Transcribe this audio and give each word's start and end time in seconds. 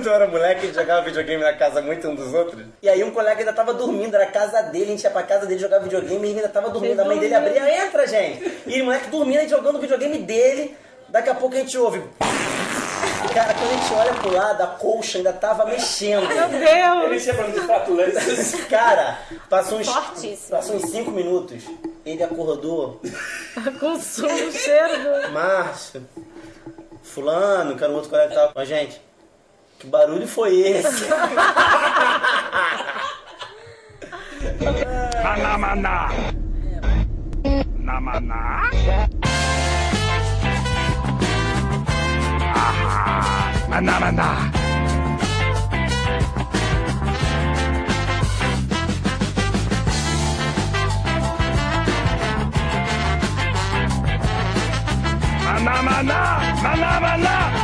quando 0.00 0.06
eu 0.06 0.14
era 0.14 0.26
moleque, 0.26 0.60
a 0.60 0.66
gente 0.66 0.74
jogava 0.74 1.02
videogame 1.02 1.42
na 1.42 1.52
casa 1.52 1.82
muito 1.82 2.08
um 2.08 2.14
dos 2.14 2.32
outros. 2.32 2.64
E 2.82 2.88
aí 2.88 3.04
um 3.04 3.10
colega 3.10 3.40
ainda 3.40 3.52
tava 3.52 3.74
dormindo, 3.74 4.14
era 4.14 4.24
a 4.24 4.30
casa 4.30 4.62
dele, 4.62 4.86
a 4.86 4.88
gente 4.88 5.04
ia 5.04 5.10
pra 5.10 5.22
casa 5.22 5.44
dele 5.44 5.60
jogar 5.60 5.78
videogame 5.78 6.26
e 6.26 6.30
ele 6.30 6.38
ainda 6.38 6.48
tava 6.48 6.70
dormindo. 6.70 7.00
A 7.00 7.04
mãe 7.04 7.18
dele 7.18 7.34
abria, 7.34 7.86
entra, 7.86 8.06
gente! 8.06 8.62
E 8.66 8.80
o 8.80 8.86
moleque 8.86 9.10
dormindo 9.10 9.42
e 9.42 9.48
jogando 9.48 9.76
o 9.76 9.80
videogame 9.80 10.18
dele. 10.18 10.74
Daqui 11.10 11.28
a 11.28 11.34
pouco 11.34 11.54
a 11.54 11.58
gente 11.58 11.76
ouve. 11.76 12.02
Cara, 13.34 13.52
quando 13.54 13.70
a 13.70 13.76
gente 13.76 13.92
olha 13.92 14.14
pro 14.14 14.34
lado, 14.34 14.62
a 14.62 14.66
colcha 14.68 15.18
ainda 15.18 15.32
tava 15.34 15.66
mexendo. 15.66 16.26
Meu 16.26 16.48
Deus! 16.48 17.04
Ele 17.04 17.20
tinha 17.20 17.34
problema 17.34 17.60
de 17.60 17.66
flatulência. 17.66 18.64
Cara, 18.66 19.18
passou 19.50 19.78
uns, 19.78 19.88
Fortíssimo. 19.88 20.50
passou 20.50 20.76
uns 20.76 20.90
5 20.90 21.10
minutos. 21.10 21.62
Ele 22.06 22.22
acordou. 22.22 23.00
Com 23.78 23.86
o 23.86 23.96
o 23.96 24.52
cheiro 24.52 25.26
do... 25.26 25.32
Márcio, 25.32 26.02
fulano, 27.02 27.76
que 27.76 27.84
era 27.84 27.92
um 27.92 27.96
outro 27.96 28.08
colega 28.08 28.30
que 28.30 28.34
tava 28.34 28.52
com 28.52 28.60
a 28.60 28.64
gente. 28.64 29.09
Que 29.80 29.86
barulho 29.86 30.28
foi 30.28 30.60
esse? 30.60 31.08
Maná, 35.24 35.56
maná. 35.64 36.08
Na 37.78 37.96
maná. 37.98 38.68
Ah, 42.54 43.52
maná, 43.70 44.00
maná. 44.00 44.52
Maná, 56.60 57.59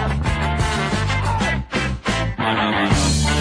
maná, 2.46 2.70
maná, 2.70 3.35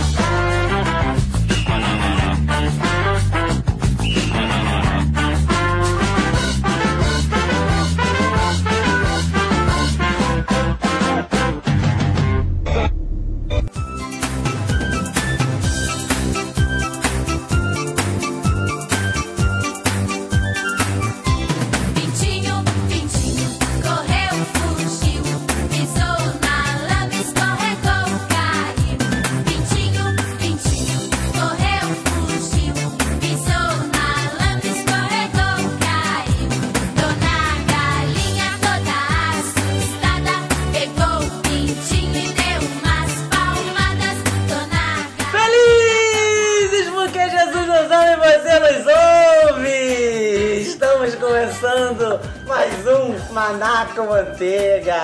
Maná 53.35 53.87
com 53.93 54.05
Manteiga! 54.05 54.95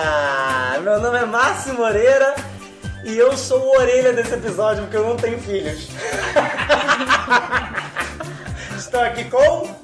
Meu 0.82 0.98
nome 1.02 1.18
é 1.18 1.26
Márcio 1.26 1.74
Moreira 1.74 2.34
e 3.04 3.18
eu 3.18 3.36
sou 3.36 3.60
o 3.60 3.76
orelha 3.76 4.14
desse 4.14 4.32
episódio 4.32 4.84
porque 4.84 4.96
eu 4.96 5.06
não 5.06 5.18
tenho 5.18 5.38
filhos. 5.38 5.90
Estou 8.74 9.02
aqui 9.02 9.24
com. 9.26 9.76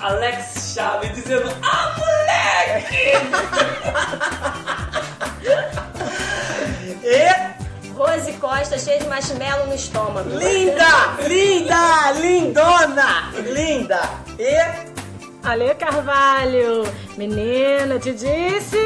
Alex 0.00 0.72
Chaves 0.72 1.16
dizendo: 1.16 1.52
Ah, 1.62 1.96
moleque! 1.98 3.10
E. 7.02 7.90
Rose 7.92 8.32
Costa 8.34 8.78
cheia 8.78 9.00
de 9.00 9.08
marshmallow 9.08 9.66
no 9.66 9.74
estômago. 9.74 10.30
Linda! 10.30 11.16
Linda! 11.26 12.12
Lindona! 12.12 13.32
Linda! 13.52 14.00
E. 14.38 14.95
Ale 15.46 15.74
Carvalho. 15.76 16.82
Menina, 17.16 18.00
te 18.00 18.12
disse? 18.12 18.76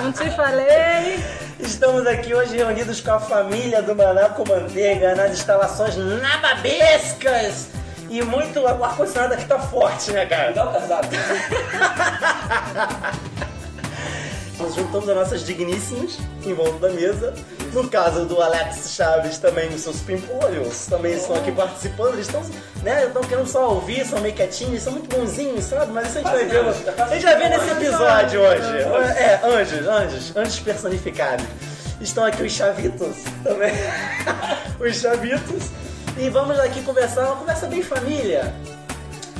Não 0.00 0.12
te 0.12 0.30
falei? 0.36 1.18
Estamos 1.58 2.06
aqui 2.06 2.32
hoje 2.32 2.58
reunidos 2.58 3.00
com 3.00 3.10
a 3.10 3.18
família 3.18 3.82
do 3.82 3.92
Maná 3.96 4.28
com 4.28 4.48
Manteiga 4.48 5.16
nas 5.16 5.32
instalações 5.32 5.96
nababescas. 5.96 7.70
E 8.08 8.22
muito. 8.22 8.60
O 8.60 8.84
ar-condicionado 8.84 9.34
aqui 9.34 9.46
tá 9.46 9.58
forte, 9.58 10.12
né, 10.12 10.26
cara? 10.26 10.52
Dá 10.52 10.68
o 10.68 10.72
casaco. 10.72 11.08
Nós 14.60 14.74
juntamos 14.76 15.08
as 15.08 15.16
nossas 15.16 15.44
digníssimas 15.44 16.18
em 16.46 16.54
volta 16.54 16.86
da 16.86 16.90
mesa. 16.90 17.34
No 17.72 17.88
caso 17.88 18.26
do 18.26 18.40
Alex 18.42 18.90
Chaves, 18.94 19.38
também 19.38 19.68
os 19.70 19.80
seus 19.80 20.00
pimpolhos 20.00 20.86
também 20.86 21.14
estão 21.14 21.34
aqui 21.36 21.50
participando. 21.50 22.14
Eles 22.14 22.26
estão, 22.26 22.42
né, 22.82 23.06
estão 23.06 23.22
querendo 23.22 23.46
só 23.46 23.70
ouvir, 23.70 24.04
são 24.04 24.20
meio 24.20 24.34
quietinhos, 24.34 24.82
são 24.82 24.92
muito 24.92 25.14
bonzinhos, 25.16 25.64
sabe? 25.64 25.90
Mas 25.90 26.08
isso 26.08 26.18
a 26.18 26.22
gente 26.22 26.32
vai 26.32 26.44
ver, 26.44 26.58
a 26.66 27.06
gente 27.14 27.24
vai 27.24 27.38
ver 27.38 27.48
nesse 27.48 27.70
episódio 27.70 28.40
hoje. 28.42 28.78
É, 29.18 29.40
anjos, 29.42 29.86
anjos, 29.86 30.36
anjos 30.36 30.58
personificados. 30.60 31.46
Estão 31.98 32.24
aqui 32.24 32.42
os 32.42 32.52
chavitos 32.52 33.16
também. 33.42 33.72
os 34.78 34.96
chavitos. 34.96 35.70
E 36.18 36.28
vamos 36.28 36.58
aqui 36.60 36.82
conversar, 36.82 37.24
uma 37.26 37.36
conversa 37.36 37.66
bem 37.68 37.82
família. 37.82 38.52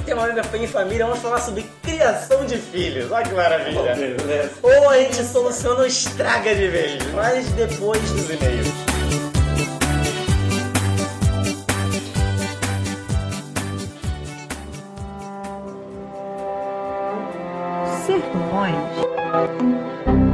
Tem 0.04 0.14
uma 0.14 0.24
hora 0.24 0.42
bem 0.42 0.66
família, 0.66 1.06
vamos 1.06 1.20
falar 1.20 1.40
sobre 1.40 1.64
criação 1.82 2.44
de 2.44 2.58
filhos. 2.58 3.10
Olha 3.10 3.24
que 3.24 3.34
maravilha. 3.34 3.94
Beleza. 3.94 4.50
Ou 4.62 4.90
a 4.90 4.98
gente 4.98 5.24
soluciona 5.24 5.80
ou 5.80 5.86
estraga 5.86 6.54
de 6.54 6.68
vez, 6.68 7.02
mas 7.14 7.46
depois 7.52 8.00
dos 8.10 8.30
e-mails. 8.30 8.68
Sermões. 18.04 20.31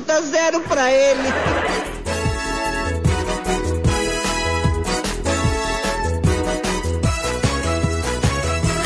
Dá 0.00 0.20
zero 0.22 0.60
pra 0.60 0.90
ele. 0.90 1.28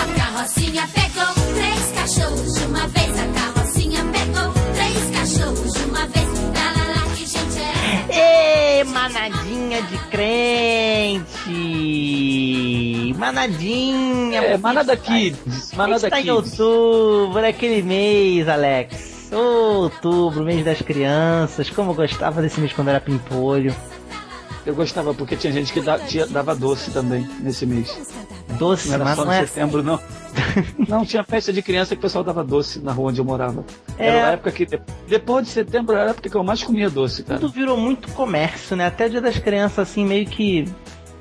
A 0.01 0.07
carrocinha 0.19 0.85
pegou 0.93 1.35
três 1.55 1.93
cachorros 1.95 2.55
de 2.55 2.65
uma 2.67 2.87
vez. 2.89 3.13
A 3.19 3.27
carrocinha 3.41 4.05
pegou 4.13 4.53
três 4.75 5.11
cachorros 5.11 5.73
de 5.73 5.83
uma 5.85 6.07
vez. 6.07 6.27
Lá, 6.55 6.73
lá, 6.77 6.85
lá, 6.95 7.03
que 7.15 7.27
gente 7.27 7.59
é 8.11 8.81
Ê, 8.81 8.85
manadinha 8.85 9.83
de 9.83 9.99
crente. 10.11 11.27
Manadinha. 13.17 14.41
É, 14.43 14.57
Manada 14.59 14.95
está- 14.95 15.05
Kids. 15.15 15.73
A 15.73 15.77
Manada 15.77 15.99
gente 16.01 16.11
tá 16.11 16.21
em 16.21 16.31
outubro, 16.31 17.39
é 17.41 17.49
aquele 17.49 17.83
mês, 17.83 18.49
Alex. 18.49 19.16
Outubro, 19.33 20.45
mês 20.45 20.65
das 20.65 20.81
crianças. 20.83 21.69
Como 21.71 21.91
eu 21.91 21.95
gostava 21.95 22.41
desse 22.43 22.61
mês 22.61 22.73
quando 22.73 22.89
era 22.89 23.01
pimpolho. 23.01 23.75
Eu 24.65 24.75
gostava 24.75 25.15
porque 25.15 25.37
tinha 25.37 25.53
gente 25.53 25.73
que 25.73 25.81
da- 25.81 25.99
tinha- 25.99 26.27
dava 26.27 26.55
doce 26.55 26.91
também 26.91 27.27
nesse 27.41 27.65
mês. 27.65 27.97
Doce, 28.59 28.89
Não 28.89 28.95
era 28.97 29.05
mas 29.05 29.17
só 29.17 29.25
não 29.25 29.33
em 29.33 29.37
é. 29.37 29.47
setembro, 29.47 29.83
não. 29.83 30.01
Não, 30.87 31.05
tinha 31.05 31.25
festa 31.25 31.51
de 31.53 31.63
criança 31.63 31.95
que 31.95 31.99
o 31.99 32.03
pessoal 32.03 32.23
dava 32.23 32.45
doce 32.45 32.79
na 32.81 32.93
rua 32.93 33.09
onde 33.09 33.21
eu 33.21 33.25
morava. 33.25 33.65
É. 33.99 34.09
Era 34.09 34.29
a 34.29 34.31
época 34.33 34.53
que. 34.53 34.67
de- 34.67 34.81
Depois 35.09 35.47
de 35.47 35.51
setembro 35.53 35.95
era 35.97 36.09
a 36.09 36.11
época 36.11 36.29
que 36.29 36.37
eu 36.37 36.45
mais 36.45 36.63
comia 36.63 36.91
doce, 36.91 37.23
cara. 37.23 37.41
Tudo 37.41 37.53
virou 37.53 37.77
muito 37.77 38.09
comércio, 38.13 38.77
né? 38.77 38.87
Até 38.87 39.09
dia 39.09 39.21
das 39.21 39.39
crianças, 39.39 39.79
assim, 39.89 40.05
meio 40.05 40.27
que. 40.27 40.69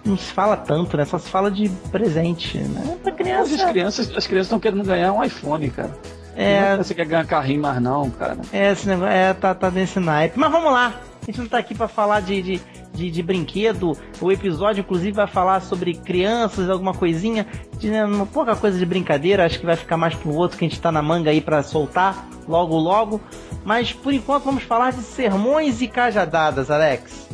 Não 0.04 0.18
se 0.18 0.32
fala 0.34 0.58
tanto, 0.58 0.98
né? 0.98 1.06
Só 1.06 1.18
se 1.18 1.30
fala 1.30 1.50
de 1.50 1.70
presente, 1.92 2.58
né? 2.58 2.98
Pra 3.02 3.12
criança. 3.14 3.56
as 3.56 3.64
crianças 3.72 4.08
as 4.16 4.28
crianças 4.28 4.48
estão 4.48 4.60
querendo 4.60 4.84
ganhar 4.84 5.14
um 5.14 5.24
iPhone, 5.24 5.70
cara. 5.70 5.98
É, 6.36 6.76
Não 6.76 6.84
você 6.84 6.94
quer 6.94 7.06
ganhar 7.06 7.26
carrinho 7.26 7.62
mais 7.62 7.82
não, 7.82 8.10
cara. 8.10 8.38
É, 8.52 8.72
esse 8.72 8.88
negócio 8.88 9.14
é, 9.14 9.34
tá, 9.34 9.56
tá 9.56 9.72
nesse 9.72 10.00
naipe. 10.00 10.38
Mas 10.38 10.52
vamos 10.52 10.72
lá. 10.72 10.94
A 11.22 11.26
gente 11.26 11.40
não 11.40 11.48
tá 11.48 11.58
aqui 11.58 11.74
pra 11.74 11.88
falar 11.88 12.20
de, 12.22 12.42
de, 12.42 12.62
de, 12.94 13.10
de 13.10 13.24
brinquedo. 13.24 13.98
O 14.22 14.32
episódio, 14.32 14.82
inclusive, 14.82 15.12
vai 15.14 15.28
falar 15.28 15.60
sobre 15.62 15.94
crianças, 15.96 16.70
alguma 16.70 16.94
coisinha. 16.94 17.48
De, 17.80 17.90
né, 17.90 18.06
uma 18.06 18.26
pouca 18.26 18.56
coisa 18.56 18.78
de 18.78 18.86
brincadeira. 18.86 19.46
Acho 19.46 19.60
que 19.60 19.66
vai 19.66 19.76
ficar 19.76 19.98
mais 19.98 20.14
pro 20.14 20.34
outro 20.34 20.58
que 20.58 20.66
a 20.66 20.68
gente 20.68 20.80
tá 20.80 20.92
na 20.92 21.02
manga 21.02 21.32
aí 21.32 21.42
pra 21.42 21.64
soltar 21.64 22.28
logo, 22.48 22.76
logo. 22.78 23.20
Mas 23.64 23.92
por 23.92 24.14
enquanto 24.14 24.44
vamos 24.44 24.64
falar 24.64 24.92
de 24.92 25.02
sermões 25.02 25.82
e 25.82 25.88
cajadadas, 25.88 26.70
Alex. 26.70 27.28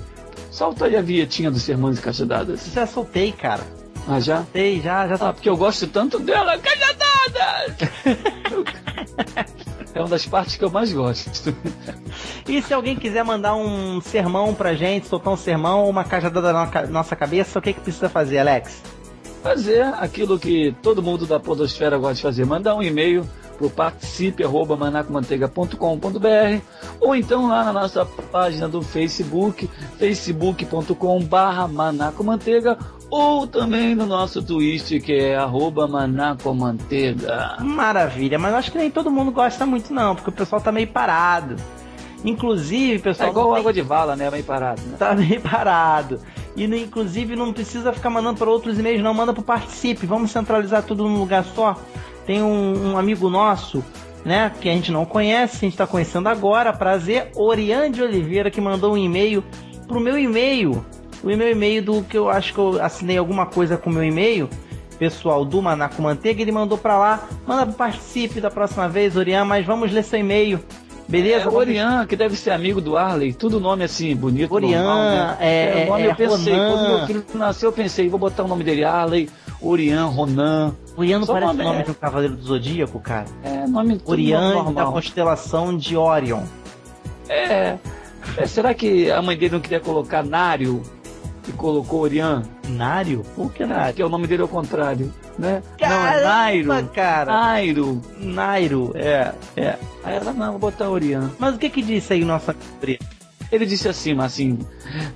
Solta 0.50 0.86
aí 0.86 0.96
a 0.96 1.02
vietinha 1.02 1.50
dos 1.52 1.64
sermões 1.64 1.98
e 1.98 2.02
cachedadas. 2.02 2.66
Já 2.74 2.86
soltei, 2.86 3.32
cara. 3.32 3.64
Ah, 4.08 4.20
já? 4.20 4.38
Soltei, 4.38 4.82
já, 4.82 5.08
já 5.08 5.16
Ah, 5.16 5.34
porque 5.34 5.50
eu 5.50 5.58
gosto 5.58 5.88
tanto 5.88 6.18
dela. 6.20 6.58
Cajadadas! 6.60 7.90
é 9.94 10.00
uma 10.00 10.08
das 10.08 10.26
partes 10.26 10.56
que 10.56 10.64
eu 10.64 10.70
mais 10.70 10.92
gosto. 10.92 11.56
E 12.48 12.62
se 12.62 12.74
alguém 12.74 12.96
quiser 12.96 13.24
mandar 13.24 13.56
um 13.56 14.02
sermão 14.02 14.54
pra 14.54 14.74
gente, 14.74 15.08
soltar 15.08 15.34
um 15.34 15.38
sermão 15.38 15.84
ou 15.84 15.90
uma 15.90 16.04
cajadada 16.04 16.52
na 16.52 16.88
nossa 16.88 17.16
cabeça, 17.16 17.60
o 17.60 17.62
que, 17.62 17.74
que 17.74 17.80
precisa 17.80 18.10
fazer, 18.10 18.40
Alex? 18.40 18.82
Fazer 19.44 19.84
aquilo 19.84 20.38
que 20.38 20.76
todo 20.82 21.02
mundo 21.02 21.26
da 21.26 21.40
Podosfera 21.40 21.98
gosta 21.98 22.16
de 22.16 22.22
fazer. 22.22 22.46
Mandar 22.46 22.76
um 22.76 22.82
e-mail 22.82 23.28
pro 23.62 23.70
participe.manacomanteiga.com.br 23.70 26.62
ou 27.00 27.16
então 27.16 27.48
lá 27.48 27.64
na 27.64 27.74
nossa 27.74 28.06
página 28.06 28.68
do 28.68 28.82
Facebook, 28.82 29.70
facebook.com.br 30.00 31.68
manacomanteiga 31.72 32.78
ou 33.10 33.46
também 33.46 33.94
no 33.94 34.06
nosso 34.06 34.42
Twitch, 34.42 35.02
que 35.04 35.14
é 35.14 35.36
arroba 35.36 35.86
manacomanteiga. 35.88 37.58
Maravilha, 37.60 38.40
mas 38.40 38.54
acho 38.56 38.72
que 38.72 38.78
nem 38.78 38.90
todo 38.90 39.12
mundo 39.12 39.32
gosta 39.32 39.66
muito 39.66 39.94
não, 39.94 40.16
porque 40.16 40.30
o 40.30 40.34
pessoal 40.34 40.62
tá 40.62 40.72
meio 40.72 40.88
parado. 40.88 41.56
Inclusive, 42.24 42.96
É 42.96 43.00
pessoal, 43.00 43.30
igual 43.32 43.46
não 43.48 43.54
tem- 43.54 43.60
água 43.62 43.74
de 43.74 43.82
vala, 43.82 44.16
né? 44.16 44.30
Bem 44.30 44.44
parado, 44.44 44.80
né? 44.84 44.96
tá 44.98 45.14
meio 45.16 45.42
parado. 45.42 46.20
E 46.56 46.68
no- 46.68 46.76
inclusive 46.76 47.36
não 47.36 47.52
precisa 47.52 47.92
ficar 47.92 48.10
mandando 48.12 48.38
para 48.38 48.50
outros 48.50 48.78
e-mails, 48.80 49.02
não, 49.02 49.14
manda 49.14 49.34
pro 49.34 49.42
Participe. 49.44 50.06
Vamos 50.06 50.32
centralizar 50.32 50.84
tudo 50.84 51.04
num 51.04 51.18
lugar 51.18 51.44
só. 51.44 51.76
Tem 52.26 52.42
um, 52.42 52.92
um 52.94 52.98
amigo 52.98 53.30
nosso, 53.30 53.84
né, 54.24 54.52
que 54.62 54.70
a 54.70 54.74
gente 54.74 54.92
não 54.92 55.06
conhece, 55.06 55.58
a 55.58 55.60
gente 55.70 55.78
tá 55.78 55.88
conhecendo 55.88 56.30
agora, 56.30 56.72
prazer, 56.72 57.32
Oriane 57.36 57.94
de 57.96 58.02
Oliveira, 58.04 58.52
que 58.52 58.62
mandou 58.62 58.94
um 58.94 58.98
e-mail 58.98 59.44
pro 59.88 60.00
meu 60.00 60.18
e-mail. 60.18 60.86
O 61.24 61.28
meu 61.28 61.52
e-mail 61.52 61.84
do 61.84 62.04
que 62.04 62.18
eu 62.18 62.30
acho 62.30 62.54
que 62.54 62.60
eu 62.60 62.82
assinei 62.82 63.18
alguma 63.18 63.46
coisa 63.46 63.78
com 63.78 63.90
o 63.90 63.94
meu 63.94 64.04
e-mail, 64.04 64.50
pessoal 64.98 65.44
do 65.44 65.62
Manaco 65.62 66.02
Manteiga, 66.02 66.42
ele 66.42 66.52
mandou 66.52 66.78
pra 66.78 66.98
lá, 66.98 67.28
manda 67.46 67.66
Participe 67.72 68.40
da 68.40 68.52
próxima 68.52 68.88
vez, 68.88 69.16
Oriane, 69.16 69.48
mas 69.48 69.66
vamos 69.66 69.92
ler 69.92 70.04
seu 70.04 70.20
e-mail. 70.20 70.60
Beleza? 71.08 71.50
É, 71.50 71.50
Orian, 71.50 72.06
que 72.06 72.16
deve 72.16 72.38
ser 72.38 72.52
amigo 72.52 72.80
do 72.80 72.96
Arley, 72.96 73.34
tudo 73.34 73.60
nome 73.60 73.84
assim, 73.84 74.16
bonito, 74.16 74.54
Orian, 74.54 74.82
normal, 74.82 75.04
né? 75.04 75.38
é- 75.42 75.84
o 75.86 75.90
nome 75.90 76.04
é 76.04 76.12
eu 76.12 76.16
pensei, 76.16 76.54
Ronan. 76.54 76.72
quando 76.72 76.88
meu 76.88 77.08
filho 77.08 77.26
nasceu, 77.34 77.70
eu 77.70 77.74
pensei, 77.74 78.08
vou 78.08 78.18
botar 78.18 78.44
o 78.44 78.48
nome 78.48 78.64
dele, 78.64 78.86
Arley, 78.86 79.30
Orian, 79.62 80.06
Ronan, 80.06 80.76
Oriane 80.98 81.20
não 81.20 81.26
Só 81.28 81.34
parece 81.34 81.52
o 81.52 81.54
nome, 81.54 81.70
nome 81.70 81.80
é. 81.82 81.84
de 81.84 81.92
um 81.92 81.94
cavaleiro 81.94 82.36
do 82.36 82.44
Zodíaco, 82.44 83.00
cara. 83.00 83.26
é 83.44 83.68
nome 83.68 83.98
tudo 83.98 84.12
Oriane 84.12 84.74
da 84.74 84.86
constelação 84.86 85.78
de 85.78 85.96
Orion. 85.96 86.44
É, 87.30 87.78
é, 88.38 88.48
será 88.48 88.74
que 88.74 89.10
a 89.10 89.22
mãe 89.22 89.38
dele 89.38 89.54
não 89.54 89.62
queria 89.62 89.80
colocar 89.80 90.24
Nário 90.24 90.82
e 91.48 91.52
colocou 91.54 92.02
Orian? 92.02 92.44
Nário? 92.68 93.24
Por 93.36 93.54
que 93.54 93.66
Nário? 93.66 93.86
Porque 93.86 94.04
o 94.04 94.10
nome 94.10 94.28
dele 94.28 94.42
é 94.42 94.46
o 94.46 94.50
contrário, 94.50 95.14
né? 95.38 95.62
não, 95.80 95.88
é 95.88 95.90
Caramba, 95.90 96.28
Nairo. 96.28 96.90
cara. 96.90 97.32
Nairo. 97.32 98.02
Nairo, 98.18 98.92
é, 98.96 99.34
é. 99.56 99.78
Aí 100.04 100.16
ela, 100.16 100.34
não, 100.34 100.52
vou 100.52 100.60
botar 100.60 100.90
Orian. 100.90 101.32
Mas 101.40 101.56
o 101.56 101.58
que 101.58 101.70
que 101.70 101.82
disse 101.82 102.14
aí 102.14 102.26
nossa? 102.26 102.56
Ele 103.52 103.66
disse 103.66 103.90
assim, 103.90 104.18
assim, 104.20 104.60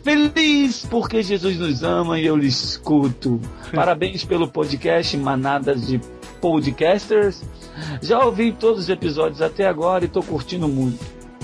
feliz 0.03 0.85
porque 0.85 1.23
Jesus 1.23 1.57
nos 1.57 1.83
ama 1.83 2.19
e 2.19 2.25
eu 2.25 2.35
lhe 2.35 2.47
escuto. 2.47 3.39
Parabéns 3.73 4.25
pelo 4.25 4.47
podcast 4.47 5.15
Manadas 5.15 5.87
de 5.87 6.01
Podcasters. 6.41 7.43
Já 8.01 8.23
ouvi 8.23 8.51
todos 8.51 8.81
os 8.81 8.89
episódios 8.89 9.41
até 9.41 9.65
agora 9.65 10.03
e 10.03 10.07
estou 10.07 10.21
curtindo 10.21 10.67
muito. 10.67 10.99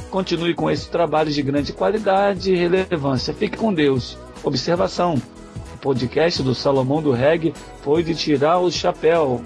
Continue 0.09 0.53
com 0.53 0.69
esse 0.69 0.89
trabalho 0.89 1.31
de 1.31 1.41
grande 1.41 1.71
qualidade 1.71 2.51
e 2.51 2.57
relevância. 2.57 3.33
Fique 3.33 3.55
com 3.55 3.73
Deus. 3.73 4.17
Observação: 4.43 5.15
o 5.73 5.77
podcast 5.77 6.43
do 6.43 6.53
Salomão 6.53 7.01
do 7.01 7.11
Reg 7.11 7.53
foi 7.81 8.03
de 8.03 8.13
tirar 8.13 8.59
o 8.59 8.69
chapéu. 8.69 9.41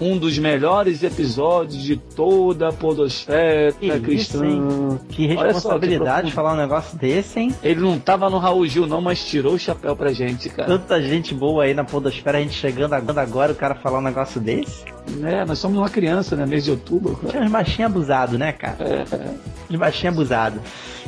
Um 0.00 0.16
dos 0.16 0.38
melhores 0.38 1.02
episódios 1.02 1.82
de 1.82 1.96
toda 1.96 2.68
a 2.68 2.72
podosfera 2.72 3.72
Que 3.72 3.86
isso, 3.86 4.00
cristã. 4.00 4.46
hein? 4.46 5.00
Que 5.08 5.34
só, 5.34 5.42
responsabilidade 5.42 6.10
profundo. 6.30 6.34
falar 6.34 6.52
um 6.52 6.56
negócio 6.56 6.96
desse, 6.96 7.40
hein? 7.40 7.54
Ele 7.62 7.80
não 7.80 7.98
tava 7.98 8.30
no 8.30 8.38
Raul 8.38 8.64
Gil, 8.66 8.86
não, 8.86 9.00
mas 9.00 9.24
tirou 9.24 9.54
o 9.54 9.58
chapéu 9.58 9.96
pra 9.96 10.12
gente, 10.12 10.48
cara. 10.50 10.68
Tanta 10.68 11.02
gente 11.02 11.34
boa 11.34 11.64
aí 11.64 11.74
na 11.74 11.82
podosfera, 11.84 12.38
a 12.38 12.40
gente 12.40 12.54
chegando 12.54 12.92
agora, 12.94 13.22
agora 13.22 13.52
o 13.52 13.56
cara 13.56 13.74
falar 13.74 13.98
um 13.98 14.02
negócio 14.02 14.40
desse. 14.40 14.84
É, 15.24 15.44
nós 15.44 15.58
somos 15.58 15.78
uma 15.78 15.88
criança, 15.88 16.36
né? 16.36 16.46
Mês 16.46 16.64
de 16.64 16.70
outubro. 16.70 17.16
cara. 17.16 17.32
Tinha 17.32 17.42
uns 17.44 17.50
baixinhos 17.50 17.90
abusados, 17.90 18.38
né, 18.38 18.52
cara? 18.52 18.76
É, 18.80 19.34
Uns 19.72 19.76
baixinhos 19.78 20.14
abusados. 20.14 20.60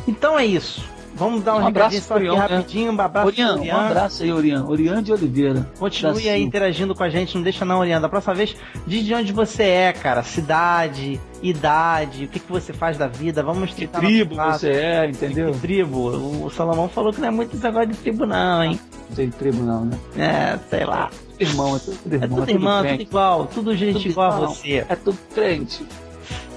Então 0.08 0.38
é 0.38 0.44
isso. 0.46 0.82
Vamos 1.14 1.42
dar 1.42 1.56
um, 1.56 1.60
Um 1.62 1.66
abraço 1.66 2.00
só 2.00 2.14
aqui 2.14 2.22
Orion, 2.28 2.34
né? 2.36 2.40
rapidinho, 2.56 2.92
um 2.92 3.00
abraço 3.00 3.26
Orian, 3.26 3.54
um 3.56 3.58
Orian. 3.60 3.74
abraço 3.76 4.22
aí, 4.22 4.32
Orian. 4.32 4.64
Orian 4.66 5.02
de 5.02 5.12
Oliveira. 5.12 5.68
Continue 5.78 6.28
aí 6.28 6.42
interagindo 6.42 6.94
com 6.94 7.02
a 7.02 7.10
gente, 7.10 7.34
não 7.36 7.42
deixa 7.42 7.64
não, 7.64 7.78
Oriana. 7.80 8.00
Da 8.02 8.08
próxima 8.08 8.34
vez, 8.34 8.56
diz 8.86 9.04
de 9.04 9.14
onde 9.14 9.32
você 9.32 9.64
é, 9.64 9.92
cara. 9.92 10.22
Cidade, 10.22 11.20
idade, 11.42 12.24
o 12.24 12.28
que, 12.28 12.38
que 12.38 12.50
você 12.50 12.72
faz 12.72 12.96
da 12.96 13.06
vida. 13.06 13.42
Vamos 13.42 13.74
Que 13.74 13.86
tribo 13.86 14.34
você 14.36 14.70
é, 14.70 15.06
entendeu? 15.10 15.52
Que 15.52 15.58
tribo? 15.58 16.44
O 16.46 16.50
Salomão 16.50 16.88
falou 16.88 17.12
que 17.12 17.20
não 17.20 17.28
é 17.28 17.30
muito 17.30 17.54
esse 17.54 17.64
negócio 17.64 17.88
de 17.88 17.96
tribo, 17.96 18.24
não, 18.24 18.62
hein? 18.64 18.80
Não 19.10 19.16
tem 19.16 19.30
tribo, 19.30 19.62
não, 19.62 19.84
né? 19.84 19.98
É, 20.16 20.58
sei 20.70 20.84
lá. 20.86 21.10
Irmão, 21.38 21.76
é 21.76 21.78
tudo 21.80 21.98
É 22.10 22.14
irmão. 22.14 22.38
tudo 22.40 22.50
irmão, 22.50 22.76
tudo 22.78 22.86
crente. 22.88 23.02
igual, 23.02 23.46
tudo 23.46 23.74
gente 23.76 23.94
Tudo 23.98 24.10
igual 24.10 24.30
a 24.30 24.34
irmão. 24.36 24.54
você. 24.54 24.86
É 24.88 24.94
tudo 24.96 25.18
crente. 25.34 25.84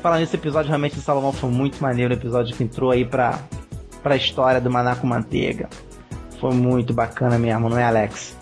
Falando 0.02 0.20
nesse 0.20 0.36
episódio, 0.36 0.68
realmente 0.70 0.98
o 0.98 1.02
Salomão 1.02 1.32
foi 1.32 1.50
muito 1.50 1.82
maneiro. 1.82 2.14
O 2.14 2.18
episódio 2.18 2.56
que 2.56 2.64
entrou 2.64 2.92
aí 2.92 3.06
pra, 3.06 3.40
pra 4.04 4.16
história 4.18 4.60
do 4.60 4.70
Maná 4.70 4.96
com 4.96 5.08
Manteiga. 5.08 5.70
Foi 6.40 6.54
muito 6.54 6.94
bacana 6.94 7.40
mesmo, 7.40 7.70
não 7.70 7.78
é, 7.80 7.84
Alex? 7.86 8.38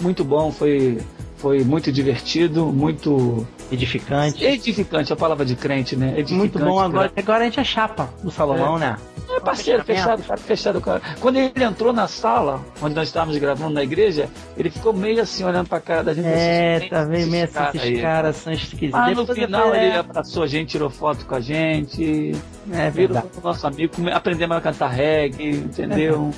Muito 0.00 0.24
bom, 0.24 0.50
foi, 0.50 1.00
foi 1.42 1.64
muito 1.64 1.90
divertido, 1.90 2.66
muito 2.66 3.44
Edificante. 3.70 4.44
edificante, 4.44 5.12
a 5.12 5.16
palavra 5.16 5.44
de 5.44 5.56
crente, 5.56 5.96
né? 5.96 6.10
Edificante. 6.10 6.34
Muito 6.34 6.58
bom. 6.60 6.78
Agora, 6.78 7.08
cara. 7.08 7.20
agora 7.20 7.40
a 7.40 7.44
gente 7.46 7.58
é 7.58 7.64
chapa 7.64 8.08
do 8.22 8.30
Salomão, 8.30 8.78
né? 8.78 8.96
É 9.28 9.40
parceiro, 9.40 9.82
fechado, 9.82 10.22
cara, 10.22 10.38
fechado, 10.38 10.80
cara. 10.80 11.00
Quando 11.18 11.38
ele 11.38 11.64
entrou 11.64 11.92
na 11.92 12.06
sala, 12.06 12.60
onde 12.80 12.94
nós 12.94 13.08
estávamos 13.08 13.36
gravando 13.38 13.74
na 13.74 13.82
igreja, 13.82 14.28
ele 14.56 14.70
ficou 14.70 14.92
meio 14.92 15.20
assim, 15.20 15.42
olhando 15.42 15.68
pra 15.68 15.80
cara 15.80 16.04
da 16.04 16.14
gente. 16.14 16.26
É, 16.26 16.76
assim, 16.76 16.88
tá 16.88 17.04
vendo 17.04 17.30
meio 17.30 17.44
assim, 17.44 17.78
esses 17.78 18.00
caras 18.00 18.36
são 18.36 18.52
esquisitos. 18.52 18.94
Ah, 18.94 19.10
no 19.10 19.24
Depois 19.24 19.38
final 19.38 19.74
ele 19.74 19.96
abraçou 19.96 20.44
a 20.44 20.46
gente, 20.46 20.68
tirou 20.68 20.90
foto 20.90 21.24
com 21.26 21.34
a 21.34 21.40
gente, 21.40 22.32
É 22.70 22.88
virou 22.90 23.20
nosso 23.42 23.66
amigo, 23.66 23.94
aprendemos 24.12 24.56
a 24.56 24.60
cantar 24.60 24.88
reggae, 24.88 25.50
entendeu? 25.50 26.30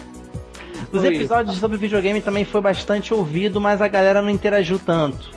Os 0.94 1.00
Foi. 1.00 1.16
episódios 1.16 1.56
sobre 1.56 1.76
videogame 1.76 2.20
também 2.20 2.44
foi 2.44 2.60
bastante 2.60 3.12
ouvido, 3.12 3.60
mas 3.60 3.82
a 3.82 3.88
galera 3.88 4.22
não 4.22 4.30
interagiu 4.30 4.78
tanto. 4.78 5.28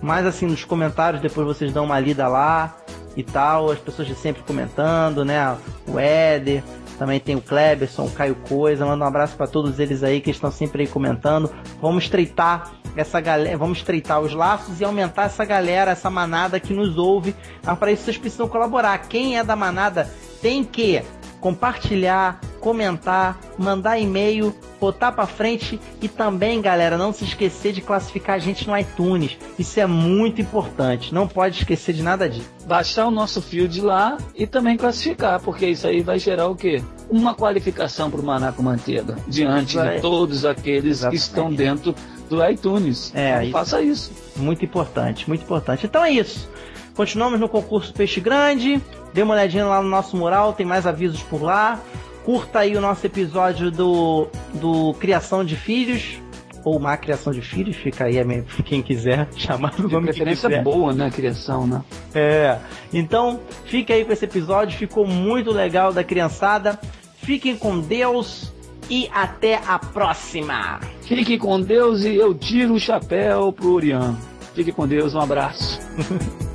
Mas 0.00 0.24
assim, 0.24 0.46
nos 0.46 0.64
comentários, 0.64 1.20
depois 1.20 1.44
vocês 1.44 1.72
dão 1.72 1.84
uma 1.84 1.98
lida 1.98 2.28
lá 2.28 2.76
e 3.16 3.24
tal, 3.24 3.72
as 3.72 3.78
pessoas 3.80 4.08
sempre 4.16 4.40
comentando, 4.44 5.24
né? 5.24 5.56
O 5.88 5.98
Éder, 5.98 6.62
também 6.96 7.18
tem 7.18 7.34
o 7.34 7.40
Kleberson, 7.40 8.04
o 8.04 8.10
Caio 8.12 8.36
Coisa, 8.48 8.86
manda 8.86 9.04
um 9.04 9.08
abraço 9.08 9.36
para 9.36 9.48
todos 9.48 9.80
eles 9.80 10.04
aí 10.04 10.20
que 10.20 10.30
estão 10.30 10.52
sempre 10.52 10.82
aí 10.82 10.88
comentando. 10.88 11.50
Vamos 11.82 12.04
estreitar 12.04 12.70
essa 12.94 13.20
galera, 13.20 13.58
vamos 13.58 13.78
estreitar 13.78 14.20
os 14.20 14.32
laços 14.32 14.80
e 14.80 14.84
aumentar 14.84 15.24
essa 15.24 15.44
galera, 15.44 15.90
essa 15.90 16.08
manada 16.08 16.60
que 16.60 16.72
nos 16.72 16.96
ouve. 16.96 17.34
Mas 17.64 17.76
para 17.78 17.90
isso 17.90 18.04
vocês 18.04 18.16
precisam 18.16 18.46
colaborar. 18.46 18.96
Quem 19.08 19.36
é 19.36 19.42
da 19.42 19.56
manada 19.56 20.08
tem 20.40 20.62
que 20.62 21.02
compartilhar, 21.40 22.40
comentar, 22.60 23.38
mandar 23.58 23.98
e-mail, 23.98 24.54
botar 24.80 25.12
pra 25.12 25.26
frente 25.26 25.80
e 26.00 26.08
também, 26.08 26.60
galera, 26.60 26.96
não 26.96 27.12
se 27.12 27.24
esquecer 27.24 27.72
de 27.72 27.80
classificar 27.80 28.36
a 28.36 28.38
gente 28.38 28.66
no 28.66 28.76
iTunes. 28.76 29.36
Isso 29.58 29.80
é 29.80 29.86
muito 29.86 30.40
importante. 30.40 31.12
Não 31.14 31.26
pode 31.26 31.58
esquecer 31.58 31.94
de 31.94 32.02
nada 32.02 32.28
disso. 32.28 32.48
Baixar 32.66 33.06
o 33.06 33.10
nosso 33.10 33.40
field 33.40 33.80
lá 33.80 34.18
e 34.34 34.46
também 34.46 34.76
classificar, 34.76 35.40
porque 35.40 35.66
isso 35.66 35.86
aí 35.86 36.02
vai 36.02 36.18
gerar 36.18 36.48
o 36.48 36.54
quê? 36.54 36.82
Uma 37.08 37.34
qualificação 37.34 38.10
para 38.10 38.20
o 38.20 38.24
Manaco 38.24 38.62
Manteiga, 38.62 39.16
diante 39.26 39.76
Vai. 39.76 39.96
de 39.96 40.02
todos 40.02 40.44
aqueles 40.44 40.98
Exatamente. 40.98 41.18
que 41.18 41.26
estão 41.26 41.52
dentro 41.52 41.94
do 42.28 42.44
iTunes. 42.48 43.12
É, 43.14 43.30
então, 43.30 43.42
isso. 43.42 43.52
faça 43.52 43.82
isso. 43.82 44.12
Muito 44.36 44.64
importante, 44.64 45.28
muito 45.28 45.42
importante. 45.42 45.86
Então 45.86 46.04
é 46.04 46.12
isso. 46.12 46.48
Continuamos 46.94 47.40
no 47.40 47.48
concurso 47.48 47.92
Peixe 47.92 48.20
Grande. 48.20 48.80
Dê 49.12 49.22
uma 49.22 49.34
olhadinha 49.34 49.64
lá 49.66 49.82
no 49.82 49.88
nosso 49.88 50.16
mural, 50.16 50.52
tem 50.52 50.66
mais 50.66 50.86
avisos 50.86 51.22
por 51.22 51.42
lá. 51.42 51.80
Curta 52.24 52.60
aí 52.60 52.76
o 52.76 52.80
nosso 52.80 53.04
episódio 53.06 53.70
do, 53.70 54.28
do 54.54 54.94
Criação 54.94 55.44
de 55.44 55.56
Filhos. 55.56 56.20
Ou 56.62 56.78
Má 56.78 56.94
Criação 56.96 57.32
de 57.32 57.40
Filhos, 57.40 57.76
fica 57.76 58.04
aí 58.04 58.16
quem 58.64 58.82
quiser 58.82 59.28
chamar 59.34 59.70
do 59.70 59.88
De 59.88 59.94
nome 59.94 60.08
que 60.08 60.12
preferência 60.12 60.48
quiser. 60.48 60.62
boa, 60.62 60.92
né? 60.92 61.10
Criação, 61.10 61.66
né? 61.66 61.82
É. 62.14 62.58
Então, 62.92 63.40
fique 63.64 63.92
aí 63.92 64.04
com 64.04 64.12
esse 64.12 64.26
episódio, 64.26 64.78
ficou 64.78 65.06
muito 65.06 65.50
legal 65.50 65.92
da 65.92 66.04
criançada. 66.04 66.78
Fiquem 67.16 67.56
com 67.56 67.80
Deus 67.80 68.52
e 68.90 69.08
até 69.12 69.60
a 69.66 69.78
próxima. 69.78 70.80
Fique 71.02 71.38
com 71.38 71.60
Deus 71.60 72.04
e 72.04 72.16
eu 72.16 72.34
tiro 72.34 72.74
o 72.74 72.80
chapéu 72.80 73.52
pro 73.52 73.72
Orian. 73.72 74.16
Fique 74.54 74.72
com 74.72 74.86
Deus, 74.86 75.14
um 75.14 75.20
abraço. 75.20 75.80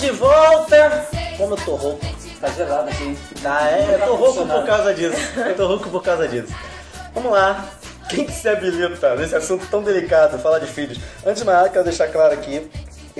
De 0.00 0.10
volta! 0.12 1.06
Como 1.36 1.52
eu 1.52 1.58
tô 1.58 1.74
rouco. 1.74 2.00
Tá 2.40 2.48
gelado 2.48 2.88
aqui. 2.88 3.18
Ah, 3.44 3.70
é? 3.70 3.82
Eu 3.82 3.98
tô 3.98 3.98
tá 3.98 4.06
rouco 4.06 4.46
por 4.46 4.64
causa 4.64 4.94
disso. 4.94 5.16
Eu 5.36 5.54
tô 5.54 5.66
rouco 5.66 5.90
por 5.90 6.02
causa 6.02 6.26
disso. 6.26 6.54
Vamos 7.12 7.30
lá. 7.30 7.68
Quem 8.08 8.24
que 8.24 8.32
se 8.32 8.48
habilita 8.48 9.14
nesse 9.14 9.36
assunto 9.36 9.66
tão 9.66 9.82
delicado, 9.82 10.38
falar 10.38 10.58
de 10.58 10.66
filhos? 10.66 10.98
Antes 11.24 11.42
de 11.42 11.46
mais 11.46 11.58
nada, 11.58 11.68
quero 11.68 11.84
deixar 11.84 12.08
claro 12.08 12.32
aqui 12.32 12.70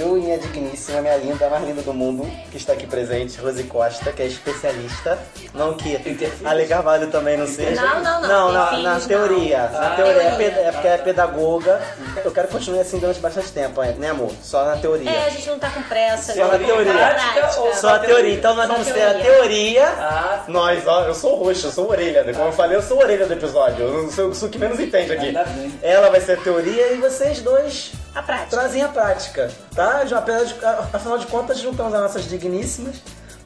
eu 0.00 0.16
e 0.18 0.20
minha 0.22 0.38
digníssima, 0.38 1.00
minha 1.00 1.16
linda, 1.16 1.46
a 1.46 1.50
mais 1.50 1.64
linda 1.64 1.82
do 1.82 1.92
mundo, 1.92 2.26
que 2.50 2.56
está 2.56 2.72
aqui 2.72 2.86
presente, 2.86 3.38
Rose 3.40 3.62
Costa, 3.64 4.10
que 4.12 4.22
é 4.22 4.26
especialista. 4.26 5.18
Não 5.54 5.74
que? 5.74 5.98
Ale 6.44 6.66
Carvalho 6.66 7.08
também 7.10 7.36
não 7.36 7.46
seja. 7.46 7.80
Não, 7.80 8.02
não, 8.02 8.20
não, 8.22 8.28
Não, 8.28 8.52
na, 8.52 8.72
na 8.78 8.98
não. 8.98 9.06
teoria. 9.06 9.58
Na 9.68 9.92
Ah. 9.92 9.96
teoria, 9.96 10.22
é, 10.22 10.30
Teoria, 10.30 10.46
é 10.68 10.72
porque 10.72 10.88
é 10.88 10.98
pedagoga. 10.98 11.80
Eu 12.24 12.30
quero 12.32 12.48
continuar 12.48 12.82
assim 12.82 12.98
durante 12.98 13.20
bastante 13.20 13.52
tempo, 13.52 13.82
né 13.82 14.10
amor? 14.10 14.32
Só 14.42 14.64
na 14.64 14.76
teoria. 14.76 15.10
É, 15.10 15.26
a 15.26 15.30
gente 15.30 15.48
não 15.48 15.58
tá 15.58 15.70
com 15.70 15.82
pressa. 15.82 16.32
Só 16.34 16.46
na 16.48 16.58
teoria. 16.58 16.92
Prática. 16.92 17.60
Ou 17.60 17.74
Só 17.74 17.94
a 17.94 17.98
teoria. 17.98 18.34
Então 18.34 18.54
nós 18.54 18.66
vamos 18.68 18.86
ter 18.88 19.02
a 19.02 19.14
teoria. 19.14 19.86
Ah, 19.86 20.44
Nós, 20.48 20.86
ó, 20.86 21.04
eu 21.04 21.14
sou 21.14 21.34
roxo, 21.36 21.66
eu 21.66 21.70
sou 21.72 21.88
orelha, 21.90 22.24
né? 22.24 22.32
Como 22.32 22.46
eu 22.48 22.52
falei, 22.52 22.76
eu 22.76 22.82
sou 22.82 22.98
orelha 22.98 23.26
do 23.26 23.32
episódio. 23.32 23.84
Eu 23.84 24.10
sou, 24.10 24.34
sou 24.34 24.48
o 24.48 24.50
que 24.50 24.58
menos 24.58 24.78
entende 24.80 25.12
aqui. 25.12 25.34
Ela 25.82 26.08
vai 26.10 26.20
ser 26.20 26.38
a 26.38 26.40
teoria 26.42 26.92
e 26.92 26.96
vocês 26.96 27.40
dois 27.40 27.92
A 28.14 28.22
prática. 28.22 28.50
trazem 28.50 28.82
a 28.82 28.88
prática, 28.88 29.50
tá? 29.74 30.04
Já, 30.04 30.18
apesar 30.18 30.44
de, 30.44 30.54
afinal 30.92 31.18
de 31.18 31.26
contas, 31.26 31.58
juntamos 31.58 31.94
as 31.94 32.00
nossas 32.00 32.24
digníssimas 32.24 32.96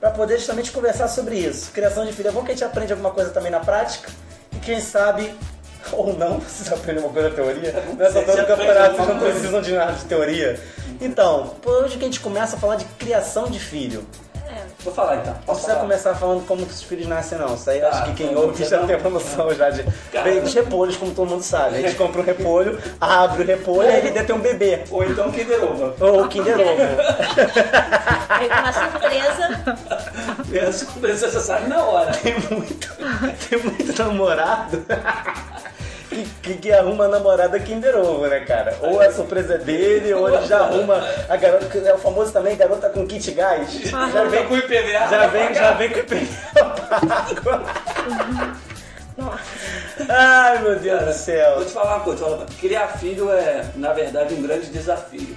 para 0.00 0.10
poder 0.10 0.38
justamente 0.38 0.70
conversar 0.70 1.08
sobre 1.08 1.36
isso. 1.36 1.70
Criação 1.70 2.04
de 2.04 2.12
filho 2.12 2.28
é 2.28 2.32
bom 2.32 2.42
que 2.42 2.52
a 2.52 2.54
gente 2.54 2.64
aprende 2.64 2.92
alguma 2.92 3.10
coisa 3.10 3.30
também 3.30 3.50
na 3.50 3.60
prática 3.60 4.10
e 4.52 4.58
quem 4.58 4.80
sabe, 4.80 5.34
ou 5.92 6.16
não, 6.16 6.40
vocês 6.40 6.72
aprendem 6.72 7.02
uma 7.02 7.12
coisa 7.12 7.28
na 7.28 7.34
teoria. 7.34 7.72
Nessa 7.96 8.12
Você 8.12 8.18
altura 8.18 8.42
do 8.42 8.46
campeonato, 8.46 8.96
vocês 8.96 9.08
não 9.08 9.14
alguma 9.14 9.30
precisam 9.30 9.60
de 9.60 9.72
nada 9.72 9.92
de 9.92 10.04
teoria. 10.04 10.60
Então, 11.00 11.54
por 11.60 11.84
hoje 11.84 11.98
que 11.98 12.04
a 12.04 12.06
gente 12.06 12.20
começa 12.20 12.56
a 12.56 12.58
falar 12.58 12.76
de 12.76 12.84
criação 12.84 13.46
de 13.50 13.58
filho. 13.58 14.06
Vou 14.84 14.92
falar 14.94 15.16
então. 15.16 15.32
Não 15.34 15.40
precisa 15.42 15.68
falar? 15.68 15.80
começar 15.80 16.14
falando 16.14 16.46
como 16.46 16.64
que 16.66 16.72
os 16.72 16.82
filhos 16.82 17.06
nascem, 17.06 17.38
não. 17.38 17.54
Isso 17.54 17.68
aí 17.70 17.78
eu 17.80 17.90
Tá, 17.90 17.96
acho 17.96 18.04
que 18.04 18.14
quem 18.14 18.30
então 18.30 18.42
ouve 18.42 18.56
você 18.64 18.70
já 18.70 18.78
não- 18.80 18.86
tem 18.86 18.96
uma 18.96 19.10
noção 19.10 19.54
já 19.54 19.70
de. 19.70 19.82
Cara. 20.12 20.24
Vem 20.30 20.40
dos 20.40 20.54
repolhos, 20.54 20.96
como 20.96 21.12
todo 21.14 21.28
mundo 21.28 21.42
sabe. 21.42 21.76
A 21.76 21.80
gente 21.80 21.94
compra 21.96 22.20
um 22.20 22.24
repolho, 22.24 22.78
abre 23.00 23.42
o 23.42 23.46
repolho 23.46 23.88
e 23.88 23.92
aí 23.92 24.02
dentro 24.02 24.26
tem 24.26 24.36
um 24.36 24.40
bebê. 24.40 24.84
Ou 24.90 25.04
então 25.04 25.30
Kinder 25.32 25.62
Ovo. 25.64 25.94
Ou 26.00 26.22
o 26.24 26.28
Kinder 26.28 26.54
Ovo. 26.60 26.82
Aí 28.28 28.48
com 28.50 28.54
uma 28.60 28.72
surpresa. 28.72 29.64
Pensa 30.50 30.86
com 30.86 31.00
preço 31.00 31.24
necessário 31.26 31.68
na 31.68 31.82
hora. 31.82 32.12
Tem 32.12 32.34
muito, 32.50 32.94
tem 33.48 33.58
muito 33.62 34.02
namorado 34.02 34.84
que, 36.14 36.24
que, 36.42 36.54
que 36.54 36.72
arruma 36.72 37.06
a 37.06 37.08
namorada 37.08 37.58
Kinder 37.58 37.96
Ovo, 37.96 38.26
né, 38.26 38.40
cara? 38.40 38.76
Ou 38.80 39.00
a 39.00 39.10
surpresa 39.10 39.54
é 39.54 39.58
dele, 39.58 40.14
ou 40.14 40.28
ele 40.28 40.46
já 40.46 40.60
arruma 40.60 41.02
a 41.28 41.36
garota, 41.36 41.66
que 41.66 41.78
é 41.78 41.94
o 41.94 41.98
famoso 41.98 42.32
também, 42.32 42.56
garota 42.56 42.88
com 42.88 43.06
kit 43.06 43.30
gás. 43.32 43.72
Já 43.90 44.24
vem 44.24 44.46
com 44.46 44.56
IPVA. 44.56 45.08
já 45.10 45.26
vem, 45.26 45.54
já 45.54 45.72
vem 45.72 45.90
com 45.90 46.00
pago. 46.88 47.64
Ai, 50.08 50.58
meu 50.62 50.78
Deus 50.78 51.00
do 51.00 51.04
Vou 51.06 51.14
céu. 51.14 51.54
vou 51.56 51.64
te 51.64 51.72
falar 51.72 51.96
uma 51.96 52.04
coisa. 52.04 52.46
criar 52.60 52.88
filho 52.98 53.30
é, 53.30 53.64
na 53.76 53.92
verdade, 53.92 54.34
um 54.34 54.42
grande 54.42 54.66
desafio. 54.66 55.36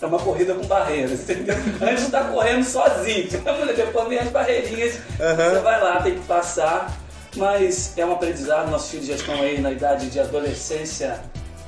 É 0.00 0.06
uma 0.06 0.18
corrida 0.18 0.54
com 0.54 0.66
barreiras, 0.66 1.20
entendeu? 1.20 1.56
Antes 1.80 2.06
de 2.06 2.10
tá 2.10 2.24
correndo 2.24 2.64
sozinho, 2.64 3.26
depois 3.74 4.08
vem 4.08 4.18
as 4.18 4.28
barreirinhas, 4.28 4.98
você 5.16 5.60
vai 5.60 5.80
lá, 5.80 6.02
tem 6.02 6.14
que 6.18 6.26
passar, 6.26 6.92
mas 7.36 7.92
é 7.96 8.04
um 8.04 8.12
aprendizado, 8.12 8.70
nossos 8.70 8.90
filhos 8.90 9.06
já 9.06 9.14
estão 9.14 9.34
aí 9.34 9.60
na 9.60 9.72
idade 9.72 10.08
de 10.10 10.20
adolescência, 10.20 11.20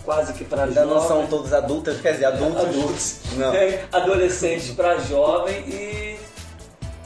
quase 0.05 0.33
que 0.33 0.45
para 0.45 0.65
Ainda 0.65 0.85
não 0.85 0.95
jovem. 0.95 1.09
são 1.09 1.27
todos 1.27 1.53
adultos, 1.53 2.01
quer 2.01 2.13
dizer, 2.13 2.27
adultos. 2.27 2.63
adultos, 2.65 3.17
Não. 3.37 3.53
né? 3.53 3.85
adolescentes 3.93 4.71
para 4.71 4.99
jovem 4.99 5.57
e 5.69 6.17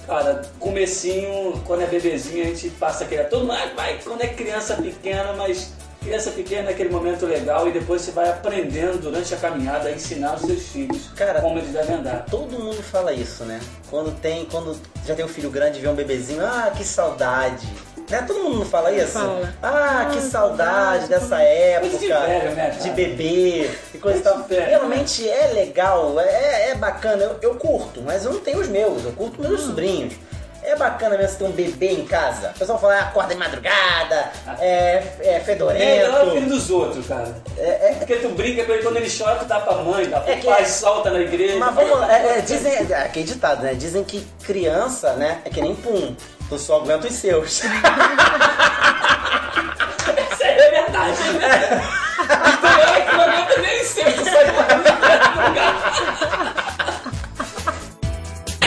cara, 0.07 0.43
comecinho, 0.59 1.61
quando 1.64 1.83
é 1.83 1.87
bebezinho 1.87 2.43
a 2.43 2.47
gente 2.49 2.69
passa 2.71 3.05
aquele 3.05 3.25
todo 3.25 3.47
mundo 3.47 3.57
vai 3.76 3.99
quando 4.02 4.23
é 4.23 4.26
criança 4.26 4.75
pequena, 4.75 5.33
mas 5.35 5.73
criança 6.00 6.31
pequena 6.31 6.71
é 6.71 6.73
aquele 6.73 6.88
momento 6.88 7.26
legal 7.26 7.69
e 7.69 7.73
depois 7.73 8.02
você 8.02 8.11
vai 8.11 8.29
aprendendo 8.29 8.99
durante 9.00 9.33
a 9.35 9.37
caminhada 9.37 9.88
a 9.88 9.93
ensinar 9.93 10.35
os 10.35 10.43
seus 10.43 10.62
filhos 10.69 11.11
Cara, 11.14 11.40
como 11.40 11.59
eles 11.59 11.73
devem 11.73 11.97
andar. 11.97 12.25
Todo 12.31 12.59
mundo 12.59 12.83
fala 12.83 13.12
isso, 13.12 13.45
né? 13.45 13.61
Quando 13.88 14.11
tem, 14.21 14.47
quando 14.47 14.76
já 15.07 15.14
tem 15.14 15.25
um 15.25 15.29
filho 15.29 15.50
grande 15.50 15.79
e 15.79 15.83
vê 15.83 15.88
um 15.88 15.95
bebezinho, 15.95 16.45
ah, 16.45 16.73
que 16.76 16.83
saudade. 16.85 17.69
Né? 18.11 18.25
Todo 18.26 18.40
mundo 18.43 18.59
não 18.59 18.67
fala 18.67 18.90
isso? 18.93 19.12
Fala. 19.12 19.55
Ah, 19.62 20.09
que 20.12 20.21
saudade 20.21 21.07
dessa 21.07 21.40
época 21.40 21.97
de 21.97 22.09
velho, 22.09 22.50
né, 22.57 22.71
de 22.71 22.90
bebê 22.90 23.71
e 23.95 23.99
coisa 23.99 24.19
e 24.19 24.23
tal. 24.23 24.43
Velho. 24.43 24.67
Realmente 24.67 25.29
é 25.29 25.47
legal, 25.55 26.19
é, 26.19 26.71
é 26.71 26.75
bacana. 26.75 27.23
Eu, 27.23 27.37
eu 27.40 27.55
curto, 27.55 28.02
mas 28.02 28.25
eu 28.25 28.33
não 28.33 28.40
tenho 28.40 28.59
os 28.59 28.69
meus, 28.69 29.05
eu 29.05 29.12
curto 29.12 29.40
Hum. 29.40 29.49
meus 29.49 29.61
sobrinhos. 29.62 30.14
É 30.62 30.76
bacana 30.76 31.17
mesmo 31.17 31.33
você 31.33 31.38
ter 31.38 31.45
um 31.45 31.52
bebê 31.52 31.88
em 31.93 32.05
casa. 32.05 32.50
O 32.55 32.59
pessoal 32.59 32.79
fala, 32.79 32.95
ah, 32.97 33.00
acorda 33.05 33.33
de 33.33 33.40
madrugada, 33.40 34.31
é, 34.59 35.02
é 35.21 35.35
É 35.37 35.40
fedorento. 35.40 35.83
melhor 35.83 36.26
o 36.29 36.31
filho 36.33 36.49
dos 36.49 36.69
outros, 36.69 37.07
cara. 37.07 37.35
É, 37.57 37.93
é, 37.93 37.95
Porque 37.99 38.17
tu 38.17 38.29
brinca 38.31 38.64
com 38.64 38.73
ele 38.73 38.83
quando 38.83 38.97
ele 38.99 39.09
chora, 39.11 39.37
tu 39.37 39.47
dá 39.47 39.59
pra 39.61 39.76
mãe, 39.76 40.05
dá 40.11 40.21
pro 40.21 40.31
É 40.33 40.37
que 40.37 40.47
pai, 40.47 40.61
é- 40.62 40.64
solta 40.67 41.11
na 41.11 41.21
igreja. 41.21 41.57
Mas 41.57 41.75
vamos 41.75 41.99
lá, 41.99 42.12
é, 42.14 42.38
é, 42.38 42.40
dizem, 42.43 42.73
é, 42.75 42.95
aqui 42.95 43.21
é 43.21 43.23
ditado, 43.23 43.62
né? 43.62 43.73
Dizem 43.73 44.05
que 44.05 44.26
criança, 44.43 45.14
né, 45.14 45.38
é 45.47 45.49
que 45.50 45.62
nem 45.62 45.75
pum, 45.75 46.14
tu 46.50 46.59
só 46.59 46.76
aguenta 46.78 47.07
os 47.07 47.14
seus. 47.14 47.62
Isso 47.62 47.69
aí 50.42 50.59
é 50.59 50.71
verdade. 50.83 51.16
Então 52.59 52.78
eu 52.80 53.07
que 53.07 53.12
não 53.16 53.23
aguento 53.23 53.61
nem 53.61 53.85
ser, 53.85 54.12
tu 54.16 54.25
sai 54.25 54.47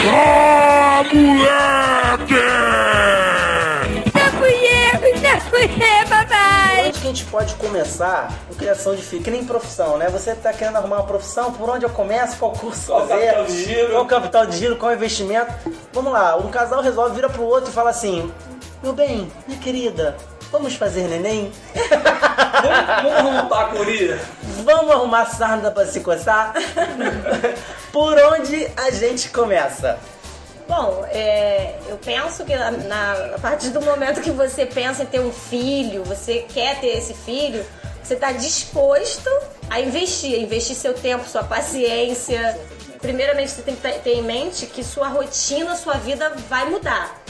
Ah, 0.05 1.03
moleque! 1.13 3.12
Que 7.03 7.07
a 7.07 7.13
gente 7.13 7.25
pode 7.25 7.53
começar 7.55 8.31
com 8.47 8.55
criação 8.55 8.95
de 8.95 9.01
filho? 9.01 9.21
Que 9.21 9.29
nem 9.29 9.43
profissão, 9.43 9.97
né? 9.97 10.07
Você 10.07 10.33
tá 10.35 10.53
querendo 10.53 10.77
arrumar 10.77 10.97
uma 10.97 11.05
profissão, 11.05 11.51
por 11.51 11.69
onde 11.69 11.83
eu 11.83 11.89
começo, 11.89 12.37
qual 12.37 12.53
curso 12.53 12.87
Qual 12.87 13.05
fazer, 13.05 13.25
capital 13.25 13.45
de 13.45 13.63
giro? 13.65 13.91
qual 13.91 14.05
capital 14.05 14.45
de 14.45 14.57
giro, 14.57 14.75
qual 14.77 14.93
investimento. 14.93 15.51
Vamos 15.91 16.13
lá, 16.13 16.37
um 16.37 16.49
casal 16.49 16.81
resolve, 16.81 17.13
vira 17.15 17.29
pro 17.29 17.43
outro 17.43 17.69
e 17.69 17.73
fala 17.73 17.89
assim, 17.89 18.31
meu 18.81 18.93
bem, 18.93 19.29
minha 19.45 19.59
querida, 19.59 20.15
vamos 20.49 20.75
fazer 20.75 21.09
neném? 21.09 21.51
Vamos 23.03 23.11
arrumar 23.17 23.43
um 23.43 23.47
bacuri? 23.49 24.19
Vamos 24.63 24.91
arrumar 24.91 25.25
sarna 25.25 25.71
pra 25.71 25.85
se 25.85 25.99
coçar? 25.99 26.53
por 27.91 28.17
onde 28.17 28.65
a 28.77 28.89
gente 28.91 29.27
começa? 29.27 29.99
Bom, 30.67 31.05
é, 31.11 31.75
eu 31.87 31.97
penso 31.97 32.45
que 32.45 32.55
na, 32.55 32.71
na- 32.71 33.35
a 33.35 33.39
partir 33.39 33.69
do 33.69 33.81
momento 33.81 34.21
que 34.21 34.31
você 34.31 34.65
pensa 34.65 35.03
em 35.03 35.05
ter 35.05 35.19
um 35.19 35.31
filho, 35.31 36.03
você 36.03 36.45
quer 36.53 36.79
ter 36.79 36.97
esse 36.97 37.13
filho, 37.13 37.65
você 38.01 38.13
está 38.13 38.31
disposto 38.31 39.29
a 39.69 39.79
investir, 39.81 40.35
a 40.35 40.37
investir 40.41 40.75
seu 40.75 40.93
tempo, 40.93 41.27
sua 41.27 41.43
paciência. 41.43 42.57
Primeiramente, 43.01 43.51
você 43.51 43.61
tem 43.61 43.75
que 43.75 43.81
ter- 43.81 44.07
em 44.13 44.21
mente 44.21 44.65
que 44.65 44.83
sua 44.83 45.09
rotina, 45.09 45.75
sua 45.75 45.95
vida 45.95 46.29
vai 46.49 46.69
mudar. 46.69 47.21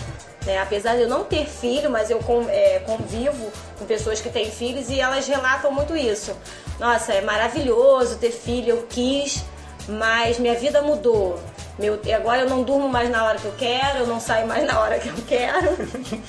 né? 0.46 0.58
Apesar 0.60 0.96
de 0.98 1.04
eu 1.04 1.08
não 1.10 1.24
ter 1.24 1.46
filho, 1.48 1.90
mas 1.90 2.10
eu 2.12 2.20
é, 2.50 2.80
convivo 2.86 3.50
com 3.80 3.86
pessoas 3.86 4.20
que 4.20 4.30
têm 4.30 4.52
filhos 4.52 4.90
e 4.90 5.00
elas 5.00 5.26
relatam 5.26 5.72
muito 5.72 5.96
isso. 5.96 6.36
Nossa, 6.80 7.14
é 7.14 7.22
maravilhoso 7.22 8.18
ter 8.18 8.32
filho, 8.32 8.72
eu 8.72 8.86
quis, 8.90 9.42
mas 9.88 10.38
minha 10.40 10.54
vida 10.56 10.82
mudou. 10.82 11.40
Meu, 11.78 12.00
e 12.04 12.14
agora 12.14 12.42
eu 12.42 12.50
não 12.50 12.62
durmo 12.62 12.88
mais 12.88 13.10
na 13.10 13.24
hora 13.26 13.38
que 13.40 13.46
eu 13.46 13.54
quero, 13.58 14.00
eu 14.00 14.08
não 14.08 14.20
saio 14.20 14.48
mais 14.48 14.66
na 14.66 14.80
hora 14.80 15.00
que 15.00 15.10
eu 15.10 15.16
quero. 15.28 15.70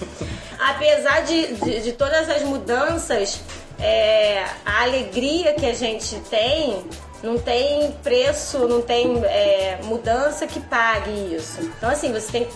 Apesar 0.59 1.23
de, 1.23 1.55
de, 1.55 1.83
de 1.83 1.93
todas 1.93 2.29
as 2.31 2.43
mudanças, 2.43 3.41
é, 3.79 4.45
a 4.65 4.83
alegria 4.83 5.55
que 5.55 5.67
a 5.67 5.75
gente 5.75 6.17
tem 6.31 6.85
não 7.23 7.39
tem 7.39 7.93
preço, 8.03 8.69
não 8.69 8.83
tem 8.83 9.23
é, 9.25 9.81
mudança 9.85 10.47
que 10.47 10.61
pague 10.61 11.35
isso. 11.35 11.61
Então, 11.61 11.91
assim, 11.91 12.13
você 12.13 12.31
tem 12.31 12.45
que 12.45 12.55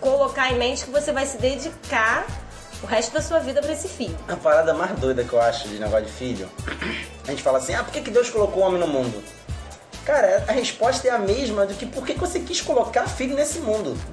colocar 0.00 0.50
em 0.52 0.58
mente 0.58 0.84
que 0.84 0.90
você 0.90 1.12
vai 1.12 1.24
se 1.24 1.38
dedicar 1.38 2.26
o 2.82 2.86
resto 2.86 3.14
da 3.14 3.22
sua 3.22 3.38
vida 3.38 3.60
para 3.60 3.72
esse 3.72 3.88
filho. 3.88 4.16
A 4.28 4.36
parada 4.36 4.74
mais 4.74 4.90
doida 4.98 5.24
que 5.24 5.32
eu 5.32 5.40
acho 5.40 5.68
de 5.68 5.78
negócio 5.78 6.06
de 6.06 6.12
filho, 6.12 6.50
a 7.26 7.30
gente 7.30 7.42
fala 7.42 7.58
assim, 7.58 7.74
ah, 7.74 7.84
por 7.84 7.92
que, 7.92 8.00
que 8.00 8.10
Deus 8.10 8.28
colocou 8.28 8.62
o 8.62 8.66
homem 8.66 8.80
no 8.80 8.88
mundo? 8.88 9.22
Cara, 10.04 10.44
a 10.48 10.52
resposta 10.52 11.06
é 11.06 11.10
a 11.10 11.18
mesma 11.18 11.64
do 11.66 11.74
que 11.74 11.86
por 11.86 12.04
que 12.04 12.14
você 12.14 12.40
quis 12.40 12.60
colocar 12.60 13.08
filho 13.08 13.34
nesse 13.36 13.58
mundo. 13.60 13.96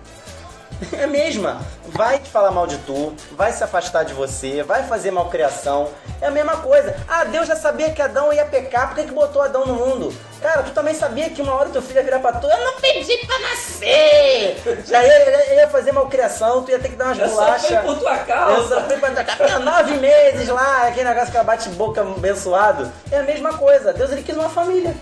É 0.93 1.03
a 1.03 1.08
mesma. 1.08 1.60
Vai 1.89 2.19
te 2.19 2.29
falar 2.29 2.51
mal 2.51 2.65
de 2.65 2.77
tu, 2.77 3.13
vai 3.34 3.51
se 3.51 3.62
afastar 3.62 4.05
de 4.05 4.13
você, 4.13 4.63
vai 4.63 4.81
fazer 4.88 5.12
malcriação. 5.12 5.89
É 6.22 6.27
a 6.27 6.31
mesma 6.31 6.55
coisa. 6.55 6.96
Ah, 7.05 7.25
Deus 7.25 7.50
já 7.50 7.55
sabia 7.58 7.89
que 7.89 8.01
Adão 8.01 8.31
ia 8.31 8.46
pecar, 8.46 8.88
por 8.88 8.96
que, 8.96 9.03
que 9.03 9.12
botou 9.12 9.41
Adão 9.41 9.65
no 9.65 9.74
mundo? 9.74 10.13
Cara, 10.41 10.63
tu 10.63 10.72
também 10.72 10.96
sabia 10.96 11.29
que 11.31 11.41
uma 11.41 11.53
hora 11.53 11.67
teu 11.69 11.81
filho 11.81 11.98
ia 11.98 12.03
virar 12.05 12.19
pra 12.19 12.31
tu. 12.31 12.48
Eu 12.48 12.58
não 12.63 12.79
pedi 12.79 13.17
pra 13.27 13.39
nascer! 13.39 14.55
Já 14.86 15.03
ia, 15.03 15.55
ia- 15.55 15.67
fazer 15.67 15.91
malcriação, 15.91 16.63
tu 16.63 16.72
ia 16.72 16.79
ter 16.79 16.88
que 16.89 16.96
dar 16.96 17.08
umas 17.08 17.19
Eu 17.19 17.27
só 17.27 17.36
bolachas. 17.36 17.81
por 17.86 18.00
tua 18.00 18.17
causa. 18.19 18.62
Eu 18.62 18.67
só 18.69 18.81
fui 18.88 18.98
pra 19.00 19.12
tua. 19.12 19.24
Tinha 19.48 19.60
nove 19.60 19.98
meses 19.98 20.48
lá, 20.48 20.88
aquele 20.88 21.10
negócio 21.10 21.29
que 21.31 21.36
ela 21.36 21.43
bate 21.43 21.67
boca 21.72 22.00
abençoado. 22.01 22.89
É 23.12 23.19
a 23.19 23.24
mesma 23.24 23.58
coisa. 23.58 23.91
Deus 23.91 24.12
ele 24.13 24.24
quis 24.24 24.36
uma 24.38 24.50
família. 24.50 24.96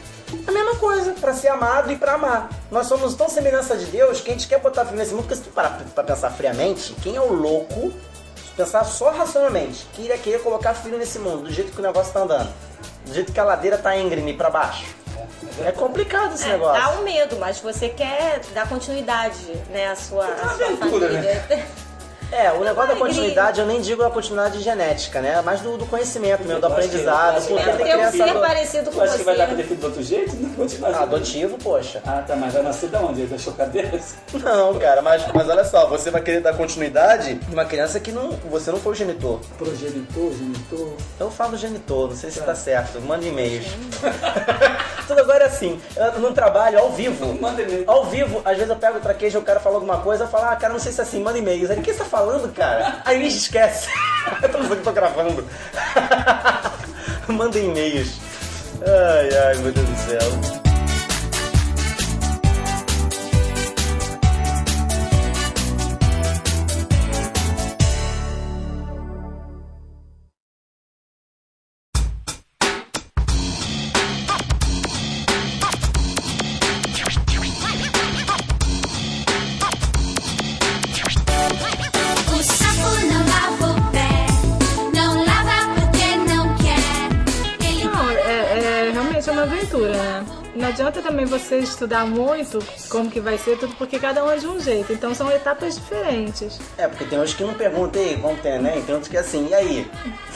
A 0.45 0.51
mesma 0.51 0.75
coisa, 0.75 1.13
pra 1.13 1.33
ser 1.33 1.47
amado 1.49 1.91
e 1.91 1.95
pra 1.95 2.13
amar. 2.13 2.49
Nós 2.71 2.87
somos 2.87 3.15
tão 3.15 3.29
semelhança 3.29 3.75
de 3.77 3.85
Deus 3.85 4.21
que 4.21 4.29
a 4.29 4.33
gente 4.33 4.47
quer 4.47 4.59
botar 4.59 4.85
filho 4.85 4.97
nesse 4.97 5.11
mundo, 5.11 5.23
porque 5.23 5.35
se 5.35 5.41
tu 5.43 5.49
parar 5.49 5.79
pra 5.95 6.03
pensar 6.03 6.29
friamente, 6.31 6.93
quem 7.01 7.15
é 7.15 7.21
o 7.21 7.31
louco, 7.33 7.91
pensar 8.55 8.83
só 8.85 9.11
racionalmente, 9.11 9.85
que 9.93 10.01
iria 10.03 10.17
querer 10.17 10.41
colocar 10.43 10.73
filho 10.73 10.97
nesse 10.97 11.19
mundo, 11.19 11.43
do 11.43 11.51
jeito 11.51 11.71
que 11.71 11.79
o 11.79 11.83
negócio 11.83 12.11
tá 12.13 12.21
andando, 12.21 12.53
do 13.05 13.13
jeito 13.13 13.31
que 13.31 13.39
a 13.39 13.43
ladeira 13.43 13.77
tá 13.77 13.95
íngreme 13.95 14.33
pra 14.33 14.49
baixo. 14.49 14.85
É 15.65 15.71
complicado 15.71 16.33
esse 16.35 16.45
É, 16.45 16.49
negócio. 16.53 16.81
dá 16.81 16.89
um 16.99 17.03
medo, 17.03 17.37
mas 17.37 17.59
você 17.59 17.89
quer 17.89 18.41
dar 18.53 18.67
continuidade, 18.69 19.43
né, 19.71 19.87
à 19.87 19.95
sua, 19.95 20.25
à 20.25 20.37
sua 20.49 20.65
aventura, 20.67 21.07
família. 21.07 21.67
É, 22.31 22.51
o 22.51 22.61
negócio 22.63 22.89
da 22.93 22.95
continuidade, 22.99 23.59
eu 23.61 23.65
nem 23.65 23.79
digo 23.79 24.03
a 24.03 24.11
continuidade 24.11 24.59
genética, 24.61 25.21
né? 25.21 25.41
Mas 25.45 25.61
do, 25.61 25.77
do 25.77 25.85
conhecimento 25.85 26.43
mesmo, 26.43 26.59
do 26.59 26.67
acho 26.67 26.75
aprendizado. 26.75 27.37
acho 27.37 27.47
que 27.47 27.53
Porque 27.53 27.69
vai 27.69 27.77
tem 27.77 27.85
um 27.85 27.93
criança. 27.97 28.11
filho 28.11 28.29
ado- 28.29 28.39
parecido 28.41 28.85
com 28.91 28.97
Tu 28.97 29.01
acha 29.01 29.17
que 29.17 29.23
vai 29.23 29.37
dar 29.37 29.45
pra 29.47 29.55
você. 29.55 29.61
ter 29.61 29.67
filho 29.69 29.79
do 29.79 29.85
outro 29.87 30.03
jeito? 30.03 30.35
Não 30.35 30.49
continua 30.51 30.89
Ah, 30.89 31.03
adotivo, 31.03 31.57
poxa. 31.57 32.01
Ah, 32.05 32.23
tá, 32.27 32.35
mas 32.35 32.53
vai 32.53 32.61
nascer 32.63 32.89
da 32.89 32.99
onde? 32.99 33.25
Da 33.27 33.37
chocadeiras? 33.37 34.15
Não, 34.33 34.73
cara, 34.77 35.01
mas, 35.01 35.25
mas 35.33 35.47
olha 35.49 35.63
só, 35.63 35.87
você 35.87 36.11
vai 36.11 36.21
querer 36.21 36.41
dar 36.41 36.55
continuidade 36.57 37.35
de 37.35 37.53
uma 37.53 37.63
criança 37.65 37.97
que 37.99 38.11
não, 38.11 38.31
você 38.51 38.71
não 38.71 38.79
foi 38.79 38.91
o 38.91 38.95
genitor. 38.95 39.39
Progenitor, 39.57 40.31
genitor. 40.33 40.93
Eu 41.19 41.31
falo 41.31 41.55
genitor, 41.55 42.09
não 42.09 42.15
sei 42.15 42.29
se 42.29 42.41
tá 42.41 42.53
certo. 42.55 42.99
Manda 43.01 43.25
e-mails. 43.25 43.65
Tudo 45.07 45.21
agora 45.21 45.45
é 45.45 45.47
assim. 45.47 45.79
eu- 45.95 46.19
No 46.19 46.33
trabalho, 46.33 46.77
ao 46.79 46.91
vivo. 46.91 47.33
Manda 47.39 47.61
e-mail. 47.61 47.85
Ao 47.87 48.03
vivo, 48.05 48.41
às 48.43 48.55
vezes 48.57 48.69
eu 48.69 48.75
pego 48.75 48.97
o 48.97 49.01
traquejo, 49.01 49.39
o 49.39 49.41
cara 49.41 49.59
fala 49.59 49.75
alguma 49.75 49.99
coisa, 49.99 50.25
eu 50.25 50.27
falo, 50.27 50.45
ah, 50.45 50.55
cara, 50.57 50.73
não 50.73 50.79
sei 50.79 50.91
se 50.91 50.99
é 50.99 51.03
assim, 51.03 51.23
manda 51.23 51.37
e-mails. 51.37 51.69
Aí, 51.71 51.79
o 51.79 51.81
que 51.81 51.93
você 51.93 51.99
tá 51.99 52.05
falando, 52.17 52.51
cara? 52.51 53.01
Aí 53.05 53.17
a 53.17 53.23
gente 53.23 53.37
esquece. 53.37 53.89
eu 54.41 54.49
tô 54.49 54.57
pensando 54.57 54.75
que 54.77 54.83
tô 54.83 54.91
gravando. 54.91 55.45
manda 57.29 57.59
e-mails. 57.59 58.19
Ai, 58.81 59.29
ai, 59.37 59.57
meu 59.57 59.71
Deus 59.71 59.87
do 59.87 59.97
céu. 59.97 60.66
Não 90.67 90.73
adianta 90.73 91.01
também 91.01 91.25
você 91.25 91.59
estudar 91.59 92.05
muito 92.05 92.59
como 92.89 93.09
que 93.09 93.21
vai 93.21 93.37
ser 93.37 93.57
tudo, 93.57 93.73
porque 93.77 93.97
cada 93.97 94.21
um 94.25 94.29
é 94.29 94.35
de 94.35 94.47
um 94.47 94.59
jeito. 94.59 94.91
Então 94.91 95.15
são 95.15 95.31
etapas 95.31 95.75
diferentes. 95.75 96.59
É, 96.77 96.89
porque 96.89 97.05
tem 97.05 97.17
uns 97.17 97.33
que 97.33 97.41
não 97.41 97.53
perguntam, 97.53 98.01
e 98.01 98.15
vamos 98.15 98.41
ter 98.41 98.59
neném? 98.59 98.83
Tem 98.83 98.93
outros 98.93 99.09
que 99.09 99.15
é 99.15 99.21
assim, 99.21 99.47
e 99.47 99.53
aí? 99.53 99.89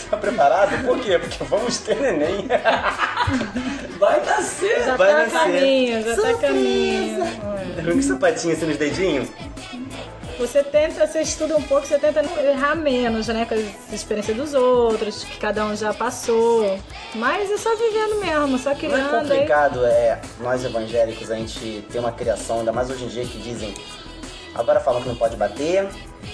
Tá 0.10 0.16
preparado? 0.16 0.86
Por 0.86 0.98
quê? 1.00 1.20
Porque 1.20 1.44
vamos 1.44 1.80
ter 1.80 2.00
neném. 2.00 2.48
Vai 4.00 4.26
nascer! 4.26 4.86
Já 4.86 4.96
Vai 4.96 5.12
tá 5.12 5.18
nascer. 5.18 5.32
caminho, 5.38 6.02
já 6.02 6.16
tá 6.16 6.30
a 6.30 6.38
caminho. 6.38 7.26
Viu 7.84 7.94
que 7.98 8.04
sapatinho 8.04 8.54
assim 8.54 8.66
nos 8.68 8.78
dedinhos? 8.78 9.28
Você 10.42 10.64
tenta, 10.64 11.06
você 11.06 11.22
estuda 11.22 11.56
um 11.56 11.62
pouco, 11.62 11.86
você 11.86 12.00
tenta 12.00 12.20
errar 12.44 12.74
menos, 12.76 13.28
né? 13.28 13.46
Com 13.46 13.54
as 13.54 13.94
experiências 13.94 14.36
dos 14.36 14.56
outros, 14.56 15.24
que 15.24 15.38
cada 15.38 15.64
um 15.68 15.76
já 15.76 15.94
passou. 15.94 16.80
Mas 17.14 17.52
é 17.52 17.58
só 17.58 17.76
vivendo 17.76 18.20
mesmo, 18.20 18.58
só 18.58 18.70
Não 18.72 18.76
é 18.76 18.80
criando. 18.80 19.16
aí- 19.16 19.30
complicado, 19.30 19.86
é, 19.86 20.20
nós 20.40 20.66
evangélicos, 20.66 21.30
a 21.30 21.36
gente 21.36 21.86
tem 21.92 22.02
uma 22.02 22.12
criação, 22.12 22.60
ainda 22.60 22.72
mais 22.72 22.90
hoje 22.90 23.04
em 23.06 23.08
dia, 23.08 23.24
que 23.24 23.38
dizem. 23.38 23.72
Agora 24.56 24.80
falam 24.80 25.02
que 25.04 25.08
não 25.10 25.16
pode 25.16 25.36
bater, 25.38 25.88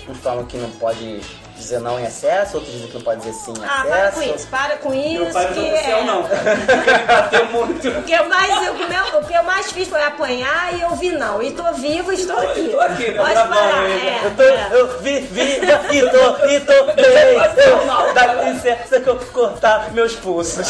uns 0.08 0.18
falam 0.20 0.46
que 0.46 0.56
não 0.58 0.70
pode 0.72 1.20
dizer 1.58 1.80
não 1.80 2.00
em 2.00 2.06
excesso, 2.06 2.56
outros 2.58 2.74
dizem 2.74 2.88
que 2.88 2.94
não 2.96 3.02
pode 3.02 3.20
dizer 3.22 3.34
sim 3.34 3.52
em 3.52 3.64
Ah, 3.66 3.84
para 3.88 4.12
com 4.12 4.22
excesso. 4.22 4.36
isso, 4.36 4.48
para 4.48 4.78
com 4.78 4.94
isso. 4.94 5.24
Meu 5.24 5.34
pai 5.34 5.46
não 5.46 5.54
que 5.54 5.84
céu, 5.84 5.98
é- 5.98 6.04
não, 6.04 6.24
cara. 6.24 7.44
Muito. 7.52 7.90
O 7.90 8.04
que, 8.04 8.12
eu 8.14 8.30
mais, 8.30 8.52
o, 8.70 8.74
meu- 8.74 9.20
o 9.22 9.26
que 9.26 9.34
eu 9.34 9.44
mais 9.44 9.72
fiz 9.72 9.88
foi 9.88 10.04
apanhar 10.04 10.74
e 10.74 10.82
eu 10.82 10.90
vi 10.96 11.12
não. 11.12 11.42
E 11.42 11.52
tô 11.52 11.64
vivo, 11.74 12.12
estou 12.12 12.38
aqui. 12.38 12.70
tô 12.70 12.80
aqui, 12.80 13.12
meu 13.12 13.24
Pode 13.24 13.34
parar, 13.36 13.82
ainda. 13.82 14.06
é, 14.06 14.22
Eu, 14.26 14.36
tô, 14.36 14.44
é. 14.44 14.68
eu 14.72 15.00
vi, 15.02 15.20
vi, 15.22 15.42
e 15.42 16.02
tô, 16.10 16.48
e 16.48 16.60
tô 16.62 16.84
bem. 16.94 17.38
Eu, 17.66 18.14
dá 18.14 18.34
licença 18.44 19.00
que 19.00 19.08
eu 19.10 19.18
cortar 19.34 19.92
meus 19.94 20.16
pulsos. 20.16 20.68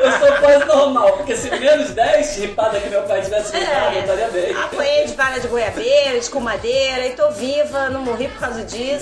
Eu 0.00 0.12
sou 0.18 0.32
quase 0.40 0.64
normal, 0.64 1.12
porque 1.12 1.34
se 1.36 1.50
menos 1.50 1.90
10 1.90 2.36
ripada 2.36 2.78
que 2.80 2.88
meu 2.88 3.02
pai 3.02 3.20
tivesse 3.22 3.52
me 3.56 3.64
dado, 3.64 3.94
eu 3.94 4.00
estaria 4.00 4.28
bem. 4.28 4.54
Apanhei 4.56 5.06
de 5.06 5.14
vara 5.14 5.40
de 5.40 5.48
goiabeira, 5.48 6.10
de 6.12 6.18
escumadeira 6.18 7.06
e 7.06 7.10
tô 7.14 7.30
viva, 7.30 7.88
não 7.90 8.00
morri 8.02 8.28
por 8.28 8.38
causa 8.40 8.62
disso. 8.64 8.97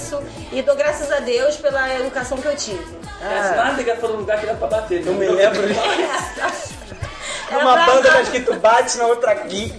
E 0.52 0.62
dou 0.62 0.76
graças 0.76 1.10
a 1.12 1.20
Deus 1.20 1.56
pela 1.56 1.94
educação 2.00 2.38
que 2.38 2.46
eu 2.46 2.56
tive. 2.56 2.84
Mas 3.20 3.56
nada 3.56 3.82
que 3.82 3.96
foi 3.96 4.10
um 4.12 4.16
lugar 4.16 4.38
que 4.38 4.46
era 4.48 4.56
pra 4.56 4.68
bater. 4.68 5.02
né? 5.04 5.10
Eu 5.10 5.14
me 5.14 5.26
lembro 5.26 5.66
de 5.66 5.74
Era 7.50 7.58
uma 7.62 7.72
pra- 7.74 7.86
banda 7.86 8.10
tá 8.10 8.22
escrito 8.22 8.54
bate, 8.56 8.98
na 8.98 9.06
outra 9.06 9.32
aqui. 9.32 9.72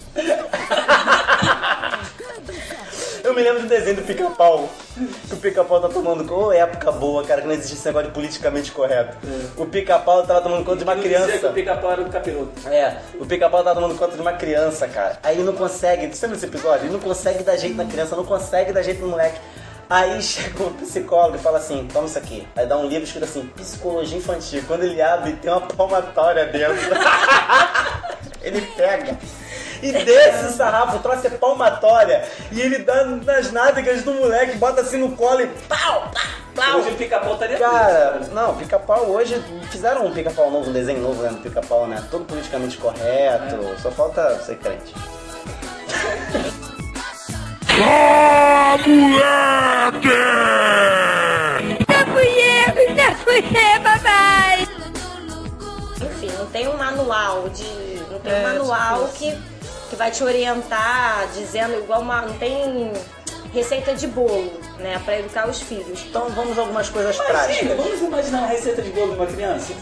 Eu 3.23 3.33
me 3.33 3.41
lembro 3.43 3.63
do 3.63 3.67
desenho 3.67 3.97
do 3.97 4.03
pica-pau. 4.03 4.69
Que 5.27 5.33
o 5.33 5.37
pica-pau 5.37 5.81
tá 5.81 5.89
tomando 5.89 6.23
conta. 6.23 6.45
Ô, 6.45 6.51
época 6.53 6.91
boa, 6.93 7.23
cara, 7.25 7.41
que 7.41 7.47
não 7.47 7.53
existia 7.53 7.75
esse 7.75 7.85
negócio 7.85 8.07
de 8.07 8.13
politicamente 8.13 8.71
correto. 8.71 9.17
O 9.57 9.65
pica-pau 9.65 10.23
tava 10.25 10.39
tomando 10.41 10.63
conta 10.63 10.77
de 10.77 10.83
uma 10.85 10.95
Não 10.95 11.01
dizia 11.03 11.19
que 11.19 11.25
criança. 11.27 11.49
o 11.49 11.53
pica-pau 11.53 11.91
era 11.91 12.01
um 12.01 12.09
capiroto. 12.09 12.51
É, 12.69 12.97
o 13.19 13.25
pica-pau 13.25 13.63
tava 13.63 13.75
tomando 13.81 13.97
conta 13.99 14.15
de 14.15 14.21
uma 14.21 14.33
criança, 14.33 14.87
cara. 14.87 15.19
Aí 15.21 15.35
ele 15.35 15.43
não 15.43 15.53
consegue, 15.53 16.07
você 16.07 16.25
lembra 16.25 16.39
desse 16.39 16.45
episódio? 16.55 16.85
Ele 16.85 16.93
não 16.93 16.99
consegue 17.01 17.43
dar 17.43 17.57
jeito 17.57 17.75
na 17.75 17.85
criança, 17.85 18.15
não 18.15 18.23
consegue 18.25 18.71
dar 18.71 18.81
jeito 18.81 19.01
no 19.01 19.09
moleque. 19.09 19.39
Aí 19.89 20.21
chega 20.21 20.63
um 20.63 20.73
psicólogo 20.73 21.37
e 21.37 21.39
fala 21.39 21.59
assim, 21.59 21.87
toma 21.91 22.07
isso 22.07 22.17
aqui. 22.17 22.47
Aí 22.55 22.65
dá 22.65 22.77
um 22.77 22.87
livro 22.87 23.05
escrito 23.05 23.23
assim, 23.23 23.47
psicologia 23.55 24.17
infantil. 24.17 24.63
Quando 24.67 24.83
ele 24.83 25.01
abre, 25.01 25.33
tem 25.33 25.49
uma 25.49 25.61
palmatória 25.61 26.45
dentro. 26.45 26.75
ele 28.43 28.61
pega 28.75 29.17
e 29.81 29.91
desce 29.91 30.45
o 30.45 30.51
sarrafo, 30.51 30.97
o 30.97 30.99
troço 30.99 31.27
é 31.27 31.29
palmatória. 31.29 32.27
E 32.51 32.59
ele 32.59 32.79
dá 32.79 33.05
nas 33.05 33.51
nádegas 33.51 34.03
do 34.03 34.13
moleque, 34.13 34.57
bota 34.57 34.81
assim 34.81 34.97
no 34.97 35.15
colo 35.15 35.41
e 35.41 35.47
pau, 35.47 35.77
pau, 35.77 36.11
pau. 36.55 36.79
Hoje 36.79 36.89
o 36.89 36.95
pica-pau 36.95 37.33
estaria 37.33 37.57
Cara, 37.57 38.11
preso, 38.17 38.31
não, 38.31 38.55
pica-pau 38.55 39.09
hoje 39.09 39.41
fizeram 39.69 40.05
um 40.05 40.11
pica-pau 40.11 40.51
novo, 40.51 40.69
um 40.69 40.73
desenho 40.73 41.01
novo 41.01 41.21
né, 41.21 41.29
do 41.29 41.37
pica-pau, 41.37 41.87
né? 41.87 42.03
Todo 42.09 42.25
politicamente 42.25 42.77
correto, 42.77 43.57
só 43.81 43.91
falta 43.91 44.37
ser 44.39 44.57
crente. 44.57 44.93
Ah, 47.79 48.77
moleque! 48.85 50.17
Enfim, 56.01 56.31
não 56.37 56.45
tem 56.47 56.67
um 56.67 56.77
manual 56.77 57.49
de. 57.49 57.63
Não 58.11 58.19
tem 58.19 58.31
É, 58.33 58.39
um 58.39 58.43
manual 58.43 59.07
tipo 59.09 59.17
que, 59.17 59.37
que 59.89 59.95
vai 59.95 60.11
te 60.11 60.23
orientar 60.23 61.27
dizendo 61.33 61.75
igual 61.77 62.01
uma. 62.01 62.21
Não 62.23 62.33
tem 62.37 62.91
receita 63.53 63.93
de 63.93 64.07
bolo, 64.07 64.59
né? 64.79 64.99
Pra 65.03 65.19
educar 65.19 65.47
os 65.47 65.61
filhos. 65.61 66.03
Então 66.09 66.29
vamos 66.29 66.57
a 66.57 66.61
algumas 66.61 66.89
coisas 66.89 67.15
Imagina, 67.15 67.39
práticas. 67.39 67.77
vamos 67.77 68.01
imaginar 68.01 68.37
uma 68.39 68.47
receita 68.47 68.81
de 68.81 68.89
bolo 68.91 69.11
de 69.13 69.17
uma 69.19 69.27
criança? 69.27 69.73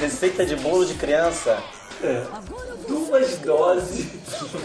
Receita 0.00 0.46
de 0.46 0.56
bolo 0.56 0.84
de 0.84 0.94
criança. 0.94 1.58
É. 2.02 2.22
Duas 2.90 3.36
doses. 3.38 4.06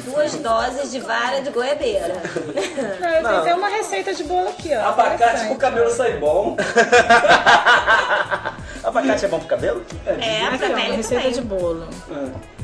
Duas 0.06 0.34
doses 0.36 0.92
de 0.92 1.00
vara 1.00 1.42
de 1.42 1.52
goiabeira. 1.52 2.16
É, 2.56 3.22
Tem 3.22 3.38
até 3.38 3.54
uma 3.56 3.68
receita 3.70 4.14
de 4.16 4.24
bolo 4.24 4.50
aqui, 4.50 4.76
ó. 4.76 4.90
Abacate 4.90 5.46
pro 5.46 5.56
cabelo 5.58 5.92
sair 5.92 6.20
bom. 6.20 6.58
Abacate 8.84 9.26
é 9.26 9.28
bom 9.28 9.40
pro 9.40 9.48
cabelo? 9.48 9.84
É, 10.06 10.12
Aqui, 10.46 10.58
pra 10.58 10.68
ó, 10.68 10.70
uma 10.72 10.78
pele 10.82 10.96
receita 10.98 11.24
também. 11.24 11.40
de 11.40 11.42
bolo. 11.42 11.88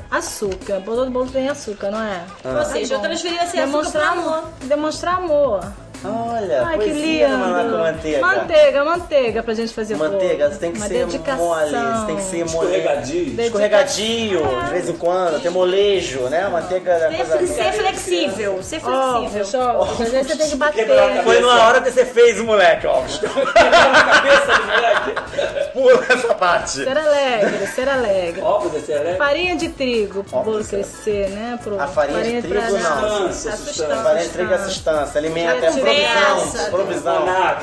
Açúcar. 0.10 0.80
Bolo 0.82 1.06
do 1.06 1.12
bolo 1.12 1.30
tem 1.32 1.48
açúcar, 1.50 1.92
não 1.92 2.02
é? 2.04 2.22
Ou 2.44 2.66
seja, 2.66 2.96
eu 2.96 3.00
transferi 3.00 3.36
esse 3.36 3.44
açúcar 3.58 3.66
Demonstrar 3.66 4.12
pro 4.14 4.20
amor. 4.22 4.34
amor. 4.40 4.50
Demonstrar 4.64 5.16
amor. 5.18 5.72
Olha, 6.04 6.64
Ai, 6.66 6.78
que 6.80 6.90
lindo. 6.90 7.26
com 7.32 7.78
manteiga. 7.78 8.22
Manteiga, 8.22 8.84
manteiga 8.86 9.44
pra 9.44 9.54
gente 9.54 9.74
fazer 9.74 9.96
Manteiga, 9.96 10.48
bolo. 10.48 10.60
tem 10.60 10.72
que 10.72 10.78
Uma 10.80 10.88
ser 10.88 11.06
dedicação. 11.06 11.38
mole, 11.46 11.72
tem 12.08 12.16
que 12.16 12.22
ser 12.24 12.38
mole. 12.38 12.76
Escorregadio. 12.76 13.42
Escorregadio, 13.42 14.42
de 14.66 14.72
vez 14.72 14.90
em 14.90 14.94
quando, 14.98 15.42
tem 15.42 15.52
molejo, 15.52 16.22
né? 16.30 16.48
Manteiga 16.50 16.92
é 16.92 17.10
Ser, 17.24 17.26
coisa... 17.38 17.54
ser 17.54 17.72
flexível, 17.74 18.64
ser 18.64 18.80
flexível. 18.80 19.60
Ovos, 19.62 20.02
às 20.02 20.10
vezes 20.12 20.28
você 20.28 20.38
tem 20.38 20.50
que 20.50 20.56
bater. 20.56 20.88
Foi 21.24 21.40
numa 21.40 21.62
hora 21.68 21.82
que 21.82 21.92
você 21.92 22.06
fez, 22.06 22.40
moleque, 22.40 22.88
ó. 22.88 23.02
Cabeça 23.62 24.54
do 24.60 24.68
moleque. 24.68 25.72
Pula 25.74 26.06
essa 26.10 26.34
parte. 26.34 26.72
Ser 26.84 26.98
alegre, 26.98 27.68
ser 27.68 27.88
alegre. 27.90 28.42
Óbvio, 28.42 28.72
você 28.82 28.94
é 28.94 29.00
leve. 29.00 29.18
Farinha 29.18 29.56
de 29.56 29.70
trigo, 29.70 30.26
Óbvio, 30.32 30.54
por 30.54 30.68
crescer, 30.68 31.30
né? 31.30 31.60
Pro, 31.64 31.80
A 31.80 31.88
farinha 31.88 32.42
de 32.42 32.48
pra 32.48 32.62
trigo, 32.62 32.78
não. 32.80 33.32
Sustância. 33.32 33.88
Farinha 33.98 34.24
de 34.24 34.30
trigo 34.30 34.54
é 34.54 34.58
sustância, 34.60 35.20
alimenta, 35.20 35.66
é 35.66 35.72
Conversa. 35.96 36.70
provisão. 36.72 36.72
Provisão. 36.72 37.26
Maná, 37.26 37.58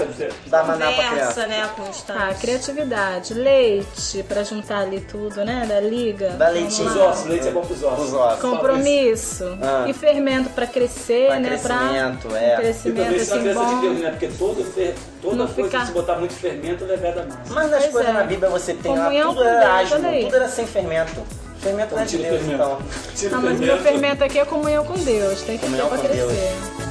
Dá 0.46 0.64
maná 0.64 0.92
pra 0.92 1.08
criança. 1.10 1.46
né, 1.46 1.68
com 1.76 1.82
Ah, 2.12 2.34
criatividade, 2.40 3.34
leite 3.34 4.22
pra 4.28 4.42
juntar 4.42 4.78
ali 4.80 5.00
tudo, 5.00 5.44
né? 5.44 5.64
Da 5.68 5.80
liga. 5.80 6.30
Dá 6.30 6.48
leitinho. 6.48 6.88
Os 6.88 6.96
ossos, 6.96 7.26
leite 7.26 7.48
é 7.48 7.50
bom 7.50 7.60
pros 7.62 7.82
ossos. 7.82 8.08
Os 8.08 8.14
ossos. 8.14 8.40
Compromisso 8.40 9.58
Ah. 9.62 9.84
e 9.88 9.92
fermento 9.92 10.50
pra 10.50 10.66
crescer, 10.66 11.26
Pra 11.28 11.38
né? 11.40 11.48
crescimento, 11.48 12.28
pra 12.28 12.38
é. 12.40 12.52
E 12.54 12.56
crescimento 12.56 13.04
também 13.04 13.16
isso 13.20 13.32
é 13.32 13.36
uma 13.36 13.40
assim 13.40 13.50
criança 13.52 13.74
de 13.74 13.80
Deus, 13.80 13.94
bom. 13.96 14.02
né? 14.02 14.10
Porque 14.10 14.28
todo 14.38 14.64
fer... 14.72 14.94
toda 15.22 15.36
Não 15.36 15.46
coisa, 15.48 15.70
ficar- 15.70 15.86
se 15.86 15.92
botar 15.92 16.14
muito 16.16 16.34
fermento, 16.34 16.84
levada 16.84 17.26
mais. 17.28 17.48
Mas 17.50 17.70
nas 17.70 17.80
Pois 17.80 17.92
coisas 17.92 18.10
é. 18.10 18.12
na 18.14 18.24
Bíblia 18.24 18.50
você 18.50 18.74
tem 18.74 18.96
lá, 18.96 19.04
Comunhão 19.04 19.28
tudo 19.34 19.42
com 19.42 19.48
era 19.48 19.60
Deus, 19.60 19.92
asmo, 19.92 19.94
olha 19.96 20.08
aí. 20.08 20.24
tudo 20.24 20.36
era 20.36 20.48
sem 20.48 20.66
fermento. 20.66 21.22
Fermento 21.60 21.94
não 21.94 22.02
é 22.02 22.04
de 22.04 22.10
Tira 22.16 22.22
o 22.22 22.30
Deus, 22.30 22.40
fermento. 22.46 22.62
então. 22.64 22.78
Tira 23.16 23.36
o 23.38 23.42
mas 23.42 23.56
o 23.56 23.58
meu 23.58 23.66
fermento. 23.78 23.82
fermento 23.82 24.24
aqui 24.24 24.38
é 24.38 24.44
comunhão 24.44 24.84
com 24.84 24.94
Deus, 24.94 25.42
tem 25.42 25.56
que 25.58 25.60
ter 25.62 25.66
Comunhão 25.66 25.88
pra 25.88 25.98
com 25.98 26.06
Deus. 26.06 26.32
crescer. 26.32 26.87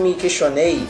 Me 0.00 0.14
questionei 0.14 0.86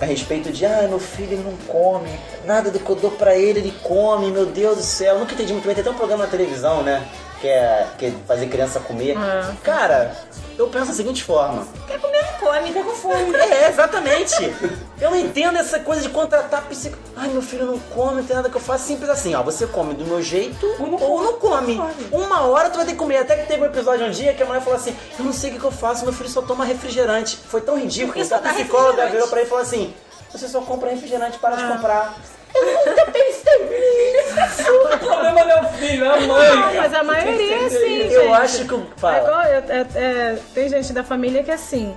a 0.00 0.04
respeito 0.04 0.50
de, 0.50 0.64
ah, 0.64 0.86
meu 0.88 0.98
filho 0.98 1.34
ele 1.34 1.42
não 1.42 1.56
come, 1.66 2.10
nada 2.46 2.70
do 2.70 2.78
que 2.78 2.88
eu 2.88 2.96
dou 2.96 3.10
pra 3.10 3.36
ele, 3.36 3.60
ele 3.60 3.74
come, 3.82 4.30
meu 4.30 4.46
Deus 4.46 4.78
do 4.78 4.82
céu. 4.82 5.14
Eu 5.14 5.20
nunca 5.20 5.34
entendi 5.34 5.52
muito 5.52 5.66
bem, 5.66 5.74
tem 5.74 5.82
até 5.82 5.90
um 5.90 5.94
programa 5.94 6.24
na 6.24 6.30
televisão, 6.30 6.82
né? 6.82 7.06
Que 7.40 7.48
é, 7.48 7.86
que 7.98 8.06
é 8.06 8.12
fazer 8.26 8.46
criança 8.46 8.80
comer. 8.80 9.16
Ah. 9.16 9.54
Cara, 9.62 10.14
eu 10.58 10.68
penso 10.68 10.88
da 10.88 10.92
seguinte 10.94 11.22
forma. 11.22 11.66
Quer 11.86 12.00
comer, 12.00 12.19
come, 12.40 12.72
tá 12.72 12.82
com 12.82 12.90
fome. 12.94 13.34
É, 13.36 13.68
exatamente. 13.68 14.52
Eu 15.00 15.10
não 15.10 15.16
entendo 15.18 15.58
essa 15.58 15.78
coisa 15.80 16.02
de 16.02 16.08
contratar 16.08 16.62
psico. 16.62 16.96
Ai, 17.16 17.28
meu 17.28 17.42
filho 17.42 17.66
não 17.66 17.78
come, 17.78 18.16
não 18.16 18.24
tem 18.24 18.34
nada 18.36 18.48
que 18.50 18.56
eu 18.56 18.60
faça. 18.60 18.84
Simples 18.84 19.08
assim, 19.10 19.34
ó. 19.34 19.42
Você 19.42 19.66
come 19.66 19.94
do 19.94 20.04
meu 20.04 20.22
jeito 20.22 20.66
ou 21.00 21.22
não, 21.22 21.34
come. 21.34 21.80
Uma 22.10 22.42
hora 22.46 22.70
tu 22.70 22.76
vai 22.76 22.86
ter 22.86 22.92
que 22.92 22.98
comer. 22.98 23.18
Até 23.18 23.36
que 23.36 23.46
teve 23.46 23.62
um 23.62 23.66
episódio 23.66 24.06
um 24.06 24.10
dia 24.10 24.32
que 24.34 24.42
a 24.42 24.46
mulher 24.46 24.60
falou 24.62 24.78
assim: 24.78 24.96
Eu 25.18 25.24
não 25.24 25.32
sei 25.32 25.50
o 25.50 25.52
que, 25.54 25.58
que 25.60 25.66
eu 25.66 25.70
faço, 25.72 26.04
meu 26.04 26.12
filho 26.12 26.28
só 26.30 26.42
toma 26.42 26.64
refrigerante. 26.64 27.36
Foi 27.36 27.60
tão 27.60 27.78
ridículo 27.78 28.12
que 28.12 28.34
a 28.34 28.38
psicóloga 28.38 29.06
virou 29.06 29.28
pra 29.28 29.38
ele 29.40 29.46
e 29.46 29.50
falou 29.50 29.62
assim: 29.62 29.94
Você 30.32 30.48
só 30.48 30.60
compra 30.62 30.90
refrigerante, 30.90 31.38
para 31.38 31.56
Ah. 31.56 31.58
de 31.60 31.72
comprar. 31.72 32.14
Eu 32.52 32.64
nunca 32.64 33.04
pensei 33.12 33.58
nisso. 33.68 34.72
O 34.94 34.98
problema 34.98 35.44
não 35.44 35.50
é 35.50 35.60
o 35.62 35.68
filho, 35.74 36.04
é 36.04 36.08
a 36.08 36.20
mãe. 36.20 36.48
Não, 36.56 36.74
mas 36.74 36.94
a 36.94 37.02
maioria 37.04 37.56
é 37.56 37.64
assim, 37.66 37.96
Eu 38.02 38.22
gente. 38.22 38.32
acho 38.34 38.64
que 38.66 38.74
o. 38.74 38.80
É 38.96 39.00
Fala. 39.00 39.18
igual, 39.18 39.42
é- 39.42 39.64
é- 39.68 39.86
é, 39.94 40.38
tem 40.54 40.68
gente 40.68 40.92
da 40.92 41.04
família 41.04 41.42
que 41.44 41.50
é 41.50 41.54
assim. 41.54 41.94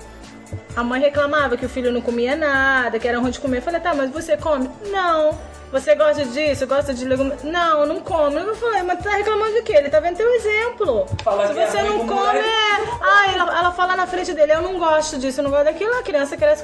A 0.75 0.83
mãe 0.83 1.01
reclamava 1.01 1.57
que 1.57 1.65
o 1.65 1.69
filho 1.69 1.91
não 1.91 2.01
comia 2.01 2.35
nada, 2.35 2.99
que 2.99 3.07
era 3.07 3.19
ruim 3.19 3.31
de 3.31 3.39
comer. 3.39 3.57
Eu 3.57 3.61
falei, 3.61 3.79
tá, 3.79 3.93
mas 3.93 4.09
você 4.11 4.37
come? 4.37 4.69
Não. 4.91 5.37
Você 5.71 5.95
gosta 5.95 6.23
disso? 6.25 6.67
Gosta 6.67 6.93
de 6.93 7.03
legumes? 7.03 7.41
Não, 7.43 7.85
não 7.85 7.99
come. 7.99 8.37
Eu 8.37 8.55
falei, 8.55 8.83
mas 8.83 9.03
tá 9.03 9.09
reclamando 9.09 9.53
de 9.53 9.63
quê? 9.63 9.73
Ele 9.75 9.89
tá 9.89 9.99
vendo 9.99 10.17
teu 10.17 10.29
exemplo. 10.35 11.07
Fala 11.23 11.51
Se 11.51 11.59
é 11.59 11.67
você 11.67 11.77
ruim 11.79 11.89
não 11.89 12.07
com 12.07 12.15
come, 12.15 12.39
é. 12.39 12.73
Ah, 13.01 13.33
ela, 13.33 13.59
ela 13.59 13.71
fala 13.71 13.95
na 13.95 14.05
frente 14.05 14.33
dele, 14.33 14.53
eu 14.53 14.61
não 14.61 14.77
gosto 14.77 15.17
disso, 15.17 15.39
eu 15.39 15.43
não 15.43 15.49
gosto 15.49 15.65
daquilo. 15.65 15.91
A 15.97 16.03
criança 16.03 16.37
cresce 16.37 16.63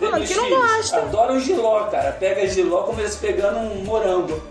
falando 0.00 0.26
que 0.26 0.34
não 0.34 0.50
gosta. 0.50 0.96
Adoram 0.98 1.38
giló, 1.38 1.84
cara. 1.84 2.10
Pega 2.12 2.46
giló 2.48 2.82
como 2.82 3.00
eles 3.00 3.14
pegando 3.14 3.58
um 3.58 3.84
morango. 3.84 4.42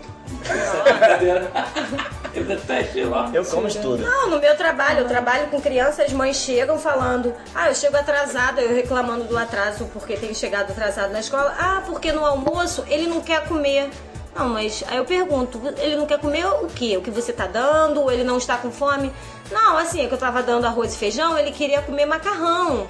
É. 0.48 1.98
Eu 2.34 2.44
detesto 2.44 2.92
giló. 2.92 3.28
Eu 3.32 3.44
como 3.44 3.66
isso 3.66 3.80
tudo. 3.80 4.02
Não, 4.02 4.30
no 4.30 4.38
meu 4.38 4.56
trabalho, 4.56 5.00
eu 5.00 5.08
trabalho 5.08 5.48
com 5.48 5.60
crianças, 5.60 6.06
as 6.06 6.12
mães 6.12 6.36
chegam 6.36 6.78
falando, 6.78 7.34
ah, 7.54 7.68
eu 7.68 7.74
chego 7.74 7.96
atrasada, 7.96 8.60
eu 8.60 8.74
reclamando 8.74 9.24
do 9.24 9.36
atraso 9.36 9.86
porque 9.92 10.16
tenho 10.16 10.34
chegado 10.34 10.70
atrasado 10.70 11.10
na 11.12 11.20
escola. 11.20 11.54
Ah, 11.58 11.82
porque 11.86 12.12
no 12.12 12.24
almoço 12.24 12.84
ele 12.88 13.06
não 13.06 13.20
quer 13.20 13.46
comer. 13.48 13.90
Não, 14.36 14.48
mas 14.50 14.84
aí 14.86 14.98
eu 14.98 15.04
pergunto, 15.04 15.60
ele 15.78 15.96
não 15.96 16.06
quer 16.06 16.18
comer 16.18 16.46
o 16.46 16.66
quê? 16.66 16.96
O 16.96 17.02
que 17.02 17.10
você 17.10 17.32
tá 17.32 17.46
dando? 17.46 18.08
Ele 18.10 18.22
não 18.22 18.38
está 18.38 18.56
com 18.56 18.70
fome? 18.70 19.12
Não, 19.50 19.76
assim, 19.76 20.04
é 20.04 20.06
que 20.06 20.14
eu 20.14 20.18
tava 20.18 20.42
dando 20.42 20.66
arroz 20.66 20.94
e 20.94 20.98
feijão, 20.98 21.36
ele 21.36 21.50
queria 21.50 21.82
comer 21.82 22.06
macarrão. 22.06 22.86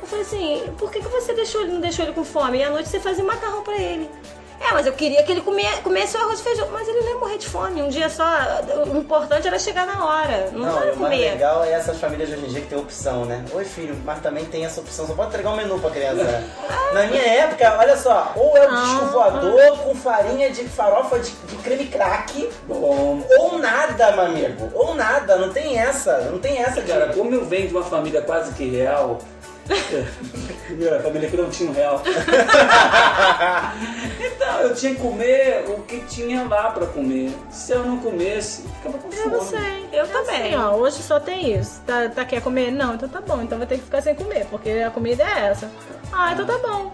Eu 0.00 0.06
falei 0.06 0.24
assim, 0.24 0.72
por 0.78 0.92
que, 0.92 1.00
que 1.00 1.08
você 1.08 1.32
deixou 1.32 1.62
ele, 1.62 1.72
não 1.72 1.80
deixou 1.80 2.04
ele 2.04 2.14
com 2.14 2.24
fome? 2.24 2.58
E 2.58 2.62
à 2.62 2.70
noite 2.70 2.88
você 2.88 3.00
fazia 3.00 3.24
macarrão 3.24 3.62
pra 3.64 3.76
ele. 3.76 4.08
É, 4.60 4.72
mas 4.72 4.86
eu 4.86 4.92
queria 4.94 5.22
que 5.22 5.30
ele 5.30 5.42
comia, 5.42 5.70
comesse 5.82 6.16
o 6.16 6.20
arroz 6.20 6.40
e 6.40 6.42
feijão. 6.42 6.68
Mas 6.72 6.88
ele 6.88 7.00
não 7.00 7.08
ia 7.08 7.18
morrer 7.18 7.38
de 7.38 7.46
fome. 7.46 7.82
Um 7.82 7.88
dia 7.88 8.08
só, 8.08 8.24
o 8.92 8.96
importante 8.96 9.46
era 9.46 9.58
chegar 9.58 9.86
na 9.86 10.04
hora. 10.04 10.50
Não, 10.52 10.60
Não, 10.60 10.76
era 10.78 10.90
e 10.90 10.92
o 10.94 10.98
mais 10.98 11.14
comer. 11.14 11.30
legal 11.32 11.64
é 11.64 11.72
essas 11.72 11.98
famílias 11.98 12.28
de 12.28 12.34
hoje 12.36 12.46
em 12.46 12.48
dia 12.48 12.60
que 12.62 12.66
tem 12.68 12.78
opção, 12.78 13.24
né? 13.24 13.44
Oi, 13.52 13.64
filho, 13.64 13.96
mas 14.04 14.20
também 14.20 14.44
tem 14.46 14.64
essa 14.64 14.80
opção. 14.80 15.06
Só 15.06 15.14
pode 15.14 15.28
entregar 15.28 15.50
um 15.50 15.56
menu 15.56 15.78
pra 15.78 15.90
criança. 15.90 16.24
né? 16.24 16.48
Na 16.92 17.02
minha 17.04 17.22
época, 17.22 17.76
olha 17.78 17.96
só, 17.96 18.32
ou 18.36 18.56
é 18.56 18.66
o 18.66 18.70
disco 18.76 19.06
voador 19.06 19.78
com 19.78 19.94
farinha 19.94 20.50
de 20.50 20.64
farofa 20.68 21.18
de, 21.18 21.30
de 21.30 21.56
creme 21.56 21.86
crack, 21.86 22.48
Bom. 22.66 23.20
ou 23.38 23.58
nada, 23.58 24.12
meu 24.12 24.24
amigo. 24.24 24.70
Ou 24.74 24.94
nada, 24.94 25.36
não 25.36 25.50
tem 25.52 25.78
essa. 25.78 26.18
Não 26.30 26.38
tem 26.38 26.58
essa, 26.62 26.80
Cara, 26.82 27.00
cara. 27.06 27.12
como 27.12 27.34
eu 27.34 27.44
venho 27.44 27.68
de 27.68 27.74
uma 27.74 27.84
família 27.84 28.22
quase 28.22 28.52
que 28.54 28.68
real. 28.68 29.18
Minha 30.70 31.00
família 31.00 31.28
que 31.30 31.36
não 31.36 31.48
tinha 31.50 31.70
um 31.70 31.72
real. 31.72 32.02
então, 34.20 34.60
eu 34.60 34.74
tinha 34.74 34.94
que 34.94 35.00
comer 35.00 35.64
o 35.68 35.82
que 35.82 36.00
tinha 36.06 36.44
lá 36.44 36.70
pra 36.70 36.86
comer. 36.86 37.32
Se 37.50 37.72
eu 37.72 37.84
não 37.84 37.98
comesse, 37.98 38.62
ficava 38.62 38.98
com 38.98 39.08
Eu 39.08 39.22
fome. 39.22 39.36
não 39.36 39.44
sei. 39.44 39.88
Eu 39.92 40.04
É 40.04 40.08
também. 40.08 40.54
Assim, 40.54 40.64
ó, 40.64 40.74
hoje 40.76 41.02
só 41.02 41.18
tem 41.20 41.58
isso. 41.58 41.80
Tá, 41.86 42.08
tá 42.08 42.24
quer 42.24 42.40
comer? 42.42 42.70
Não, 42.70 42.94
então 42.94 43.08
tá 43.08 43.20
bom. 43.20 43.42
Então 43.42 43.58
vai 43.58 43.66
ter 43.66 43.78
que 43.78 43.84
ficar 43.84 44.02
sem 44.02 44.14
comer, 44.14 44.46
porque 44.50 44.70
a 44.70 44.90
comida 44.90 45.22
é 45.22 45.46
essa. 45.48 45.70
Ah, 46.12 46.32
então 46.32 46.46
tá 46.46 46.58
bom. 46.58 46.92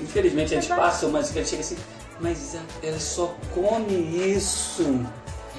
Infelizmente 0.00 0.54
a 0.54 0.60
gente 0.60 0.68
passa, 0.68 1.08
mas 1.08 1.34
ele 1.34 1.46
chega 1.46 1.62
assim, 1.62 1.76
mas 2.20 2.56
ela 2.82 2.98
só 2.98 3.34
come 3.54 3.94
isso. 3.94 5.04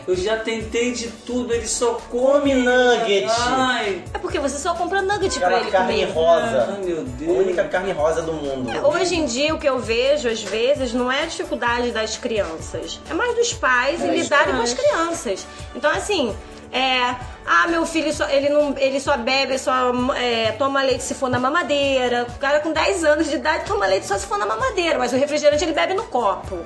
Eu 0.07 0.15
já 0.15 0.37
tentei 0.37 0.93
de 0.93 1.09
tudo, 1.25 1.53
ele 1.53 1.67
só 1.67 1.95
come 2.09 2.53
nugget. 2.53 3.27
Ai, 3.29 4.01
É 4.13 4.17
porque 4.17 4.39
você 4.39 4.57
só 4.57 4.73
compra 4.73 5.01
nugget 5.01 5.37
pra 5.37 5.47
Aquela 5.47 5.61
ele 5.63 5.71
carne 5.71 5.93
comer. 6.07 6.13
rosa. 6.13 6.69
ai 6.71 6.85
meu 6.85 6.99
A 7.01 7.03
Deus. 7.03 7.37
única 7.39 7.63
carne 7.65 7.91
rosa 7.91 8.21
do 8.21 8.31
mundo. 8.31 8.71
Hoje 8.87 9.15
em 9.15 9.25
dia, 9.25 9.53
o 9.53 9.59
que 9.59 9.67
eu 9.67 9.79
vejo, 9.79 10.29
às 10.29 10.41
vezes, 10.41 10.93
não 10.93 11.11
é 11.11 11.23
a 11.23 11.25
dificuldade 11.25 11.91
das 11.91 12.15
crianças. 12.15 12.99
É 13.09 13.13
mais 13.13 13.35
dos 13.35 13.51
pais 13.53 14.01
em 14.01 14.09
É, 14.09 14.15
lidarem 14.15 14.55
com 14.55 14.61
as 14.61 14.73
crianças. 14.73 15.45
Então, 15.75 15.91
assim, 15.91 16.33
é... 16.71 17.13
Ah, 17.49 17.65
meu 17.69 17.85
filho, 17.85 18.11
só, 18.13 18.27
ele, 18.29 18.49
não, 18.49 18.75
ele 18.77 18.99
só 18.99 19.15
bebe, 19.17 19.57
só 19.57 19.71
é, 20.15 20.51
toma 20.53 20.83
leite 20.83 21.01
se 21.03 21.13
for 21.15 21.29
na 21.29 21.39
mamadeira. 21.39 22.27
O 22.29 22.39
cara 22.39 22.59
com 22.59 22.73
10 22.73 23.03
anos 23.05 23.29
de 23.29 23.35
idade 23.35 23.63
toma 23.65 23.85
leite 23.85 24.05
só 24.05 24.17
se 24.17 24.25
for 24.25 24.37
na 24.37 24.45
mamadeira. 24.45 24.97
Mas 24.99 25.13
o 25.13 25.15
refrigerante 25.17 25.63
ele 25.63 25.71
bebe 25.73 25.93
no 25.93 26.03
copo. 26.03 26.57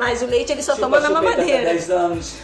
Mas 0.00 0.22
o 0.22 0.26
leite 0.26 0.50
ele 0.50 0.62
só 0.62 0.72
Chupa 0.74 0.86
toma 0.86 1.00
na 1.00 1.10
mamadeira. 1.10 1.64
10 1.70 1.90
anos. 1.90 2.34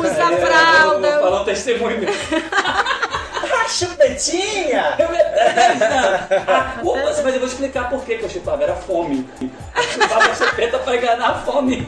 Usa 0.00 0.22
É, 0.32 0.36
fralda. 0.46 1.10
Vou 1.12 1.20
falar 1.22 1.42
um 1.42 1.44
testemunho 1.44 1.98
meu. 2.00 2.08
Ah, 2.10 3.68
chupetinha! 3.68 4.96
Eu 4.98 5.06
até 5.06 5.52
10 5.52 5.82
anos. 5.82 6.20
Ah, 6.48 6.74
opa, 6.82 7.00
mas 7.22 7.34
eu 7.34 7.40
vou 7.40 7.48
explicar 7.48 7.88
por 7.90 8.04
que 8.04 8.16
que 8.16 8.24
eu 8.24 8.30
chupava. 8.30 8.62
Era 8.64 8.74
fome. 8.74 9.28
Eu 9.40 9.82
chupava 9.82 10.34
chupeta 10.34 10.78
pra 10.78 10.96
enganar 10.96 11.30
a 11.30 11.34
fome. 11.40 11.86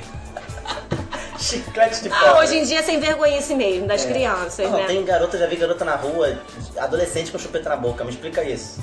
Chiclete 1.39 2.03
de 2.03 2.09
Ah, 2.09 2.19
pobre. 2.19 2.41
hoje 2.45 2.59
em 2.59 2.65
dia 2.65 2.79
é 2.79 2.83
sem 2.83 2.99
vergonhice 2.99 3.55
mesmo, 3.55 3.87
das 3.87 4.05
crianças, 4.05 4.71
Não, 4.71 4.79
né? 4.79 4.87
tem 4.87 5.05
garota, 5.05 5.37
já 5.37 5.47
vi 5.47 5.57
garota 5.57 5.85
na 5.85 5.95
rua, 5.95 6.39
adolescente 6.79 7.31
com 7.31 7.39
chupeta 7.39 7.69
na 7.69 7.77
boca. 7.77 8.03
Me 8.05 8.11
explica 8.11 8.43
isso. 8.43 8.81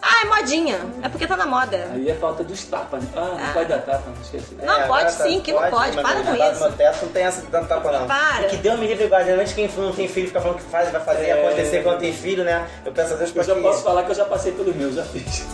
Ah, 0.00 0.22
é 0.22 0.24
modinha. 0.26 0.78
É 1.02 1.08
porque 1.08 1.26
tá 1.26 1.36
na 1.36 1.46
moda. 1.46 1.88
Aí 1.92 2.08
é 2.08 2.14
falta 2.14 2.44
dos 2.44 2.64
tapas, 2.64 3.02
né? 3.02 3.08
Ah, 3.16 3.36
não 3.38 3.52
pode 3.52 3.68
dar 3.68 3.78
tapa, 3.78 4.02
não 4.14 4.22
esqueci. 4.22 4.56
Não, 4.62 4.80
É, 4.80 4.86
pode 4.86 5.04
tá- 5.04 5.10
sim, 5.24 5.40
que 5.40 5.52
não 5.52 5.70
pode. 5.70 5.96
Para 6.00 6.18
no 6.20 6.24
com 6.24 6.34
isso. 6.34 6.60
meu 6.62 6.72
teto 6.72 7.04
não 7.04 7.12
tem 7.12 7.24
essa 7.24 7.40
de 7.40 7.46
dar 7.48 7.64
tapa, 7.64 7.90
não. 7.92 8.06
Para. 8.06 8.44
Que 8.48 8.56
Deus 8.56 8.78
me 8.78 8.86
livre 8.86 9.04
igual. 9.06 9.24
Geralmente 9.24 9.54
quem 9.54 9.68
não 9.76 9.92
tem 9.92 10.08
filho 10.08 10.28
fica 10.28 10.40
falando 10.40 10.58
que 10.58 10.70
faz, 10.70 10.90
vai 10.90 11.00
fazer 11.00 11.26
É. 11.26 11.32
acontecer 11.32 11.82
quando 11.82 11.98
tem 11.98 12.12
filho, 12.12 12.44
né? 12.44 12.66
Eu 12.84 12.92
peço 12.92 13.14
a 13.14 13.16
Deus 13.16 13.34
Eu 13.34 13.42
já 13.42 13.54
que... 13.54 13.60
posso 13.60 13.82
falar 13.82 14.04
que 14.04 14.10
eu 14.10 14.14
já 14.14 14.24
passei 14.24 14.52
pelo 14.52 14.72
meu, 14.74 14.92
já 14.92 15.04
fiz. 15.04 15.44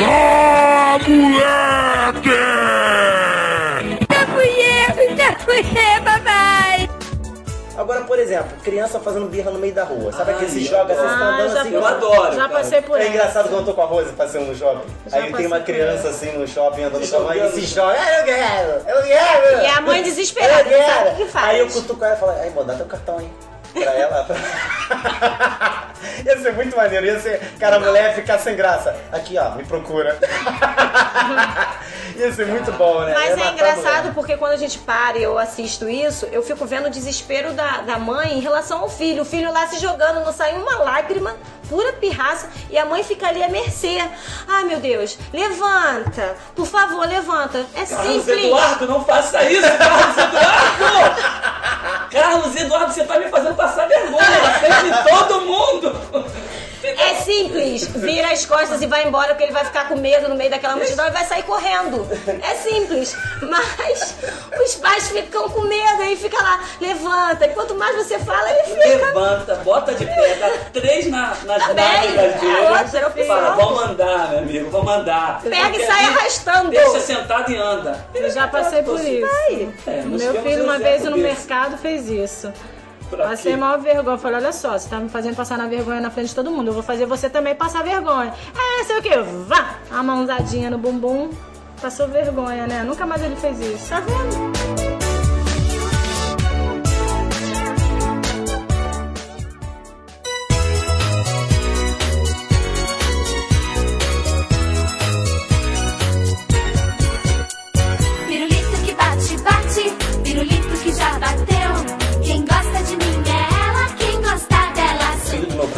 Ah, 0.00 0.98
moleque! 1.08 2.28
Agora, 4.08 4.46
por 8.18 8.22
exemplo, 8.24 8.56
criança 8.64 8.98
fazendo 8.98 9.26
birra 9.28 9.48
no 9.52 9.60
meio 9.60 9.72
da 9.72 9.84
rua. 9.84 10.10
Sabe 10.10 10.30
Ai, 10.32 10.36
aquele 10.38 10.50
se 10.50 10.64
joga, 10.64 10.92
você 10.92 11.00
adoro. 11.00 11.18
tá 11.18 11.24
andando 11.24 11.50
Ah, 11.50 11.54
já 11.54 11.60
assim. 11.60 11.72
Eu 11.74 11.86
adoro. 11.86 12.34
Já 12.34 12.48
passei 12.48 12.82
por 12.82 13.00
É 13.00 13.06
engraçado 13.06 13.48
quando 13.48 13.60
eu 13.60 13.64
tô 13.66 13.74
com 13.74 13.82
a 13.82 13.84
Rose 13.84 14.12
passeando 14.12 14.46
no 14.46 14.56
shopping. 14.56 14.92
Aí 15.12 15.32
tem 15.32 15.46
uma 15.46 15.60
criança 15.60 16.08
assim 16.08 16.32
no 16.32 16.48
shopping 16.48 16.82
andando 16.82 17.08
com 17.08 17.16
a 17.16 17.20
mãe 17.20 17.46
e 17.46 17.50
se 17.52 17.60
joga. 17.60 17.96
Ah, 17.96 18.18
eu 18.18 18.24
quero! 18.24 18.70
Eu 18.88 19.02
quero! 19.04 19.62
E 19.62 19.66
a 19.66 19.80
mãe 19.82 20.02
desesperada, 20.02 20.68
Eu 20.68 20.78
não 20.80 20.86
sabe 20.86 21.04
quero! 21.04 21.10
o 21.10 21.16
que 21.16 21.26
faz. 21.26 21.46
Aí 21.48 21.58
eu 21.60 21.68
cutuco 21.68 22.04
ela 22.04 22.14
e 22.14 22.18
falo, 22.18 22.32
ai, 22.32 22.48
amor, 22.48 22.64
dá 22.64 22.74
teu 22.74 22.86
cartão 22.86 23.18
aí. 23.18 23.30
Pra 23.72 23.92
ela. 23.92 24.26
ia 26.26 26.38
ser 26.40 26.52
muito 26.54 26.76
maneiro, 26.76 27.06
ia 27.06 27.20
ser. 27.20 27.40
Cara, 27.60 27.76
a 27.76 27.80
mulher 27.80 28.08
ia 28.08 28.14
ficar 28.14 28.38
sem 28.38 28.56
graça. 28.56 28.96
Aqui, 29.12 29.38
ó, 29.38 29.50
me 29.50 29.62
procura. 29.62 30.18
ia 32.22 32.32
ser 32.32 32.46
muito 32.46 32.72
bom, 32.72 33.00
né? 33.00 33.14
Mas 33.14 33.38
é 33.38 33.42
a 33.42 33.52
engraçado 33.52 34.14
porque 34.14 34.36
quando 34.36 34.52
a 34.52 34.56
gente 34.56 34.78
para 34.78 35.18
e 35.18 35.22
eu 35.22 35.38
assisto 35.38 35.88
isso, 35.88 36.26
eu 36.26 36.42
fico 36.42 36.66
vendo 36.66 36.86
o 36.86 36.90
desespero 36.90 37.52
da, 37.52 37.82
da 37.82 37.98
mãe 37.98 38.36
em 38.36 38.40
relação 38.40 38.80
ao 38.80 38.88
filho. 38.88 39.22
O 39.22 39.24
filho 39.24 39.52
lá 39.52 39.66
se 39.68 39.78
jogando, 39.78 40.24
não 40.24 40.32
sai 40.32 40.56
uma 40.56 40.78
lágrima, 40.78 41.36
pura 41.68 41.92
pirraça, 41.94 42.48
e 42.70 42.78
a 42.78 42.84
mãe 42.84 43.02
fica 43.02 43.28
ali 43.28 43.42
à 43.42 43.48
mercê. 43.48 43.98
Ai 44.48 44.64
meu 44.64 44.80
Deus, 44.80 45.18
levanta, 45.32 46.36
por 46.54 46.66
favor, 46.66 47.06
levanta. 47.06 47.64
É 47.74 47.84
Carlos 47.84 48.24
simples. 48.24 48.44
Eduardo, 48.46 48.86
não 48.86 49.04
faça 49.04 49.44
isso, 49.44 49.68
Carlos 49.78 50.16
Eduardo! 50.18 51.38
Carlos 52.10 52.56
Eduardo, 52.56 52.92
você 52.92 53.04
tá 53.04 53.18
me 53.18 53.28
fazendo 53.28 53.54
passar 53.54 53.86
vergonha 53.86 54.40
na 54.42 54.50
frente 54.54 54.84
de 54.84 55.10
todo 55.10 55.40
mundo! 55.42 56.24
É 56.82 57.14
simples. 57.16 57.86
Vira 57.88 58.30
as 58.32 58.44
costas 58.46 58.80
e 58.82 58.86
vai 58.86 59.06
embora 59.06 59.28
porque 59.28 59.44
ele 59.44 59.52
vai 59.52 59.64
ficar 59.64 59.88
com 59.88 59.96
medo 59.96 60.28
no 60.28 60.34
meio 60.36 60.50
daquela 60.50 60.76
multidão 60.76 61.06
e 61.06 61.10
vai 61.10 61.24
sair 61.24 61.42
correndo. 61.42 62.06
É 62.42 62.54
simples. 62.54 63.16
Mas 63.42 64.14
os 64.64 64.74
pais 64.76 65.08
ficam 65.10 65.48
com 65.50 65.62
medo 65.62 66.02
e 66.04 66.16
fica 66.16 66.40
lá, 66.42 66.60
levanta. 66.80 67.46
E 67.46 67.48
quanto 67.50 67.74
mais 67.74 67.96
você 67.96 68.18
fala, 68.20 68.48
ele 68.50 68.62
fica. 68.62 69.06
Levanta, 69.06 69.54
bota 69.56 69.94
de 69.94 70.04
pé, 70.06 70.34
dá 70.36 70.50
três 70.72 71.06
na, 71.10 71.34
nas 71.44 71.66
Tá 71.66 71.74
bem, 71.74 71.84
nádegas 71.84 72.18
é 72.18 72.38
dele. 72.38 72.78
outra 72.78 73.06
opção. 73.08 73.26
Fala, 73.26 73.50
vamos 73.56 73.82
andar, 73.82 74.28
meu 74.30 74.38
amigo, 74.38 74.70
vamos 74.70 74.92
andar. 74.92 75.40
Pega 75.42 75.76
e 75.76 75.86
sai 75.86 76.04
arrastando. 76.04 76.70
Deixa 76.70 77.00
sentado 77.00 77.50
e 77.50 77.56
anda. 77.56 78.06
Eu 78.14 78.30
já 78.30 78.46
passei 78.48 78.82
por 78.82 79.00
isso. 79.00 79.28
É, 79.86 80.02
Meu 80.02 80.42
filho 80.42 80.64
uma 80.64 80.78
vez 80.78 81.02
no 81.04 81.10
desse. 81.12 81.22
mercado 81.22 81.76
fez 81.78 82.08
isso. 82.08 82.52
Passei 83.16 83.52
quê? 83.52 83.58
maior 83.58 83.78
vergonha. 83.78 84.18
Falei, 84.18 84.38
olha 84.38 84.52
só, 84.52 84.78
você 84.78 84.88
tá 84.88 84.98
me 84.98 85.08
fazendo 85.08 85.36
passar 85.36 85.58
na 85.58 85.66
vergonha 85.66 86.00
na 86.00 86.10
frente 86.10 86.28
de 86.28 86.34
todo 86.34 86.50
mundo. 86.50 86.68
Eu 86.68 86.74
vou 86.74 86.82
fazer 86.82 87.06
você 87.06 87.28
também 87.28 87.54
passar 87.54 87.82
vergonha. 87.82 88.32
É, 88.54 88.84
sei 88.84 88.98
o 88.98 89.02
que? 89.02 89.16
Vá! 89.46 89.76
A 89.90 90.02
mãozadinha 90.02 90.70
no 90.70 90.78
bumbum. 90.78 91.30
Passou 91.80 92.08
vergonha, 92.08 92.66
né? 92.66 92.82
Nunca 92.82 93.06
mais 93.06 93.22
ele 93.22 93.36
fez 93.36 93.60
isso. 93.60 93.88
Tá 93.90 94.00
vendo? 94.00 94.87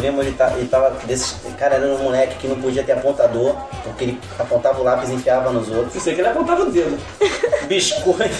Primo, 0.00 0.22
ele, 0.22 0.32
tá, 0.32 0.52
ele 0.56 0.66
tava 0.66 0.90
desse. 1.04 1.34
Cara, 1.58 1.76
era 1.76 1.86
um 1.86 2.02
moleque 2.02 2.36
que 2.38 2.48
não 2.48 2.60
podia 2.60 2.82
ter 2.82 2.92
apontador, 2.92 3.54
porque 3.84 4.04
ele 4.04 4.20
apontava 4.38 4.80
o 4.80 4.84
lápis 4.84 5.10
e 5.10 5.14
enfiava 5.14 5.52
nos 5.52 5.68
outros. 5.68 5.94
Eu 5.94 6.00
sei 6.00 6.14
que 6.14 6.20
ele 6.20 6.28
apontava 6.28 6.62
o 6.62 6.70
dedo. 6.70 6.98
Biscoito, 7.68 8.36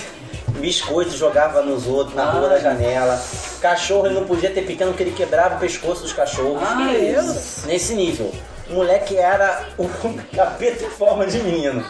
biscoito 0.58 1.16
jogava 1.16 1.62
nos 1.62 1.86
outros, 1.86 2.16
na 2.16 2.24
rua 2.30 2.48
da 2.48 2.58
janela. 2.58 3.22
Cachorro 3.60 4.06
ele 4.06 4.14
não 4.14 4.24
podia 4.24 4.50
ter 4.50 4.62
pequeno 4.62 4.90
porque 4.90 5.04
ele 5.04 5.12
quebrava 5.12 5.56
o 5.56 5.58
pescoço 5.58 6.02
dos 6.02 6.12
cachorros. 6.12 6.62
Ah, 6.62 6.92
isso. 6.92 7.66
Nesse 7.66 7.94
nível. 7.94 8.32
O 8.68 8.74
moleque 8.74 9.16
era 9.16 9.66
o 9.76 9.88
capeta 10.34 10.84
em 10.84 10.90
forma 10.90 11.26
de 11.26 11.38
menino. 11.40 11.84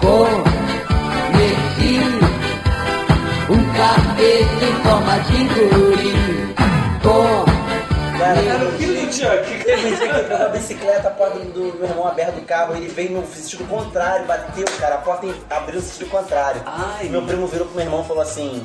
Cometi 0.00 0.72
um 3.50 3.72
capeta 3.74 4.64
em 4.64 4.82
forma 4.82 5.18
de 5.20 5.44
guri. 5.54 6.54
Com 7.02 7.51
Cara, 8.22 8.40
Era 8.40 8.64
o 8.64 8.70
do 8.70 9.12
Chuck. 9.12 9.64
Teve 9.64 9.86
um 9.86 9.96
dia 9.96 10.08
que 10.08 10.28
pegou 10.28 10.46
a 10.46 10.48
bicicleta, 10.48 11.08
a 11.08 11.10
porta 11.10 11.40
do, 11.40 11.74
meu 11.76 11.88
irmão 11.88 12.06
aberta 12.06 12.32
do 12.32 12.42
carro, 12.42 12.76
ele 12.76 12.86
veio 12.86 13.10
no 13.10 13.26
sentido 13.26 13.68
contrário, 13.68 14.24
bateu, 14.26 14.64
cara, 14.78 14.94
a 14.94 14.98
porta 14.98 15.26
abriu 15.50 15.80
no 15.80 15.82
sentido 15.82 16.08
contrário. 16.08 16.62
Ai. 16.64 17.08
meu 17.08 17.22
primo 17.22 17.48
virou 17.48 17.66
pro 17.66 17.74
meu 17.74 17.84
irmão 17.84 18.02
e 18.02 18.06
falou 18.06 18.22
assim: 18.22 18.64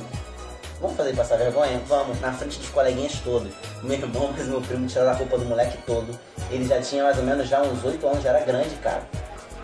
Vamos 0.80 0.96
fazer 0.96 1.10
ele 1.10 1.17
passar 1.17 1.38
vergonha? 1.38 1.82
Vamos, 1.88 2.22
na 2.22 2.32
frente 2.34 2.60
dos 2.60 2.70
coleguinhas 2.70 3.13
todos. 3.24 3.52
Meu 3.82 3.98
irmão, 3.98 4.32
mas 4.38 4.46
meu 4.46 4.62
primo 4.62 4.86
tiraram 4.86 5.10
a 5.10 5.13
roupa 5.15 5.39
do 5.39 5.46
moleque 5.46 5.78
todo. 5.88 6.08
Ele 6.52 6.63
já 6.63 6.80
tinha 6.80 7.04
mais 7.04 7.17
ou 7.17 7.24
menos 7.24 7.50
já 7.50 7.60
uns 7.63 7.84
8 7.84 8.08
anos, 8.08 8.24
já 8.24 8.30
era 8.30 8.46
grande, 8.46 8.76
cara. 8.76 9.02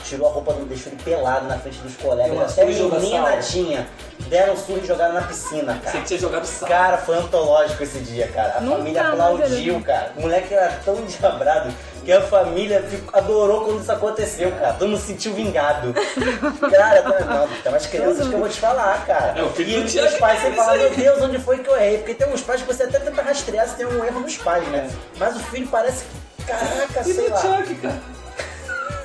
Tirou 0.04 0.28
a 0.28 0.32
roupa 0.32 0.54
do 0.54 0.66
deixou 0.66 0.92
ele 0.92 1.02
pelado 1.02 1.48
na 1.48 1.58
frente 1.58 1.80
dos 1.80 1.96
colegas. 1.96 2.32
Uma 2.34 2.44
Até 2.44 2.52
surra 2.54 2.70
e 2.70 2.74
joga 2.78 3.00
menina 3.00 3.32
sal. 3.32 3.40
tinha. 3.42 3.88
Deram 4.28 4.56
surra 4.58 4.80
e 4.84 4.86
jogaram 4.86 5.14
na 5.14 5.22
piscina, 5.22 5.80
cara. 5.84 5.98
Você 5.98 6.04
tinha 6.04 6.20
jogado 6.20 6.46
sal. 6.46 6.68
Cara, 6.68 6.98
foi 6.98 7.18
antológico 7.18 7.84
esse 7.84 8.00
dia, 8.00 8.28
cara. 8.28 8.58
A 8.58 8.62
Nunca 8.62 8.78
família 8.78 9.04
mais 9.04 9.14
aplaudiu, 9.14 9.82
cara. 9.82 10.12
O 10.18 10.22
moleque 10.22 10.54
era 10.54 10.80
tão 10.84 10.96
diabrado 11.06 11.74
que 12.04 12.12
a 12.12 12.22
família 12.22 12.84
ficou- 12.84 13.18
adorou 13.18 13.62
quando 13.64 13.82
isso 13.82 13.92
aconteceu, 13.92 14.52
cara. 14.52 14.74
Todo 14.74 14.90
mundo 14.90 15.00
se 15.00 15.08
sentiu 15.08 15.34
vingado. 15.34 15.94
Cara, 16.70 17.02
tá- 17.02 17.20
não, 17.26 17.48
tem 17.48 17.72
umas 17.72 17.86
crianças 17.86 18.28
que 18.28 18.34
eu 18.34 18.40
vou 18.40 18.50
te 18.50 18.60
falar, 18.60 19.06
cara. 19.06 19.36
É, 19.40 19.62
e 19.62 19.78
os 19.78 19.92
Thiago 19.92 20.18
pais 20.18 20.40
que 20.40 20.46
sempre 20.48 20.58
falam, 20.60 20.78
meu. 20.80 20.90
Deus, 20.92 21.22
onde 21.22 21.40
foi 21.40 21.60
que 21.60 21.70
eu 21.70 21.78
errei? 21.78 21.98
Porque 22.00 22.14
tem 22.14 22.28
uns 22.34 22.42
pais 22.42 22.62
que 22.62 22.68
você 22.68 22.84
até 22.84 23.00
tenta 23.00 23.22
rastrear 23.22 23.68
se 23.70 23.76
tem 23.76 23.86
um 23.86 24.04
erro 24.04 24.20
nos 24.20 24.38
pais, 24.38 24.68
né? 24.68 24.90
Mas 25.18 25.36
o 25.38 25.40
filho 25.40 25.68
parece 25.68 26.04
que, 26.38 26.44
caraca, 26.46 27.04
Filho 27.04 27.16
sei 27.16 27.30
do 27.30 27.34
lá. 27.34 27.40
Chuck, 27.42 27.76
cara. 27.76 28.02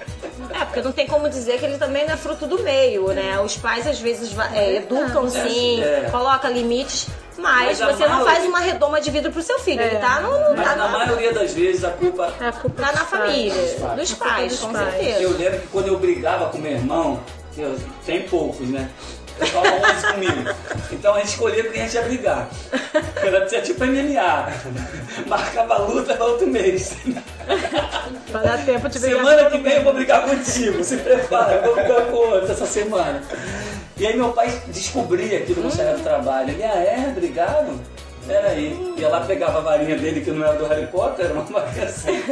É, 0.62 0.66
porque 0.66 0.82
não 0.82 0.92
tem 0.92 1.08
como 1.08 1.28
dizer 1.30 1.58
que 1.60 1.66
ele 1.66 1.78
também 1.78 2.06
não 2.06 2.14
é 2.14 2.18
fruto 2.18 2.46
do 2.46 2.62
meio, 2.62 3.08
né? 3.14 3.40
Os 3.40 3.58
pais 3.58 3.88
às 3.88 4.00
vezes 4.00 4.32
é, 4.54 4.76
educam 4.76 5.28
sim, 5.30 5.82
É. 5.82 6.08
coloca 6.12 6.48
limites, 6.50 7.08
mas, 7.38 7.80
Mas 7.80 7.96
você 7.98 8.04
não 8.08 8.16
maioria- 8.18 8.34
faz 8.36 8.46
uma 8.46 8.60
redoma 8.60 9.02
de 9.02 9.10
vidro 9.10 9.32
pro 9.32 9.42
seu 9.42 9.58
filho. 9.60 9.82
Ele 9.82 9.96
É. 9.96 10.00
tá 10.00 10.20
no. 10.22 10.30
no- 10.30 10.56
Mas 10.56 10.68
tá 10.68 10.76
na 10.76 10.88
no- 10.88 10.98
maioria 11.00 11.34
das 11.34 11.54
vezes 11.54 11.84
a 11.84 11.90
culpa. 11.90 12.32
É 12.40 12.48
a 12.48 12.52
culpa 12.52 12.82
tá 12.84 12.92
na 12.92 13.00
dos 13.02 13.10
pais. 13.10 13.24
família, 13.24 13.54
pais. 13.80 14.00
dos 14.00 14.14
pais, 14.14 14.52
dos 14.52 14.60
com 14.60 14.72
pais. 14.74 14.90
certeza. 14.94 15.20
Eu 15.22 15.32
lembro 15.38 15.60
que 15.62 15.68
quando 15.68 15.88
eu 15.88 15.98
brigava 15.98 16.50
com 16.50 16.58
meu 16.60 16.72
irmão, 16.74 17.20
eu, 17.58 17.76
tem 18.06 18.22
poucos, 18.28 18.68
né? 18.70 18.90
11 19.44 20.14
comigo. 20.14 20.56
Então 20.92 21.16
a 21.16 21.20
gente 21.20 21.30
escolhia 21.30 21.64
quem 21.64 21.82
a 21.82 21.86
gente 21.86 21.96
ia 21.96 22.02
brigar. 22.04 22.50
Era 23.16 23.46
tinha 23.46 23.62
tipo 23.62 23.86
MMA. 23.86 24.54
Marcava 25.28 25.76
a 25.76 25.78
luta 25.80 26.16
no 26.16 26.26
outro 26.26 26.48
mês. 26.48 26.96
Pra 28.32 28.42
dar 28.42 28.66
tempo 28.66 28.88
de 28.88 29.00
brigar 29.00 29.18
Semana 29.20 29.50
que 29.50 29.58
vem 29.58 29.74
eu 29.74 29.84
vou 29.84 29.94
brigar 29.94 30.24
contigo, 30.24 30.84
se 30.84 30.98
prepara, 30.98 31.56
eu 31.56 31.64
vou 31.64 31.76
brigar 31.76 32.06
com 32.06 32.18
outro 32.18 32.52
essa 32.52 32.66
semana. 32.66 33.22
E 33.98 34.08
aí 34.08 34.16
meu 34.16 34.32
pai 34.32 34.62
descobria 34.68 35.40
aquilo 35.40 35.64
no 35.64 35.72
saia 35.72 35.96
do 35.96 36.04
trabalho. 36.04 36.50
Ele, 36.50 36.64
ah 36.64 36.76
é? 36.76 37.12
Brigaram? 37.14 37.80
Peraí. 38.26 38.96
Ia 38.98 39.10
lá, 39.10 39.22
pegava 39.22 39.60
a 39.60 39.62
varinha 39.62 39.98
dele, 39.98 40.22
que 40.22 40.32
não 40.32 40.46
era 40.46 40.58
do 40.58 40.66
Harry 40.68 40.88
Potter, 40.88 41.26
era 41.26 41.34
uma 41.34 41.44
varinha 41.44 41.86
assim. 41.86 42.24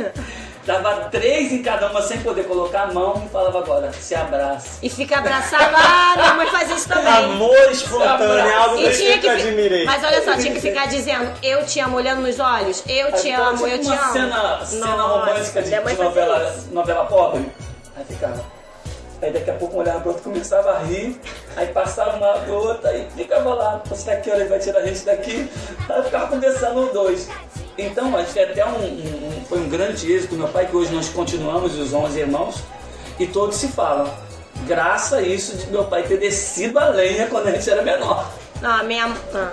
Dava 0.65 1.05
três 1.09 1.51
em 1.51 1.63
cada 1.63 1.89
uma 1.89 2.01
sem 2.01 2.19
poder 2.19 2.43
colocar 2.43 2.83
a 2.83 2.87
mão 2.93 3.23
e 3.25 3.29
falava 3.29 3.59
agora, 3.59 3.91
se 3.93 4.13
abraça. 4.13 4.77
E 4.83 4.89
fica 4.89 5.17
abraçado. 5.17 5.73
Ah, 5.75 6.13
minha 6.17 6.33
mãe 6.35 6.47
faz 6.47 6.69
isso 6.69 6.87
também. 6.87 7.07
Amor 7.07 7.71
espontâneo, 7.71 8.33
é 8.37 8.53
algo 8.55 8.75
que 8.75 8.81
E 8.83 8.85
eu 8.85 8.91
tinha 8.91 9.13
sempre 9.13 9.19
que 9.21 9.29
admirei. 9.29 9.85
Mas 9.85 10.03
olha 10.03 10.23
só, 10.23 10.35
tinha 10.37 10.53
que 10.53 10.59
ficar 10.61 10.87
dizendo, 10.87 11.31
eu 11.41 11.65
te 11.65 11.79
amo, 11.79 11.95
olhando 11.97 12.21
nos 12.21 12.39
olhos, 12.39 12.83
eu 12.87 13.11
te 13.13 13.29
Então, 13.29 13.45
amo, 13.47 13.65
eu 13.67 13.79
tipo 13.79 13.89
te 13.91 13.97
uma 13.97 14.03
amo. 14.03 14.13
cena, 14.13 14.65
cena 14.65 14.85
Nossa, 14.85 15.01
romântica 15.31 15.61
de, 15.63 15.69
de 15.69 15.93
novela, 16.03 16.53
isso. 16.55 16.67
novela 16.71 17.05
pobre. 17.05 17.51
Aí 17.97 18.05
ficava. 18.07 18.43
Aí 19.21 19.31
daqui 19.33 19.49
a 19.51 19.53
pouco 19.55 19.75
um 19.75 19.79
olhava 19.79 19.99
pro 20.01 20.09
outro 20.09 20.23
começava 20.23 20.71
a 20.71 20.79
rir, 20.79 21.19
aí 21.57 21.67
passava 21.67 22.15
uma 22.17 22.33
pro 22.39 22.53
outra 22.53 22.95
e 22.95 23.05
ficava 23.17 23.53
lá, 23.53 23.81
você 23.85 24.15
que 24.17 24.29
hora 24.29 24.39
ele 24.41 24.49
vai 24.49 24.59
tirar 24.59 24.79
a 24.79 24.85
gente 24.85 25.01
daqui? 25.03 25.49
Aí 25.89 26.03
ficava 26.03 26.27
conversando 26.27 26.85
os 26.85 26.93
dois. 26.93 27.27
Então, 27.77 28.15
acho 28.17 28.33
que 28.33 28.39
até 28.39 28.65
um, 28.65 28.69
um- 28.69 28.81
um- 28.81 29.28
foi 29.49 29.59
um 29.59 29.67
grande 29.67 30.11
êxito 30.11 30.35
do 30.35 30.39
meu 30.39 30.47
pai, 30.47 30.67
que 30.67 30.75
hoje 30.77 30.93
nós 30.93 31.09
continuamos, 31.09 31.77
os 31.77 31.91
11 31.93 32.19
irmãos, 32.19 32.55
e 33.19 33.25
todos 33.27 33.57
se 33.57 33.67
falam. 33.69 34.09
Graças 34.67 35.13
a 35.13 35.21
isso 35.21 35.57
de 35.57 35.67
meu 35.67 35.85
pai 35.85 36.03
ter 36.03 36.17
descido 36.17 36.77
a 36.79 36.89
lenha 36.89 37.27
quando 37.27 37.47
a 37.47 37.51
gente 37.51 37.69
era 37.69 37.81
menor. 37.81 38.29
Não, 38.61 38.71
a 38.71 38.83
minha. 38.83 39.07
Não. 39.07 39.51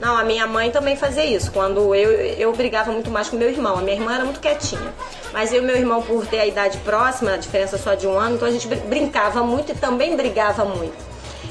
Não, 0.00 0.16
a 0.16 0.22
minha 0.22 0.46
mãe 0.46 0.70
também 0.70 0.96
fazia 0.96 1.24
isso. 1.24 1.50
Quando 1.50 1.92
eu, 1.94 2.10
eu 2.12 2.52
brigava 2.52 2.92
muito 2.92 3.10
mais 3.10 3.28
com 3.28 3.36
meu 3.36 3.50
irmão. 3.50 3.76
A 3.78 3.82
minha 3.82 3.96
irmã 3.96 4.14
era 4.14 4.24
muito 4.24 4.38
quietinha. 4.40 4.92
Mas 5.32 5.52
eu 5.52 5.60
e 5.60 5.66
meu 5.66 5.76
irmão, 5.76 6.00
por 6.02 6.24
ter 6.26 6.38
a 6.40 6.46
idade 6.46 6.78
próxima, 6.78 7.32
a 7.32 7.36
diferença 7.36 7.76
só 7.76 7.94
de 7.94 8.06
um 8.06 8.16
ano, 8.16 8.36
então 8.36 8.46
a 8.46 8.50
gente 8.50 8.68
br- 8.68 8.76
brincava 8.86 9.42
muito 9.42 9.72
e 9.72 9.74
também 9.74 10.16
brigava 10.16 10.64
muito. 10.64 10.96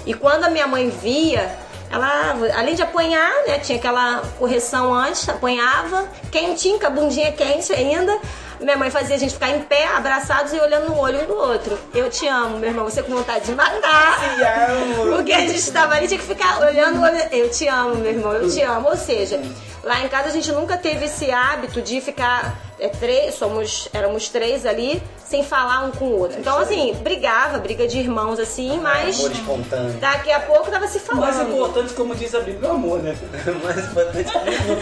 E 0.06 0.14
quando 0.14 0.46
a 0.46 0.50
minha 0.50 0.66
mãe 0.66 0.90
via, 0.90 1.52
ela, 1.90 2.36
além 2.58 2.76
de 2.76 2.82
apanhar, 2.82 3.32
né, 3.48 3.60
tinha 3.60 3.78
aquela 3.78 4.22
correção 4.38 4.94
antes, 4.94 5.28
apanhava, 5.30 6.08
quentinha, 6.32 6.80
com 6.80 6.88
a 6.88 6.90
bundinha 6.90 7.32
quente 7.32 7.72
ainda. 7.74 8.20
Minha 8.60 8.76
mãe 8.76 8.90
fazia 8.90 9.16
a 9.16 9.20
gente 9.20 9.34
ficar 9.34 9.50
em 9.50 9.62
pé, 9.62 9.88
abraçados 9.96 10.52
e 10.52 10.60
olhando 10.60 10.88
no 10.88 10.98
olho 10.98 11.22
um 11.22 11.26
do 11.28 11.36
outro. 11.36 11.78
Eu 11.94 12.10
te 12.10 12.28
amo, 12.28 12.58
meu 12.58 12.70
irmão. 12.70 12.86
Você 12.86 13.04
com 13.04 13.14
vontade 13.14 13.46
de 13.46 13.52
matar. 13.54 14.20
Te 14.20 14.44
amo. 14.44 15.12
Porque 15.16 15.32
a 15.32 15.42
gente 15.42 15.72
tava 15.72 15.94
ali, 15.94 16.08
tinha 16.08 16.20
que 16.20 16.26
ficar 16.26 16.60
olhando 16.62 17.00
o 17.00 17.04
olho. 17.04 17.18
Eu 17.32 17.50
te 17.52 17.68
amo, 17.68 17.96
meu 17.98 18.12
irmão. 18.12 18.34
Eu 18.34 18.50
te 18.50 18.62
amo. 18.64 18.90
Ou 18.90 18.98
seja, 18.98 19.40
lá 19.84 20.04
em 20.04 20.08
casa 20.08 20.30
a 20.30 20.32
gente 20.32 20.52
nunca 20.52 20.76
teve 20.76 21.06
esse 21.06 21.30
hábito 21.30 21.82
de 21.84 22.02
ficar 22.02 22.58
é, 22.80 22.88
três, 22.90 23.36
somos, 23.36 23.90
éramos 23.94 24.30
três 24.30 24.66
ali, 24.66 25.02
sem 25.26 25.44
falar 25.44 25.86
um 25.86 25.92
com 25.92 26.06
o 26.06 26.20
outro. 26.20 26.40
Então, 26.40 26.58
assim, 26.60 26.94
brigava, 27.02 27.58
briga 27.58 27.88
de 27.88 28.00
irmãos, 28.00 28.40
assim, 28.40 28.80
mas 28.80 29.20
Amor 29.20 29.32
espontâneo. 29.32 29.94
daqui 30.00 30.32
a 30.32 30.40
pouco 30.40 30.70
tava 30.70 30.88
se 30.88 30.98
O 30.98 31.02
falando. 31.02 31.22
mais 31.24 31.42
importante, 31.42 31.94
como 31.94 32.16
diz 32.16 32.34
a 32.36 32.40
Bíblia, 32.40 32.70
é 32.70 32.72
o 32.72 32.76
amor, 32.76 33.00
né? 33.02 33.18
Mais 33.64 33.78
importante, 33.80 34.32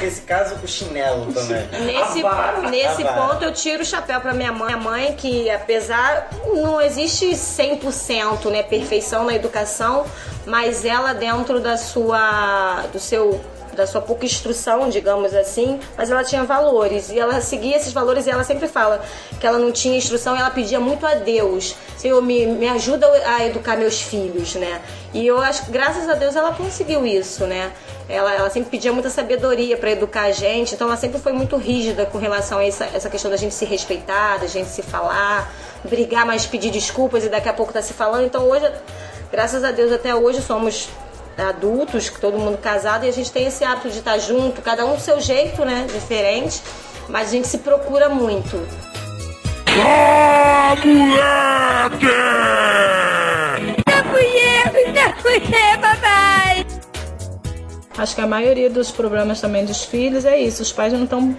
nesse 0.01 0.21
caso, 0.21 0.55
o 0.63 0.67
chinelo 0.67 1.31
também. 1.33 1.67
Nesse, 1.85 2.25
Avara. 2.25 2.69
nesse 2.69 3.03
ponto 3.03 3.43
eu 3.43 3.53
tiro 3.53 3.81
o 3.81 3.85
chapéu 3.85 4.19
pra 4.21 4.33
minha 4.33 4.51
mãe. 4.51 4.65
Minha 4.65 4.77
mãe 4.77 5.13
que 5.15 5.49
apesar 5.49 6.27
não 6.47 6.81
existe 6.81 7.27
100% 7.29 8.49
né, 8.49 8.63
perfeição 8.63 9.25
na 9.25 9.33
educação, 9.35 10.05
mas 10.45 10.83
ela 10.85 11.13
dentro 11.13 11.59
da 11.59 11.77
sua 11.77 12.83
do 12.91 12.99
seu 12.99 13.39
da 13.75 13.85
sua 13.85 14.01
pouca 14.01 14.25
instrução, 14.25 14.89
digamos 14.89 15.33
assim, 15.33 15.79
mas 15.97 16.09
ela 16.09 16.23
tinha 16.23 16.43
valores 16.43 17.09
e 17.09 17.19
ela 17.19 17.39
seguia 17.41 17.75
esses 17.75 17.93
valores 17.93 18.25
e 18.25 18.29
ela 18.29 18.43
sempre 18.43 18.67
fala 18.67 19.03
que 19.39 19.45
ela 19.45 19.59
não 19.59 19.71
tinha 19.71 19.97
instrução 19.97 20.35
e 20.35 20.39
ela 20.39 20.49
pedia 20.49 20.79
muito 20.79 21.05
a 21.05 21.15
Deus, 21.15 21.75
Senhor, 21.97 22.21
me, 22.21 22.45
me 22.45 22.67
ajuda 22.67 23.07
a 23.25 23.45
educar 23.45 23.75
meus 23.77 24.01
filhos, 24.01 24.55
né? 24.55 24.81
E 25.13 25.25
eu 25.25 25.39
acho 25.39 25.65
que 25.65 25.71
graças 25.71 26.09
a 26.09 26.13
Deus 26.13 26.35
ela 26.35 26.53
conseguiu 26.53 27.05
isso, 27.05 27.45
né? 27.45 27.71
Ela, 28.07 28.33
ela 28.33 28.49
sempre 28.49 28.69
pedia 28.69 28.93
muita 28.93 29.09
sabedoria 29.09 29.75
para 29.77 29.91
educar 29.91 30.23
a 30.23 30.31
gente, 30.31 30.75
então 30.75 30.87
ela 30.87 30.97
sempre 30.97 31.19
foi 31.19 31.33
muito 31.33 31.57
rígida 31.57 32.05
com 32.05 32.17
relação 32.17 32.59
a 32.59 32.65
essa, 32.65 32.85
essa 32.93 33.09
questão 33.09 33.31
da 33.31 33.37
gente 33.37 33.53
se 33.53 33.65
respeitar, 33.65 34.37
da 34.37 34.47
gente 34.47 34.69
se 34.69 34.83
falar, 34.83 35.51
brigar, 35.83 36.25
mas 36.25 36.45
pedir 36.45 36.69
desculpas 36.69 37.23
e 37.25 37.29
daqui 37.29 37.49
a 37.49 37.53
pouco 37.53 37.73
tá 37.73 37.81
se 37.81 37.93
falando. 37.93 38.25
Então 38.25 38.47
hoje, 38.47 38.71
graças 39.31 39.63
a 39.63 39.71
Deus, 39.71 39.91
até 39.91 40.13
hoje 40.13 40.41
somos 40.41 40.89
adultos, 41.37 42.09
todo 42.09 42.37
mundo 42.37 42.57
casado, 42.57 43.05
e 43.05 43.09
a 43.09 43.11
gente 43.11 43.31
tem 43.31 43.47
esse 43.47 43.63
hábito 43.63 43.89
de 43.89 43.99
estar 43.99 44.17
junto, 44.17 44.61
cada 44.61 44.85
um 44.85 44.95
do 44.95 45.01
seu 45.01 45.19
jeito, 45.19 45.63
né? 45.65 45.87
Diferente, 45.91 46.61
mas 47.09 47.29
a 47.29 47.31
gente 47.31 47.47
se 47.47 47.59
procura 47.59 48.09
muito. 48.09 48.65
Ah, 49.77 50.75
moleque! 50.83 52.25
Acho 57.97 58.13
que 58.13 58.21
a 58.21 58.27
maioria 58.27 58.69
dos 58.69 58.91
problemas 58.91 59.39
também 59.39 59.65
dos 59.65 59.85
filhos 59.85 60.25
é 60.25 60.37
isso. 60.37 60.61
Os 60.61 60.71
pais 60.71 60.91
não 60.93 61.05
estão. 61.05 61.35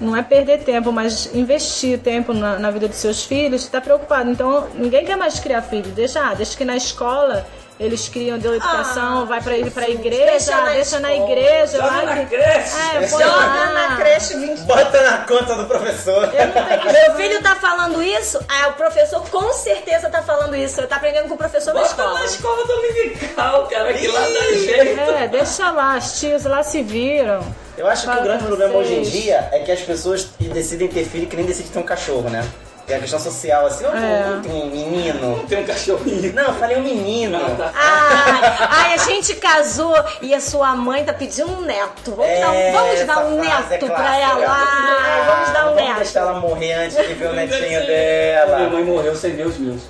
Não 0.00 0.16
é 0.16 0.22
perder 0.22 0.64
tempo, 0.64 0.90
mas 0.90 1.32
investir 1.34 2.00
tempo 2.00 2.34
na, 2.34 2.58
na 2.58 2.70
vida 2.70 2.88
dos 2.88 2.96
seus 2.96 3.24
filhos, 3.24 3.62
está 3.62 3.80
preocupado. 3.80 4.28
Então, 4.28 4.66
ninguém 4.74 5.04
quer 5.04 5.16
mais 5.16 5.38
criar 5.38 5.62
filho. 5.62 5.88
Deixa, 5.92 6.20
ah, 6.20 6.34
deixa 6.34 6.56
que 6.56 6.64
na 6.64 6.76
escola 6.76 7.46
eles 7.78 8.08
criam, 8.08 8.38
deu 8.38 8.54
educação, 8.54 9.26
vai 9.26 9.40
pra, 9.42 9.52
pra 9.72 9.88
igreja, 9.90 10.24
deixa 10.26 10.56
na 10.56 10.70
deixa 10.70 11.00
na 11.00 11.14
igreja. 11.14 11.76
Joga 11.78 11.88
vai 11.90 12.06
na 12.06 12.16
que- 12.24 12.36
creche. 12.36 12.76
É, 12.96 13.06
Joga 13.08 13.26
lá. 13.26 13.72
na 13.88 13.96
creche 13.96 14.34
20 14.34 14.60
Bota 14.60 15.02
na 15.02 15.18
conta 15.26 15.54
do 15.56 15.64
professor. 15.66 16.24
Eu 16.32 16.46
não 16.46 16.52
tenho 16.66 16.80
que 16.80 16.92
Meu 16.92 17.14
filho 17.16 17.42
tá 17.42 17.56
falando 17.56 18.02
isso? 18.02 18.38
Ah, 18.48 18.68
o 18.68 18.72
professor 18.74 19.20
com 19.28 19.52
certeza 19.52 20.08
tá 20.08 20.22
falando 20.22 20.54
isso. 20.54 20.78
Ele 20.80 20.86
tá 20.86 20.96
aprendendo 20.96 21.26
com 21.28 21.34
o 21.34 21.38
professor 21.38 21.74
na 21.74 21.80
Bota 21.80 21.90
escola. 21.92 22.18
na 22.20 22.24
escola 22.26 22.64
dominical, 22.66 23.66
cara, 23.68 23.92
que 23.92 24.06
lá 24.08 24.20
dá 24.20 24.52
jeito. 24.58 25.00
É, 25.10 25.28
deixa 25.28 25.70
lá, 25.72 25.96
as 25.96 26.20
tias 26.20 26.44
lá 26.44 26.62
se 26.62 26.82
viram. 26.82 27.42
Eu 27.76 27.88
acho 27.88 28.02
que 28.02 28.06
Fala 28.08 28.20
o 28.20 28.24
grande 28.24 28.44
problema 28.44 28.74
hoje 28.76 28.94
em 28.94 29.02
dia 29.02 29.48
é 29.50 29.58
que 29.58 29.72
as 29.72 29.80
pessoas 29.80 30.28
decidem 30.38 30.86
ter 30.86 31.04
filho 31.04 31.26
que 31.26 31.34
nem 31.34 31.44
decidem 31.44 31.72
ter 31.72 31.78
um 31.80 31.82
cachorro, 31.82 32.30
né? 32.30 32.48
Tem 32.86 32.96
a 32.96 33.00
questão 33.00 33.18
social, 33.18 33.64
assim, 33.64 33.84
ó, 33.86 33.94
É. 33.96 34.40
tem 34.42 34.52
um 34.52 34.66
menino. 34.66 35.42
Tem 35.48 35.62
um 35.62 35.66
cachorrinho. 35.66 36.34
Não, 36.34 36.42
eu 36.44 36.52
falei 36.54 36.76
um 36.76 36.82
menino. 36.82 37.38
Ah, 37.38 37.54
tá. 37.56 37.72
Ai, 37.74 38.68
ai, 38.70 38.94
a 38.94 38.96
gente 38.98 39.34
casou 39.36 39.94
e 40.20 40.34
a 40.34 40.40
sua 40.40 40.76
mãe 40.76 41.02
tá 41.02 41.14
pedindo 41.14 41.50
um 41.50 41.62
neto. 41.62 42.10
Vamos 42.10 42.26
É, 42.26 42.40
dar 42.42 42.50
um, 42.50 42.72
vamos 42.72 43.04
dar 43.06 43.24
um 43.24 43.38
é 43.44 43.48
neto 43.70 43.86
pra 43.86 43.94
clássica. 43.96 44.20
ela. 44.20 44.46
Ai, 44.48 45.24
vamos 45.26 45.50
dar 45.50 45.60
um 45.62 45.74
Vamos 45.74 45.82
neto. 45.88 45.96
deixar 45.96 46.20
ela 46.20 46.32
morrer 46.40 46.72
antes 46.74 46.96
de 46.96 47.14
ver 47.14 47.30
o 47.30 47.32
netinho 47.32 47.60
Minha 47.68 47.80
dela. 47.80 48.68
mãe 48.68 48.84
morreu 48.84 49.16
sem 49.16 49.34
ver 49.34 49.46
os 49.46 49.56
meus. 49.58 49.80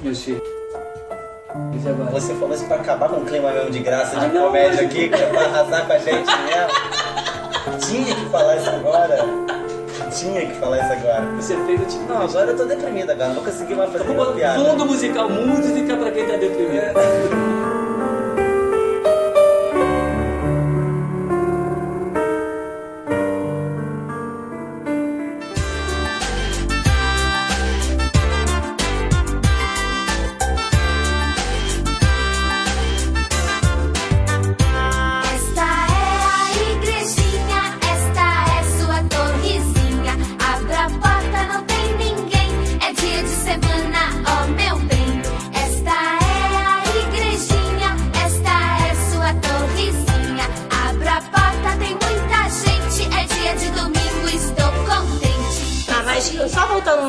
Meus 0.00 0.22
filhos. 0.22 0.42
Agora? 1.86 2.10
Você 2.12 2.32
falou 2.34 2.54
isso 2.54 2.64
pra 2.64 2.76
acabar 2.76 3.08
com 3.10 3.16
o 3.16 3.24
clima 3.26 3.50
mesmo 3.50 3.70
de 3.70 3.80
graça, 3.80 4.16
de 4.18 4.24
Ah, 4.24 4.28
não, 4.28 4.46
comédia 4.46 4.70
mas- 4.82 4.90
aqui, 4.90 5.08
que 5.10 5.14
é 5.22 5.26
pra 5.26 5.40
arrasar 5.42 5.86
com 5.86 5.92
a 5.92 5.98
gente 5.98 6.30
mesmo. 6.44 7.78
Tinha 7.86 8.14
que 8.14 8.24
falar 8.30 8.56
isso 8.56 8.70
agora. 8.70 9.18
Tinha 10.12 10.46
que 10.46 10.54
falar 10.54 10.78
isso 10.78 10.92
agora. 10.92 11.24
Você 11.36 11.56
fez 11.64 11.80
o 11.80 11.84
tipo. 11.86 12.04
Não, 12.06 12.22
agora 12.22 12.50
eu 12.50 12.56
tô 12.56 12.64
deprimida, 12.64 13.14
cara. 13.16 13.28
Não 13.28 13.36
vou 13.36 13.44
conseguir 13.44 13.74
mais 13.74 13.90
fazer 13.90 14.04
piada. 14.34 14.62
Fundo 14.62 14.86
musical, 14.86 15.30
música 15.30 15.96
pra 15.96 16.10
quem 16.10 16.26
tá 16.26 16.36
deprimido. 16.36 17.71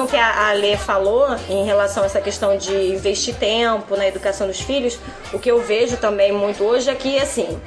No 0.03 0.09
que 0.09 0.17
a 0.17 0.51
Lê 0.51 0.75
falou 0.75 1.27
em 1.49 1.63
relação 1.63 2.03
a 2.03 2.05
essa 2.05 2.19
questão 2.19 2.57
de 2.57 2.73
investir 2.93 3.35
tempo 3.35 3.95
na 3.95 4.05
educação 4.05 4.47
dos 4.47 4.59
filhos, 4.59 4.99
o 5.31 5.39
que 5.39 5.49
eu 5.49 5.61
vejo 5.61 5.95
também 5.95 6.31
muito 6.33 6.61
hoje 6.61 6.89
é 6.89 6.95
que, 6.95 7.17
assim, 7.17 7.57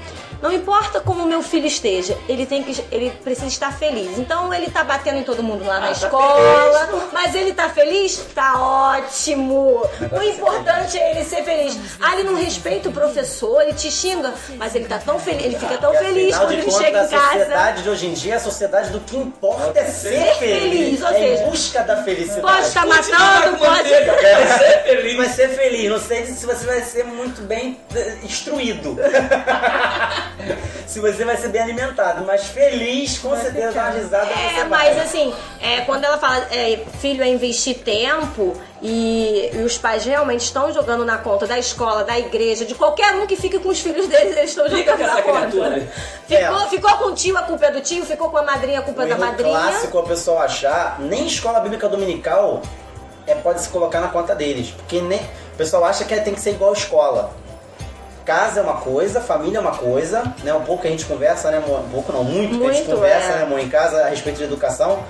não 0.42 0.53
importa 0.53 1.01
como 1.01 1.22
o 1.25 1.27
meu 1.27 1.42
filho 1.42 1.66
esteja, 1.66 2.16
ele 2.29 2.46
tem 2.46 2.62
que 2.62 2.85
ele 2.90 3.11
precisa 3.25 3.46
estar 3.49 3.72
feliz. 3.72 4.18
Então 4.18 4.53
ele 4.53 4.70
tá 4.70 4.85
batendo 4.85 5.18
em 5.18 5.22
todo 5.22 5.42
mundo 5.42 5.64
lá 5.64 5.81
na 5.81 5.87
Ah, 5.87 5.88
tá 5.88 6.07
escola, 6.07 7.09
mas 7.12 7.35
ele 7.35 7.53
tá 7.53 7.68
feliz? 7.68 8.16
Tá 8.35 8.55
ótimo. 8.61 9.83
O 10.12 10.22
importante 10.22 10.99
é 10.99 11.12
ele 11.12 11.25
ser 11.25 11.42
feliz. 11.44 11.77
Ah, 12.01 12.14
ele 12.14 12.25
não 12.25 12.35
respeita 12.37 12.88
o 12.88 12.92
professor, 12.92 13.62
ele 13.62 13.72
te 13.72 13.90
xinga, 13.90 14.33
mas 14.57 14.75
ele 14.75 14.87
tá 14.87 14.99
tão 14.99 15.18
feliz, 15.18 15.44
ele 15.44 15.59
fica 15.59 15.79
tão 15.79 15.90
Porque, 15.92 16.05
feliz 16.07 16.37
quando 16.37 16.53
ele 16.53 16.70
chega 16.70 16.99
em 17.03 17.05
A 17.05 17.09
casa. 17.09 17.29
sociedade 17.38 17.83
de 17.83 17.90
hoje 17.90 18.07
em 18.07 18.12
dia 18.12 18.33
é 18.35 18.37
a 18.37 18.40
sociedade 18.40 18.90
do 18.90 19.01
que 19.01 19.16
importa 19.16 19.79
é 19.79 19.85
ser, 19.85 20.11
Ser 20.16 20.35
feliz. 20.37 20.62
feliz, 20.62 21.03
ou 21.03 21.09
é 21.09 21.12
seja, 21.12 21.42
em 21.42 21.51
busca 21.51 21.83
da 21.83 22.03
felicidade. 22.03 22.40
Pode 22.42 22.66
estar 22.66 22.87
Continua 22.87 23.18
matando, 23.18 23.59
pode. 23.59 23.88
quero 23.88 24.59
ser 24.59 24.83
feliz. 24.85 25.16
Vai 25.16 25.29
ser 25.29 25.49
feliz, 25.49 25.90
não 25.90 26.01
sei 26.01 26.27
se 26.27 26.46
você 26.46 26.66
vai 26.66 26.81
ser 26.83 27.05
muito 27.05 27.42
bem 27.42 27.81
eh, 27.94 28.16
instruído. 28.22 28.96
se 30.87 31.01
você 31.01 31.25
vai 31.25 31.37
ser 31.37 31.49
bem 31.49 31.62
alimentado, 31.62 32.25
mas 32.27 32.44
feliz, 32.46 33.18
com 33.18 33.35
certeza, 33.37 33.72
uma 33.81 33.90
risada 33.90 34.27
você 34.27 34.33
É, 34.61 34.64
vai. 34.64 34.68
mas 34.68 34.99
assim, 34.99 35.35
é, 35.61 35.81
quando 35.83 36.05
ela 36.05 36.18
fala 36.18 36.46
é, 36.51 36.81
filho 37.01 37.22
é 37.22 37.29
investir 37.29 37.79
tempo 37.79 38.55
e, 38.83 39.51
e 39.55 39.62
os 39.62 39.79
pais 39.79 40.05
realmente 40.05 40.42
estão 40.42 40.72
jogando 40.72 41.05
na 41.05 41.18
conta 41.18 41.46
da 41.46 41.59
escola, 41.59 42.05
da 42.05 42.18
igreja, 42.18 42.64
de 42.64 42.75
qualquer 42.75 43.14
um 43.14 43.27
que 43.27 43.35
fique 43.37 43.59
com 43.59 43.70
os 43.70 43.81
filhos 43.81 44.07
deles, 44.09 44.37
eles 44.37 44.51
estão 44.51 44.68
Fica 44.68 44.92
jogando 44.92 45.07
na 45.14 45.22
conta. 45.22 45.38
criatura. 45.49 45.88
Ficou, 46.29 46.61
É. 46.61 46.68
ficou 46.68 46.90
com 46.99 47.05
o 47.11 47.14
tio, 47.14 47.37
a 47.38 47.42
culpa 47.42 47.66
é 47.66 47.70
do 47.70 47.81
tio, 47.81 48.05
ficou 48.05 48.31
com 48.31 48.37
a 48.38 48.42
madrinha, 48.42 48.81
a 48.81 48.83
culpa 48.83 49.03
O 49.03 49.05
é 49.07 49.09
da 49.09 49.16
madrinha. 49.18 49.51
clássico 49.59 49.96
é 49.96 50.01
o 50.01 50.05
pessoal 50.05 50.38
achar, 50.40 51.01
nem 51.01 51.27
escola 51.27 51.61
bíblica 51.61 51.88
dominical 51.88 52.61
é, 53.27 53.35
pode 53.35 53.61
se 53.62 53.68
colocar 53.70 54.01
na 54.01 54.09
conta 54.09 54.35
deles. 54.35 54.68
Porque 54.70 55.01
nem, 55.01 55.18
o 55.18 55.57
pessoal 55.57 55.85
acha 55.85 56.05
que 56.05 56.14
tem 56.20 56.35
que 56.35 56.40
ser 56.40 56.51
igual 56.51 56.72
escola. 56.75 57.33
Casa 58.27 58.59
é 58.59 58.62
uma 58.65 58.79
coisa, 58.79 59.21
família 59.21 59.59
é 59.59 59.61
uma 59.61 59.77
coisa, 59.77 60.35
né? 60.43 60.53
Um 60.53 60.65
pouco 60.65 60.83
que 60.83 60.89
a 60.89 60.91
gente 60.91 61.05
conversa, 61.05 61.49
né, 61.49 61.59
amor? 61.59 61.79
Um 61.79 61.90
pouco 61.90 62.13
não, 62.13 62.25
muito, 62.25 62.59
que 62.59 62.65
a 62.67 62.73
gente 62.73 62.85
Muito, 62.85 62.96
conversa, 62.96 63.29
é. 63.29 63.37
né, 63.37 63.42
amor, 63.44 63.61
em 63.61 63.69
casa 63.69 64.03
a 64.03 64.09
respeito 64.09 64.38
de 64.38 64.42
educação. 64.42 65.05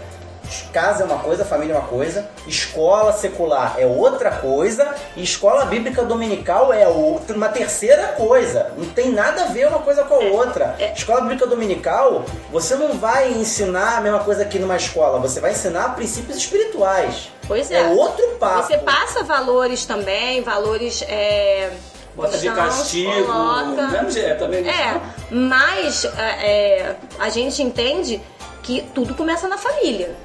Casa 0.70 1.03
é 1.03 1.07
uma 1.07 1.18
coisa, 1.18 1.43
família 1.43 1.72
é 1.72 1.78
uma 1.78 1.88
coisa, 1.88 2.28
escola 2.47 3.12
secular 3.12 3.76
é 3.78 3.86
outra 3.86 4.30
coisa, 4.30 4.95
e 5.16 5.22
escola 5.22 5.64
bíblica 5.64 6.05
dominical 6.05 6.72
é 6.72 6.86
outra, 6.86 7.34
uma 7.34 7.49
terceira 7.49 8.09
coisa. 8.09 8.70
Não 8.76 8.84
tem 8.84 9.11
nada 9.11 9.45
a 9.45 9.47
ver 9.47 9.66
uma 9.66 9.78
coisa 9.78 10.05
com 10.05 10.14
a 10.14 10.18
outra. 10.18 10.76
Escola 10.95 11.22
bíblica 11.22 11.47
dominical, 11.47 12.22
você 12.53 12.76
não 12.76 12.99
vai 12.99 13.32
ensinar 13.32 13.97
a 13.97 14.01
mesma 14.03 14.20
coisa 14.20 14.45
que 14.45 14.59
numa 14.59 14.76
escola, 14.76 15.18
você 15.18 15.40
vai 15.40 15.53
ensinar 15.53 15.97
princípios 15.97 16.36
espirituais. 16.36 17.30
Pois 17.49 17.70
é. 17.70 17.80
É 17.80 17.88
outro 17.88 18.36
papo. 18.38 18.66
Você 18.66 18.76
passa 18.78 19.24
valores 19.24 19.86
também, 19.86 20.43
valores. 20.43 21.03
É, 21.09 21.72
Bota 22.16 22.38
de 22.38 22.50
castigo. 22.50 23.26
coloca. 23.26 23.88
Mesmo 23.88 24.10
jeito, 24.10 24.38
também. 24.38 24.66
É, 24.66 25.00
mas 25.30 26.04
é, 26.04 26.10
é, 26.18 26.96
a 27.18 27.28
gente 27.28 27.62
entende 27.62 28.20
que 28.62 28.82
tudo 28.94 29.14
começa 29.14 29.46
na 29.46 29.58
família. 29.58 30.16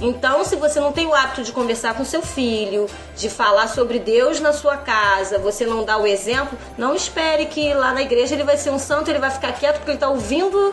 Então, 0.00 0.44
se 0.44 0.54
você 0.54 0.78
não 0.78 0.92
tem 0.92 1.06
o 1.06 1.14
hábito 1.14 1.42
de 1.42 1.50
conversar 1.50 1.94
com 1.94 2.04
seu 2.04 2.22
filho, 2.22 2.86
de 3.16 3.28
falar 3.28 3.66
sobre 3.66 3.98
Deus 3.98 4.38
na 4.38 4.52
sua 4.52 4.76
casa, 4.76 5.38
você 5.38 5.66
não 5.66 5.84
dá 5.84 5.98
o 5.98 6.06
exemplo, 6.06 6.56
não 6.76 6.94
espere 6.94 7.46
que 7.46 7.74
lá 7.74 7.92
na 7.92 8.02
igreja 8.02 8.34
ele 8.34 8.44
vai 8.44 8.56
ser 8.56 8.70
um 8.70 8.78
santo, 8.78 9.10
ele 9.10 9.18
vai 9.18 9.30
ficar 9.30 9.52
quieto 9.52 9.76
porque 9.78 9.90
ele 9.90 9.96
está 9.96 10.08
ouvindo 10.08 10.72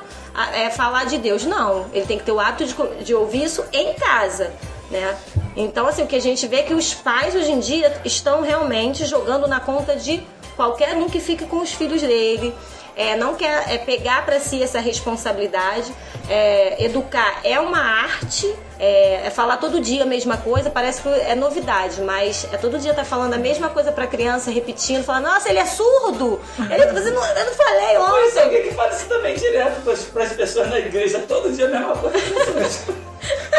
é, 0.53 0.69
falar 0.69 1.05
de 1.05 1.17
Deus. 1.17 1.43
Não, 1.43 1.87
ele 1.91 2.05
tem 2.05 2.19
que 2.19 2.23
ter 2.23 2.31
o 2.31 2.39
hábito 2.39 2.65
de, 2.65 3.03
de 3.03 3.15
ouvir 3.15 3.45
isso 3.45 3.65
em 3.73 3.93
casa, 3.95 4.51
né? 4.91 5.17
Então, 5.55 5.87
assim, 5.87 6.03
o 6.03 6.07
que 6.07 6.15
a 6.15 6.21
gente 6.21 6.45
vê 6.47 6.57
é 6.57 6.63
que 6.63 6.73
os 6.73 6.93
pais 6.93 7.33
hoje 7.33 7.51
em 7.51 7.59
dia 7.59 7.99
estão 8.05 8.41
realmente 8.41 9.05
jogando 9.05 9.47
na 9.47 9.59
conta 9.59 9.95
de 9.95 10.23
qualquer 10.55 10.95
um 10.95 11.09
que 11.09 11.19
fique 11.19 11.45
com 11.45 11.57
os 11.57 11.73
filhos 11.73 12.01
dele. 12.01 12.53
É, 12.97 13.17
não 13.17 13.35
quer 13.35 13.73
é, 13.73 13.77
pegar 13.77 14.25
para 14.25 14.39
si 14.39 14.63
essa 14.63 14.79
responsabilidade. 14.79 15.93
É, 16.29 16.83
educar 16.85 17.41
é 17.43 17.59
uma 17.59 17.77
arte, 17.77 18.51
é, 18.79 19.27
é 19.27 19.29
falar 19.29 19.57
todo 19.57 19.81
dia 19.81 20.03
a 20.03 20.05
mesma 20.05 20.37
coisa, 20.37 20.69
parece 20.71 21.01
que 21.01 21.09
é 21.09 21.35
novidade, 21.35 22.01
mas 22.01 22.47
é 22.51 22.57
todo 22.57 22.79
dia 22.79 22.93
tá 22.93 23.03
falando 23.03 23.33
a 23.33 23.37
mesma 23.37 23.69
coisa 23.69 23.91
pra 23.91 24.07
criança, 24.07 24.49
repetindo, 24.49 25.03
falando, 25.03 25.25
nossa, 25.25 25.49
ele 25.49 25.59
é 25.59 25.65
surdo! 25.65 26.39
Ele, 26.57 26.85
você 26.93 27.11
não, 27.11 27.23
eu 27.23 27.45
não 27.45 27.53
falei 27.53 27.97
Mas 27.97 28.31
ontem. 28.31 28.43
alguém 28.43 28.63
que 28.63 28.73
fala 28.73 28.91
isso 28.91 29.05
também 29.05 29.35
direto 29.35 29.81
pras, 29.83 30.03
pras 30.05 30.33
pessoas 30.33 30.69
na 30.69 30.79
igreja, 30.79 31.23
todo 31.27 31.51
dia 31.51 31.65
a 31.65 31.69
mesma 31.69 31.95
coisa. 31.97 32.17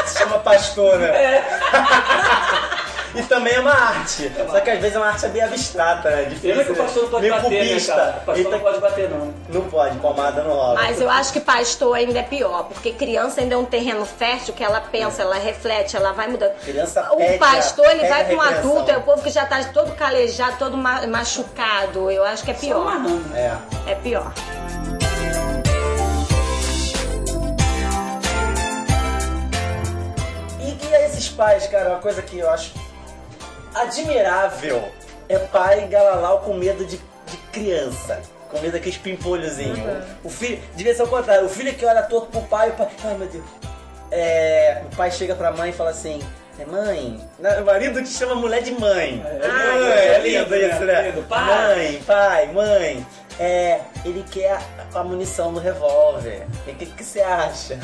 Se 0.06 0.18
chama 0.18 0.38
pastor, 0.38 0.98
né? 0.98 1.44
E 3.16 3.22
também 3.22 3.54
é 3.54 3.60
uma 3.60 3.72
arte. 3.72 4.30
Só 4.50 4.60
que 4.60 4.70
às 4.70 4.78
vezes 4.80 4.94
é 4.96 4.98
uma 4.98 5.08
arte 5.08 5.26
bem 5.28 5.42
abstrata, 5.42 6.10
né? 6.10 6.24
Difícil. 6.24 6.64
Que 6.64 6.72
o 6.72 6.76
pastor 6.76 7.02
não 7.04 7.10
pode 7.10 7.22
meio 7.22 7.34
bater, 7.34 7.50
né, 7.50 7.68
cubista. 7.68 7.94
cara? 7.94 8.16
O 8.22 8.24
pastor 8.26 8.50
não 8.52 8.60
pode 8.60 8.80
bater, 8.80 9.10
não. 9.10 9.34
Não 9.48 9.60
pode, 9.70 9.96
pomada 9.98 10.42
não 10.42 10.50
rola. 10.54 10.74
Mas 10.82 11.00
eu 11.00 11.08
acho 11.10 11.32
que 11.32 11.40
pastor 11.40 11.94
ainda 11.96 12.18
é 12.18 12.22
pior, 12.22 12.64
porque 12.64 12.92
criança 12.92 13.40
ainda 13.40 13.54
é 13.54 13.58
um 13.58 13.64
terreno 13.64 14.04
fértil 14.04 14.52
que 14.54 14.62
ela 14.62 14.80
pensa, 14.80 15.22
ela 15.22 15.36
reflete, 15.36 15.96
ela 15.96 16.12
vai 16.12 16.28
mudando. 16.28 16.52
Criança 16.60 17.08
o 17.12 17.16
pede 17.16 17.34
a- 17.34 17.38
pastor, 17.38 17.86
ele 17.86 18.00
pede 18.00 18.08
vai 18.10 18.22
a 18.22 18.24
com 18.26 18.34
um 18.34 18.40
adulto, 18.40 18.90
é 18.90 18.96
o 18.96 19.02
povo 19.02 19.22
que 19.22 19.30
já 19.30 19.46
tá 19.46 19.62
todo 19.64 19.92
calejado, 19.94 20.56
todo 20.58 20.76
ma- 20.76 21.06
machucado. 21.06 22.10
Eu 22.10 22.24
acho 22.24 22.44
que 22.44 22.50
é 22.50 22.54
pior. 22.54 22.80
amarrando. 22.82 23.34
É. 23.36 23.56
É 23.86 23.94
pior. 23.94 24.32
E, 30.60 30.86
e 30.90 30.94
a 30.94 31.06
esses 31.06 31.28
pais, 31.28 31.66
cara, 31.66 31.90
uma 31.90 31.98
coisa 31.98 32.22
que 32.22 32.38
eu 32.38 32.50
acho 32.50 32.72
admirável 33.82 34.90
é 35.28 35.38
pai 35.38 35.86
galalau 35.88 36.40
com 36.40 36.54
medo 36.54 36.84
de, 36.84 36.96
de 36.96 37.36
criança. 37.52 38.20
Com 38.50 38.60
medo 38.60 38.72
daqueles 38.72 38.96
pimpolhozinho. 38.96 39.84
O 40.22 40.30
filho, 40.30 40.62
devia 40.74 40.94
ser 40.94 41.02
o 41.02 41.08
contrário. 41.08 41.46
O 41.46 41.48
filho 41.48 41.74
que 41.74 41.84
olha 41.84 42.02
torto 42.02 42.28
pro 42.28 42.42
pai, 42.42 42.70
o 42.70 42.72
pai, 42.74 42.88
ai 43.04 43.14
meu 43.18 43.28
Deus. 43.28 43.44
É, 44.10 44.82
o 44.90 44.96
pai 44.96 45.10
chega 45.10 45.34
pra 45.34 45.50
mãe 45.50 45.70
e 45.70 45.72
fala 45.72 45.90
assim: 45.90 46.20
é 46.58 46.64
mãe. 46.64 47.20
Não, 47.38 47.62
o 47.62 47.66
marido 47.66 48.00
que 48.00 48.08
chama 48.08 48.34
mulher 48.34 48.62
de 48.62 48.72
mãe. 48.72 49.22
É, 49.26 49.48
mãe, 49.48 49.88
é 49.88 50.06
é 50.06 50.18
lindo, 50.20 50.54
lindo 50.54 50.56
isso, 50.56 50.84
né? 50.84 50.92
né? 50.92 51.10
Lindo. 51.10 51.22
Pai. 51.24 51.44
Mãe, 51.44 52.02
pai, 52.06 52.46
mãe. 52.52 53.06
É, 53.38 53.80
ele 54.04 54.24
quer 54.30 54.58
a, 54.94 54.98
a 55.00 55.04
munição 55.04 55.52
do 55.52 55.60
revólver. 55.60 56.46
E 56.66 56.70
o 56.70 56.74
que, 56.74 56.86
que 56.86 57.04
você 57.04 57.20
acha? 57.20 57.78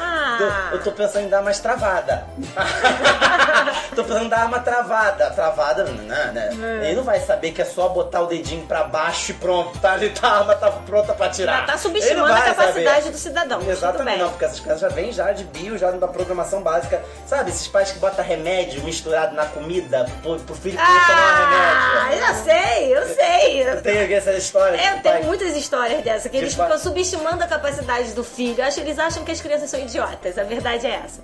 Ah. 0.00 0.70
Eu 0.72 0.82
tô 0.82 0.90
pensando 0.92 1.26
em 1.26 1.28
dar 1.28 1.42
mais 1.42 1.60
travada. 1.60 2.26
tô 3.94 4.02
pensando 4.02 4.24
em 4.24 4.28
dar 4.28 4.46
uma 4.46 4.58
travada. 4.58 5.30
Travada, 5.30 5.84
né? 5.84 6.50
Ele 6.82 6.96
não 6.96 7.04
vai 7.04 7.20
saber 7.20 7.52
que 7.52 7.62
é 7.62 7.64
só 7.64 7.88
botar 7.88 8.22
o 8.22 8.26
dedinho 8.26 8.66
pra 8.66 8.84
baixo 8.84 9.30
e 9.30 9.34
pronto, 9.34 9.78
tá 9.78 9.92
ali, 9.92 10.10
tá, 10.10 10.28
a 10.28 10.38
arma 10.38 10.54
tá 10.56 10.70
pronta 10.70 11.12
pra 11.12 11.28
tirar. 11.28 11.60
Já 11.60 11.66
tá 11.66 11.72
Ele 11.74 11.80
subestimando 11.80 12.32
a 12.32 12.40
capacidade 12.40 12.98
saber. 12.98 13.10
do 13.12 13.18
cidadão. 13.18 13.60
Exatamente, 13.70 14.18
não, 14.18 14.30
porque 14.30 14.44
essas 14.44 14.60
crianças 14.60 14.80
já 14.80 14.88
vêm 14.88 15.12
já 15.12 15.32
de 15.32 15.44
bio, 15.44 15.78
já 15.78 15.90
da 15.92 16.08
programação 16.08 16.62
básica. 16.62 17.00
Sabe, 17.26 17.50
esses 17.50 17.68
pais 17.68 17.92
que 17.92 17.98
botam 18.00 18.24
remédio 18.24 18.82
misturado 18.82 19.34
na 19.36 19.46
comida 19.46 20.06
pro, 20.22 20.38
pro 20.40 20.54
filho 20.56 20.76
que 20.76 20.82
ah, 20.82 21.04
tomar 21.06 21.22
Ah, 21.22 22.08
remédio. 22.08 22.26
já 22.26 22.34
sei, 22.34 22.96
eu 22.96 23.06
sei. 23.14 23.68
Eu 23.68 23.82
tenho 23.82 24.14
essa 24.16 24.32
história. 24.32 24.63
Eu 24.68 24.96
de 24.96 25.02
tenho 25.02 25.02
pai- 25.02 25.22
muitas 25.22 25.56
histórias 25.56 26.02
dessa, 26.02 26.28
que 26.28 26.36
Que 26.36 26.44
eles 26.44 26.54
pai- 26.54 26.66
ficam 26.66 26.80
subestimando 26.80 27.42
a 27.42 27.46
capacidade 27.46 28.12
do 28.12 28.22
filho. 28.24 28.60
Eu 28.60 28.64
acho 28.66 28.76
que 28.76 28.82
eles 28.82 28.98
acham 28.98 29.24
que 29.24 29.32
as 29.32 29.40
crianças 29.40 29.70
são 29.70 29.80
idiotas. 29.80 30.38
A 30.38 30.44
verdade 30.44 30.86
é 30.86 31.02
essa. 31.04 31.20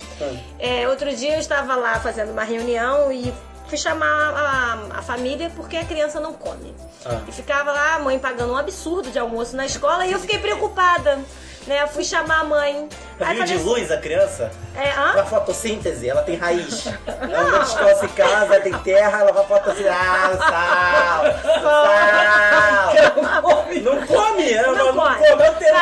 É, 0.58 0.88
outro 0.88 1.14
dia 1.14 1.34
eu 1.34 1.40
estava 1.40 1.76
lá 1.76 1.98
fazendo 2.00 2.30
uma 2.32 2.44
reunião 2.44 3.10
e 3.12 3.32
fui 3.68 3.78
chamar 3.78 4.88
a, 4.92 4.98
a 4.98 5.02
família 5.02 5.50
porque 5.54 5.76
a 5.76 5.84
criança 5.84 6.18
não 6.20 6.32
come. 6.32 6.74
Ah. 7.06 7.18
E 7.28 7.32
ficava 7.32 7.70
lá 7.72 7.94
a 7.94 7.98
mãe 8.00 8.18
pagando 8.18 8.52
um 8.52 8.56
absurdo 8.56 9.10
de 9.10 9.18
almoço 9.18 9.56
na 9.56 9.64
escola 9.66 10.06
e 10.06 10.12
eu 10.12 10.18
fiquei 10.18 10.38
preocupada. 10.38 11.18
Né? 11.66 11.82
Eu 11.82 11.88
fui 11.88 12.02
chamar 12.02 12.40
a 12.40 12.44
mãe. 12.44 12.88
Aí 13.20 13.36
Viu 13.36 13.44
de 13.44 13.54
assim, 13.54 13.64
luz 13.64 13.92
a 13.92 13.98
criança? 13.98 14.50
É, 14.74 14.90
hã? 14.92 15.12
Pra 15.12 15.24
fotossíntese, 15.26 16.08
ela 16.08 16.22
tem 16.22 16.34
raiz. 16.34 16.86
Ela 17.06 17.40
anda 17.42 17.58
descalça 17.58 18.06
em 18.06 18.08
casa, 18.08 18.60
tem 18.60 18.72
terra, 18.78 19.20
ela 19.20 19.30
vai 19.32 19.44
fotossíntese. 19.46 19.88
Ah, 19.90 20.30
sal! 21.52 21.62
Sal! 21.62 23.64
Não 23.82 24.06
come, 24.06 24.52
ela 24.52 24.68
Não 24.68 24.74
não, 24.86 24.94
não 24.94 25.02
come. 25.04 25.16
come. 25.16 25.46
Eu 25.46 25.54
tenho 25.54 25.74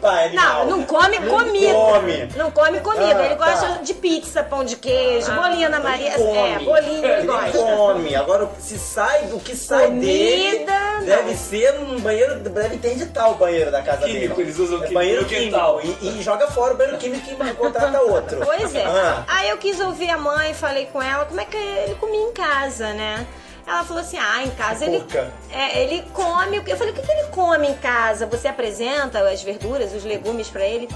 Pai 0.00 0.26
animal. 0.26 0.66
Não, 0.66 0.78
não 0.78 0.82
come 0.84 1.18
Não 1.18 1.38
comida. 1.38 1.72
come. 1.74 2.28
Não 2.36 2.50
come 2.50 2.80
comida. 2.80 3.16
Ah, 3.20 3.24
ele 3.26 3.34
gosta 3.36 3.66
tá. 3.66 3.76
de 3.82 3.94
pizza, 3.94 4.42
pão 4.42 4.64
de 4.64 4.76
queijo, 4.76 5.30
bolinha 5.32 5.68
na 5.68 5.80
Maria. 5.80 6.12
come. 6.12 6.36
É, 6.38 6.58
bolinho 6.58 7.04
ele 7.06 7.26
gosta. 7.26 7.58
come. 7.58 8.14
Agora, 8.16 8.48
se 8.58 8.78
sai, 8.78 9.28
o 9.32 9.38
que 9.40 9.56
sai 9.56 9.86
Comida, 9.86 10.04
dele 10.06 10.64
não. 10.66 11.04
deve 11.06 11.34
ser 11.36 11.72
num 11.74 12.00
banheiro, 12.00 12.40
deve 12.40 12.74
interditar 12.74 13.30
o 13.30 13.34
banheiro 13.34 13.70
da 13.70 13.82
casa 13.82 14.04
Químico, 14.04 14.34
dele. 14.36 14.48
eles 14.48 14.58
usam 14.58 14.76
É 14.76 14.80
químico 14.80 14.94
banheiro 14.94 15.24
quintal. 15.26 15.78
químico. 15.78 16.04
E, 16.04 16.18
e 16.18 16.22
joga 16.22 16.46
fora 16.48 16.74
o 16.74 16.76
banheiro 16.76 16.98
químico 16.98 17.30
e 17.44 17.54
contrata 17.54 18.00
outro. 18.02 18.40
Pois 18.44 18.74
é. 18.74 18.84
Ah. 18.84 19.24
Aí 19.26 19.48
eu 19.50 19.56
quis 19.58 19.78
ouvir 19.80 20.10
a 20.10 20.16
mãe, 20.18 20.52
falei 20.54 20.86
com 20.86 21.00
ela 21.00 21.24
como 21.24 21.40
é 21.40 21.44
que 21.44 21.56
ele 21.56 21.94
comia 21.96 22.20
em 22.20 22.32
casa, 22.32 22.92
né? 22.92 23.26
Ela 23.66 23.84
falou 23.84 24.02
assim: 24.02 24.18
ah, 24.18 24.42
em 24.42 24.50
casa 24.50 24.84
ele, 24.84 25.04
é, 25.50 25.82
ele 25.82 26.02
come. 26.12 26.62
Eu 26.66 26.76
falei: 26.76 26.92
o 26.92 26.96
que, 26.96 27.02
que 27.02 27.10
ele 27.10 27.28
come 27.28 27.68
em 27.68 27.74
casa? 27.74 28.26
Você 28.26 28.48
apresenta 28.48 29.20
as 29.28 29.42
verduras, 29.42 29.92
os 29.92 30.04
legumes 30.04 30.48
pra 30.48 30.64
ele? 30.64 30.88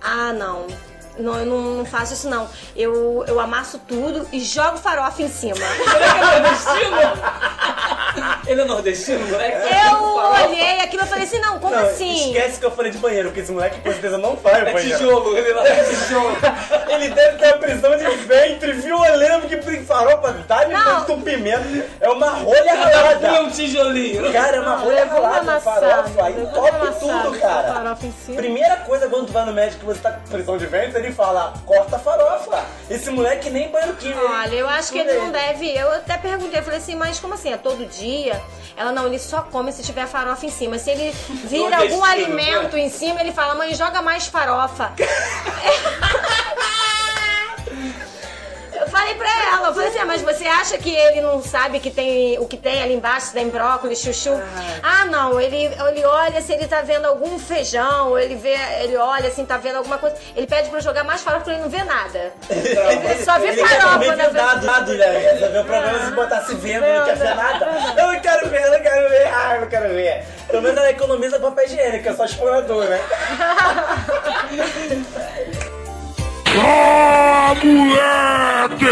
Ah, 0.00 0.32
não. 0.32 0.66
Não, 1.18 1.38
eu 1.38 1.46
não, 1.46 1.84
faço 1.84 2.14
isso 2.14 2.28
não. 2.28 2.48
Eu, 2.74 3.24
eu 3.28 3.38
amasso 3.38 3.78
tudo 3.78 4.26
e 4.32 4.40
jogo 4.40 4.78
farofa 4.78 5.22
em 5.22 5.28
cima. 5.28 5.54
Será 5.54 5.98
que 5.98 6.18
é 6.18 6.40
nordestino? 6.40 6.96
Ele 8.54 8.62
é 8.62 8.64
nordestino, 8.66 9.26
moleque? 9.26 9.56
Eu 9.90 10.44
olhei 10.44 10.80
aquilo 10.80 11.02
e 11.02 11.06
falei 11.06 11.24
assim: 11.24 11.38
não, 11.40 11.58
como 11.58 11.74
Não, 11.74 11.84
assim? 11.86 12.30
esquece 12.30 12.60
que 12.60 12.64
eu 12.66 12.70
falei 12.70 12.92
de 12.92 12.98
banheiro, 12.98 13.28
porque 13.28 13.40
esse 13.40 13.50
moleque 13.52 13.80
com 13.80 13.90
certeza 13.90 14.16
não 14.16 14.30
ao 14.30 14.50
É 14.54 14.72
banheiro. 14.72 14.98
tijolo, 14.98 15.36
ele 15.36 15.52
lá 15.52 15.66
é 15.66 15.84
tijolo. 15.84 16.36
Ele 16.94 17.08
deve 17.08 17.38
ter 17.38 17.46
uma 17.46 17.58
prisão 17.58 17.96
de 17.96 18.04
ventre 18.04 18.72
violenta, 18.74 19.40
porque 19.40 19.56
brin- 19.56 19.84
farofa 19.84 20.30
dá 20.46 20.62
de 20.64 20.72
Não. 20.72 21.00
entupimento. 21.00 21.82
É 22.00 22.08
uma 22.08 22.30
rolha 22.30 22.74
ralada. 22.74 23.42
um 23.42 23.50
tijolinho. 23.50 24.32
Cara, 24.32 24.56
é 24.58 24.60
uma 24.60 24.76
rolha 24.76 25.00
Levou 25.04 25.20
uma 25.20 25.28
ralada, 25.30 25.60
farofa, 25.60 26.30
entope 26.30 26.98
tudo, 27.00 27.40
cara. 27.40 27.74
farofa 27.74 28.06
em 28.06 28.12
cima. 28.12 28.36
Primeira 28.36 28.76
coisa 28.76 29.08
quando 29.08 29.26
tu 29.26 29.32
vai 29.32 29.44
no 29.44 29.52
médico 29.52 29.82
e 29.82 29.86
você 29.86 30.00
tá 30.00 30.12
com 30.12 30.20
prisão 30.28 30.56
de 30.56 30.66
ventre, 30.66 30.98
ele 31.00 31.12
fala, 31.12 31.52
corta 31.66 31.96
a 31.96 31.98
farofa. 31.98 32.64
Esse 32.88 33.10
moleque 33.10 33.50
nem 33.50 33.68
banheiro 33.70 33.96
químico. 33.96 34.20
Olha, 34.24 34.54
eu 34.54 34.68
acho 34.68 34.92
que 34.92 34.98
ele 34.98 35.12
não 35.14 35.30
deve. 35.32 35.76
Eu 35.76 35.90
até 35.92 36.16
perguntei, 36.16 36.60
eu 36.60 36.64
falei 36.64 36.78
assim, 36.78 36.94
mas 36.94 37.18
como 37.18 37.34
assim? 37.34 37.52
É 37.52 37.56
todo 37.56 37.84
dia? 37.86 38.40
Ela 38.76 38.90
não, 38.92 39.06
ele 39.06 39.18
só 39.18 39.42
come 39.42 39.72
se 39.72 39.82
tiver 39.82 40.06
farofa 40.06 40.46
em 40.46 40.50
cima. 40.50 40.78
Se 40.78 40.90
ele 40.90 41.12
vira 41.48 41.78
algum 41.78 42.04
alimento 42.04 42.74
né? 42.74 42.82
em 42.82 42.90
cima, 42.90 43.20
ele 43.20 43.32
fala, 43.32 43.54
mãe, 43.54 43.74
joga 43.74 44.02
mais 44.02 44.26
farofa. 44.26 44.92
Eu 48.94 49.00
falei 49.00 49.14
pra 49.16 49.28
ela, 49.52 49.68
eu 49.68 49.74
falei 49.74 49.88
assim, 49.88 49.98
ah, 49.98 50.06
mas 50.06 50.22
você 50.22 50.46
acha 50.46 50.78
que 50.78 50.94
ele 50.94 51.20
não 51.20 51.42
sabe 51.42 51.80
que 51.80 51.90
tem 51.90 52.38
o 52.38 52.46
que 52.46 52.56
tem 52.56 52.80
ali 52.80 52.94
embaixo, 52.94 53.32
tem 53.32 53.48
brócolis, 53.48 53.98
chuchu? 53.98 54.40
Ah, 54.84 55.04
não, 55.06 55.40
ele, 55.40 55.64
ele 55.88 56.04
olha 56.04 56.40
se 56.40 56.52
ele 56.52 56.68
tá 56.68 56.80
vendo 56.80 57.04
algum 57.06 57.36
feijão, 57.36 58.10
ou 58.10 58.18
ele 58.20 58.36
vê, 58.36 58.56
ele 58.82 58.96
olha 58.96 59.26
assim, 59.26 59.44
tá 59.44 59.56
vendo 59.56 59.78
alguma 59.78 59.98
coisa. 59.98 60.14
Ele 60.36 60.46
pede 60.46 60.68
pra 60.68 60.78
eu 60.78 60.82
jogar 60.82 61.02
mais 61.02 61.22
farofa, 61.22 61.42
porque 61.42 61.56
ele 61.56 61.62
não 61.62 61.68
vê 61.68 61.82
nada. 61.82 62.32
Ele 62.48 63.24
só 63.24 63.36
vê 63.40 63.48
ele 63.48 63.64
quer 63.64 63.80
farofa, 63.80 64.14
né? 64.14 64.30
dado, 64.30 64.64
dado, 64.64 64.94
né? 64.94 65.18
Resolveu 65.32 65.62
o 65.62 65.64
problema 65.64 65.98
se 65.98 66.12
botasse 66.12 66.54
vendo, 66.54 66.86
não 66.86 67.04
quer 67.04 67.16
ver 67.16 67.34
nada. 67.34 67.94
Eu 67.98 68.06
não 68.12 68.20
quero 68.20 68.48
ver, 68.48 68.62
eu 68.62 68.70
não 68.70 68.80
quero 68.80 69.08
ver, 69.08 69.26
ah, 69.26 69.54
eu 69.56 69.60
não 69.62 69.68
quero 69.68 69.88
ver. 69.88 70.24
Pelo 70.46 70.62
menos 70.62 70.78
ela 70.78 70.90
economiza 70.90 71.40
papel 71.40 71.64
higiênico, 71.64 72.08
é 72.08 72.14
só 72.14 72.24
explorador, 72.26 72.84
né? 72.84 73.00
Ah, 76.56 77.54
moleque! 77.62 78.84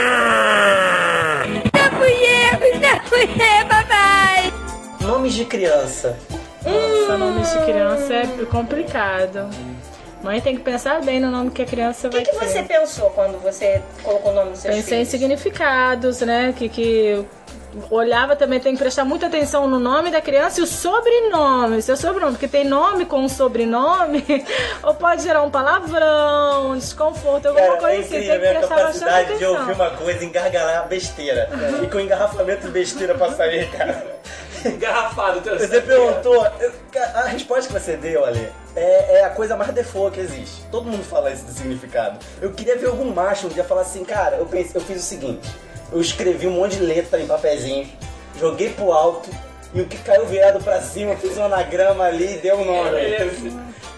Não 1.73 1.99
fui 1.99 2.13
eu, 2.13 2.81
não 2.81 3.05
fui 3.07 3.23
eu, 3.23 3.67
papai. 3.69 4.53
Nomes 5.01 5.33
de 5.35 5.45
criança. 5.45 6.19
Nossa, 6.65 7.19
nome 7.19 7.43
de 7.43 7.59
criança 7.65 8.15
é 8.15 8.27
complicado. 8.51 9.49
Mãe 10.23 10.41
tem 10.41 10.55
que 10.57 10.63
pensar 10.63 11.01
bem 11.03 11.19
no 11.19 11.31
nome 11.31 11.51
que 11.51 11.63
a 11.63 11.67
criança 11.67 12.07
O 12.09 12.11
vai 12.13 12.23
que, 12.23 12.31
que 12.31 12.39
ter. 12.39 12.47
você 12.47 12.63
pensou 12.63 13.11
quando 13.11 13.43
você 13.43 13.83
colocou 14.05 14.31
o 14.31 14.35
nome 14.35 14.51
dos 14.51 14.61
seus 14.61 14.77
Pensei 14.77 15.01
em 15.01 15.05
significados, 15.05 16.21
né? 16.21 16.55
Que, 16.57 16.69
que 16.69 17.25
olhava 17.91 18.37
também, 18.37 18.61
tem 18.61 18.73
que 18.75 18.79
prestar 18.79 19.05
muita 19.05 19.27
atenção 19.27 19.67
no 19.67 19.79
nome 19.79 20.11
da 20.11 20.21
criança 20.21 20.61
e 20.61 20.63
o 20.63 20.67
sobrenome, 20.67 21.81
seu 21.83 21.97
sobrenome, 21.97 22.33
porque 22.33 22.49
tem 22.49 22.65
nome 22.65 23.05
com 23.05 23.29
sobrenome, 23.29 24.25
ou 24.83 24.95
pode 24.95 25.23
gerar 25.23 25.43
um 25.43 25.51
palavrão, 25.51 26.73
um 26.73 26.79
desconforto, 26.79 27.49
alguma 27.49 27.67
Cara, 27.67 27.79
é 27.79 27.81
coisa 27.81 28.01
assim. 28.01 28.09
Tem 28.11 28.19
incrível 28.19 28.41
que 28.41 28.47
a 28.47 28.51
minha 28.51 28.61
prestar 28.61 28.77
bastante 28.77 29.05
capacidade 29.05 29.27
de 29.39 29.45
atenção. 29.45 29.61
ouvir 29.61 29.73
uma 29.73 29.91
coisa 29.91 30.25
e 30.25 30.27
engargalar 30.27 30.89
besteira. 30.89 31.49
E 31.83 31.87
com 31.87 32.01
engarrafamento 32.01 32.67
de 32.67 32.73
besteira 32.73 33.15
pra 33.15 33.31
sair, 33.33 33.71
cara. 33.71 34.21
Engarrafado, 34.65 35.41
teu 35.41 35.59
Você 35.59 35.81
perguntou, 35.81 36.47
a 37.15 37.23
resposta 37.25 37.67
que 37.67 37.81
você 37.81 37.97
deu, 37.97 38.25
Ali, 38.25 38.49
é, 38.77 39.19
é 39.19 39.25
a 39.25 39.31
coisa 39.31 39.57
mais 39.57 39.73
default 39.73 40.15
que 40.15 40.21
existe. 40.21 40.63
Todo 40.71 40.89
mundo 40.89 41.03
fala 41.05 41.33
isso 41.33 41.45
do 41.45 41.53
significado. 41.53 42.19
Eu 42.41 42.53
queria 42.53 42.77
ver 42.77 42.87
algum 42.87 43.13
macho 43.13 43.47
um 43.47 43.51
dia 43.51 43.65
falar 43.65 43.83
assim, 43.83 44.05
cara, 44.05 44.37
eu, 44.37 44.47
pensei, 44.47 44.81
eu 44.81 44.85
fiz 44.85 44.99
o 44.99 45.05
seguinte, 45.05 45.49
eu 45.93 46.01
escrevi 46.01 46.47
um 46.47 46.53
monte 46.53 46.77
de 46.77 46.83
letra 46.83 47.21
em 47.21 47.27
papelzinho, 47.27 47.89
joguei 48.39 48.71
pro 48.71 48.93
alto, 48.93 49.31
e 49.75 49.81
o 49.81 49.87
que 49.87 49.97
caiu 49.99 50.27
virado 50.27 50.63
pra 50.63 50.81
cima, 50.81 51.17
fiz 51.17 51.37
um 51.39 51.45
anagrama 51.45 52.05
ali 52.05 52.35
e 52.35 52.39
deu 52.39 52.57
um 52.57 52.65
nome. 52.65 52.91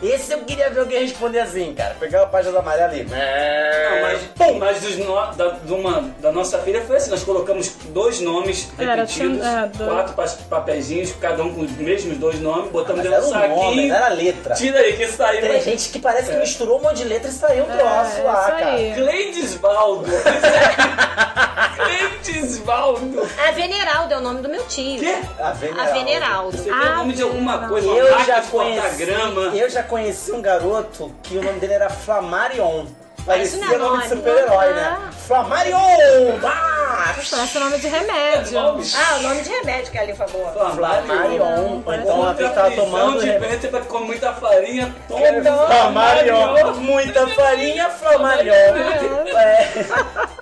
Esse 0.02 0.32
eu 0.32 0.40
queria 0.40 0.68
ver 0.68 0.80
alguém 0.80 1.00
responder 1.02 1.38
assim, 1.40 1.72
cara. 1.72 1.94
Pegar 1.98 2.22
a 2.24 2.26
página 2.26 2.58
amarela 2.58 2.88
ali. 2.92 3.04
Não, 3.04 4.02
mas, 4.02 4.56
mas 4.58 4.80
dos 4.82 4.96
no- 4.98 5.32
da, 5.34 5.48
de 5.50 5.72
uma- 5.72 6.10
da 6.20 6.30
nossa 6.30 6.58
filha 6.58 6.82
foi 6.82 6.96
assim, 6.96 7.10
nós 7.10 7.22
colocamos 7.22 7.70
dois 7.88 8.20
nomes 8.20 8.68
Era, 8.78 8.96
repetidos, 8.96 9.38
tinha- 9.38 9.60
é, 9.72 9.76
dois. 9.78 9.90
quatro 9.90 10.12
pa- 10.14 10.36
papeizinhos, 10.50 11.12
cada 11.18 11.42
um 11.42 11.54
com 11.54 11.62
os 11.62 11.70
mesmos 11.72 12.18
dois 12.18 12.38
nomes, 12.40 12.70
botamos 12.70 13.02
Mas 13.02 13.10
dentro 13.10 13.28
do 13.30 13.34
era 13.34 13.46
o 13.46 13.48
nome, 13.56 13.64
saquinho. 13.66 13.88
não 13.88 13.96
era 13.96 14.06
a 14.06 14.10
letra. 14.10 14.54
Tira 14.54 14.78
aí, 14.80 14.92
que 14.94 15.06
saiu. 15.06 15.40
Tem 15.40 15.62
gente 15.62 15.88
que 15.88 15.98
parece 15.98 16.30
que 16.30 16.36
misturou 16.36 16.78
um 16.80 16.82
monte 16.82 16.96
de 16.98 17.04
letra 17.04 17.30
e 17.30 17.32
saiu 17.32 17.64
um 17.64 17.66
troço 17.66 17.80
É, 17.84 18.22
lá, 18.22 18.40
isso 18.40 18.50
cara. 18.50 18.66
aí. 18.72 18.94
Cleidesvaldo. 18.94 20.04
Cleidesvaldo. 21.76 23.28
A 23.46 23.50
Veneraldo 23.52 24.14
é 24.14 24.18
o 24.18 24.20
nome 24.20 24.40
do 24.42 24.48
meu 24.48 24.64
tio. 24.66 25.00
Quê? 25.00 25.16
A 25.38 25.52
A 25.70 25.84
Veneraldo. 25.92 25.94
Veneraldo. 25.94 26.56
Você 26.58 26.64
tem 26.70 26.72
o 26.72 26.96
nome 26.96 27.12
de 27.14 27.22
alguma 27.22 27.68
coisa, 27.68 27.86
Eu 27.88 28.24
já 28.24 28.42
conheci, 28.42 28.80
porta-grama. 28.80 29.40
eu 29.56 29.70
já 29.70 29.82
conheci 29.82 30.32
um 30.32 30.42
garoto 30.42 31.14
que 31.22 31.38
o 31.38 31.42
nome 31.42 31.58
dele 31.60 31.74
era 31.74 31.90
Flamarion. 31.90 32.86
Parecia 33.24 33.58
não 33.58 33.72
é 33.72 33.78
nome 33.78 34.02
de 34.02 34.08
nome. 34.08 34.16
super-herói, 34.16 34.74
né? 34.74 34.98
Ah. 34.98 35.12
Flamarion! 35.12 36.38
Ah! 36.44 37.14
Parece 37.30 37.58
nome 37.58 37.78
de 37.78 37.88
remédio. 37.88 38.58
Ah, 38.58 39.16
o 39.18 39.22
nome 39.22 39.42
de 39.42 39.48
remédio 39.48 39.90
que 39.90 39.98
a 39.98 40.02
Ali 40.02 40.14
falou. 40.14 40.52
Flamarion. 40.52 41.82
Ou 41.84 41.94
então 41.94 42.28
a 42.28 42.34
tava 42.34 42.70
tomando... 42.72 43.20
de 43.20 43.26
repente 43.26 43.68
pra 43.68 43.80
comer 43.80 44.06
muita 44.06 44.32
farinha. 44.34 44.94
É, 45.10 45.40
Toma. 45.40 45.66
Flamarion. 45.66 46.74
Muita 46.74 47.26
farinha, 47.28 47.90
Flamarion. 47.90 48.52
É. 48.52 49.68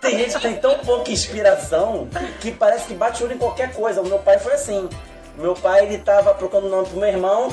Tem 0.01 0.18
gente 0.18 0.35
que 0.35 0.41
tem 0.41 0.57
tão 0.57 0.79
pouca 0.79 1.11
inspiração 1.11 2.09
que 2.41 2.51
parece 2.51 2.87
que 2.87 2.95
bate 2.95 3.23
o 3.23 3.27
olho 3.27 3.35
em 3.35 3.39
qualquer 3.39 3.73
coisa. 3.73 4.01
O 4.01 4.07
meu 4.07 4.18
pai 4.18 4.39
foi 4.39 4.55
assim. 4.55 4.89
Meu 5.37 5.55
pai, 5.55 5.85
ele 5.87 5.99
tava 5.99 6.35
procurando 6.35 6.68
nome 6.68 6.89
pro 6.89 6.99
meu 6.99 7.09
irmão. 7.09 7.53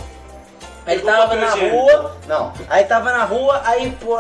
Aí 0.86 0.96
ele 0.96 1.04
Pegou 1.04 1.12
tava 1.12 1.28
papel 1.28 1.42
na 1.42 1.48
higiênico. 1.56 1.78
rua. 1.78 2.16
Não. 2.28 2.54
Aí 2.70 2.84
tava 2.86 3.12
na 3.12 3.24
rua, 3.26 3.62
aí, 3.66 3.92
pô. 4.02 4.18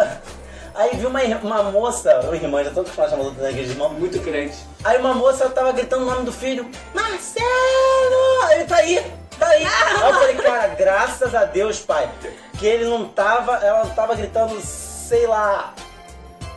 Aí 0.76 0.92
viu 0.96 1.10
uma, 1.10 1.24
ir- 1.24 1.40
uma 1.44 1.64
moça, 1.64 2.20
uma 2.24 2.36
irmã, 2.36 2.64
já 2.64 2.72
tô 2.72 2.82
acostumado 2.82 3.08
a 3.08 3.12
chamar 3.12 3.24
outra 3.26 3.44
daqueles 3.44 3.70
irmãos. 3.72 3.92
Muito 3.94 4.20
crente. 4.22 4.56
Aí 4.84 4.98
uma 4.98 5.14
moça 5.14 5.50
tava 5.50 5.72
gritando 5.74 6.04
o 6.04 6.06
nome 6.10 6.24
do 6.26 6.32
filho, 6.32 6.70
Marcelo! 6.94 8.52
Ele 8.52 8.64
tá 8.66 8.76
aí, 8.78 9.12
tá 9.38 9.48
aí. 9.48 9.66
Aí 9.66 9.94
eu 10.10 10.14
falei, 10.14 10.36
cara, 10.36 10.68
graças 10.76 11.36
a 11.36 11.44
Deus, 11.46 11.80
pai, 11.80 12.10
que 12.58 12.66
ele 12.66 12.86
não 12.86 13.06
tava, 13.10 13.56
ela 13.58 13.84
não 13.84 13.90
tava 13.92 14.16
gritando, 14.16 14.60
sei 14.62 15.28
lá, 15.28 15.74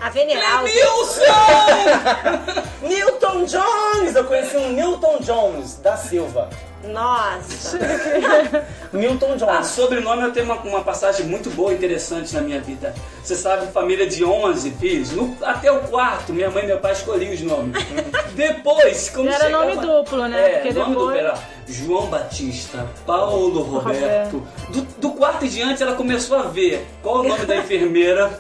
A 0.00 0.08
Veneraldo. 0.10 0.68
Newton 2.82 3.44
Jones! 3.44 4.14
Eu 4.14 4.24
conheci 4.24 4.56
um 4.56 4.70
Newton 4.72 5.18
Jones 5.20 5.76
da 5.78 5.96
Silva. 5.96 6.48
Nossa. 6.84 7.78
Newton 8.92 9.32
Ah, 9.32 9.36
Jones. 9.36 9.66
sobrenome 9.68 10.22
eu 10.22 10.32
tenho 10.32 10.46
uma, 10.46 10.56
uma 10.56 10.80
passagem 10.82 11.26
muito 11.26 11.48
boa 11.50 11.72
e 11.72 11.74
interessante 11.76 12.34
na 12.34 12.40
minha 12.40 12.60
vida. 12.60 12.94
Você 13.22 13.34
sabe, 13.34 13.70
família 13.72 14.06
de 14.06 14.24
11 14.24 14.70
filhos, 14.72 15.10
no- 15.12 15.36
até 15.42 15.70
o 15.72 15.80
quarto, 15.80 16.32
minha 16.32 16.50
mãe 16.50 16.64
e 16.64 16.66
meu 16.66 16.78
pai 16.78 16.92
escolhiam 16.92 17.32
os 17.32 17.40
nomes. 17.40 17.82
Depois, 18.34 19.08
quando 19.10 19.28
Era 19.28 19.44
chegava- 19.44 19.64
nome 19.74 19.86
duplo, 19.86 20.28
né? 20.28 20.40
É, 20.40 20.48
Porque 20.58 20.72
nome 20.72 20.90
depois- 20.90 21.08
duplo 21.08 21.18
era 21.18 21.34
João 21.68 22.06
Batista, 22.06 22.86
Paulo 23.06 23.62
Roberto. 23.62 24.42
Do, 24.70 24.82
do 24.82 25.10
quarto 25.12 25.44
em 25.44 25.48
diante 25.48 25.82
ela 25.82 25.94
começou 25.94 26.36
a 26.38 26.42
ver 26.42 26.86
qual 27.02 27.20
o 27.20 27.22
nome 27.22 27.46
da 27.46 27.56
enfermeira, 27.56 28.30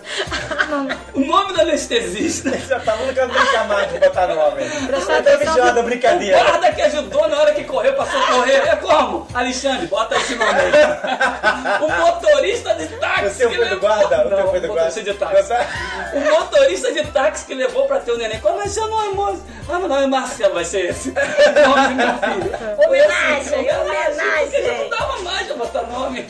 o 1.14 1.20
nome 1.20 1.52
da 1.54 1.62
anestesista, 1.62 2.50
Já 2.68 2.80
tava 2.80 3.04
no 3.06 3.14
canto 3.14 3.32
brincar 3.32 3.68
mais 3.68 3.92
de 3.92 3.98
botar 3.98 4.26
nome. 4.26 4.62
Prestar 4.86 5.18
Até 5.18 5.34
atenção 5.34 5.54
bichada, 5.54 5.80
o 5.80 5.82
brincadeira. 5.84 6.42
guarda 6.42 6.72
que 6.72 6.82
ajudou 6.82 7.28
na 7.28 7.38
hora 7.38 7.52
que 7.54 7.64
correu, 7.64 7.94
passou 7.94 8.18
a 8.20 8.26
correr. 8.26 8.56
É 8.68 8.76
como? 8.76 9.26
Alexandre, 9.32 9.86
bota 9.86 10.16
esse 10.16 10.34
nome 10.34 10.41
aí. 10.41 10.41
O 11.82 11.88
motorista 11.88 12.74
de 12.74 12.86
táxi. 12.88 13.26
O 13.26 13.30
seu 13.30 13.50
que 13.50 13.56
foi 13.56 13.68
do 13.68 13.80
guarda? 13.80 14.26
O 14.26 14.30
Não, 14.30 14.36
teu 14.36 14.48
foi 14.48 14.60
do 14.60 14.68
motorista 14.68 15.00
guarda? 15.14 15.42
de 15.42 15.46
táxi. 15.48 15.66
O 16.14 16.20
motorista 16.20 16.92
de 16.92 17.04
táxi 17.06 17.44
que 17.46 17.54
levou 17.54 17.86
pra 17.86 17.98
ter 18.00 18.12
o 18.12 18.18
neném. 18.18 18.40
Qual 18.40 18.60
é 18.60 18.68
seu 18.68 18.86
nome, 18.88 19.14
moço? 19.14 19.42
Ah, 19.68 19.78
meu 19.78 19.88
nome 19.88 20.04
é 20.04 20.06
Marcelo, 20.06 20.54
vai 20.54 20.64
ser 20.64 20.90
esse. 20.90 21.10
O 21.12 21.68
nome 21.68 21.88
do 21.88 21.94
meu 21.94 22.18
filho. 22.18 22.86
Homenagem, 22.86 23.44
Porque 23.52 23.64
já 23.64 23.78
não 23.78 23.84
homenagem. 23.86 24.90
dava 24.90 25.18
mais 25.22 25.46
pra 25.46 25.56
botar 25.56 25.82
nome. 25.82 26.26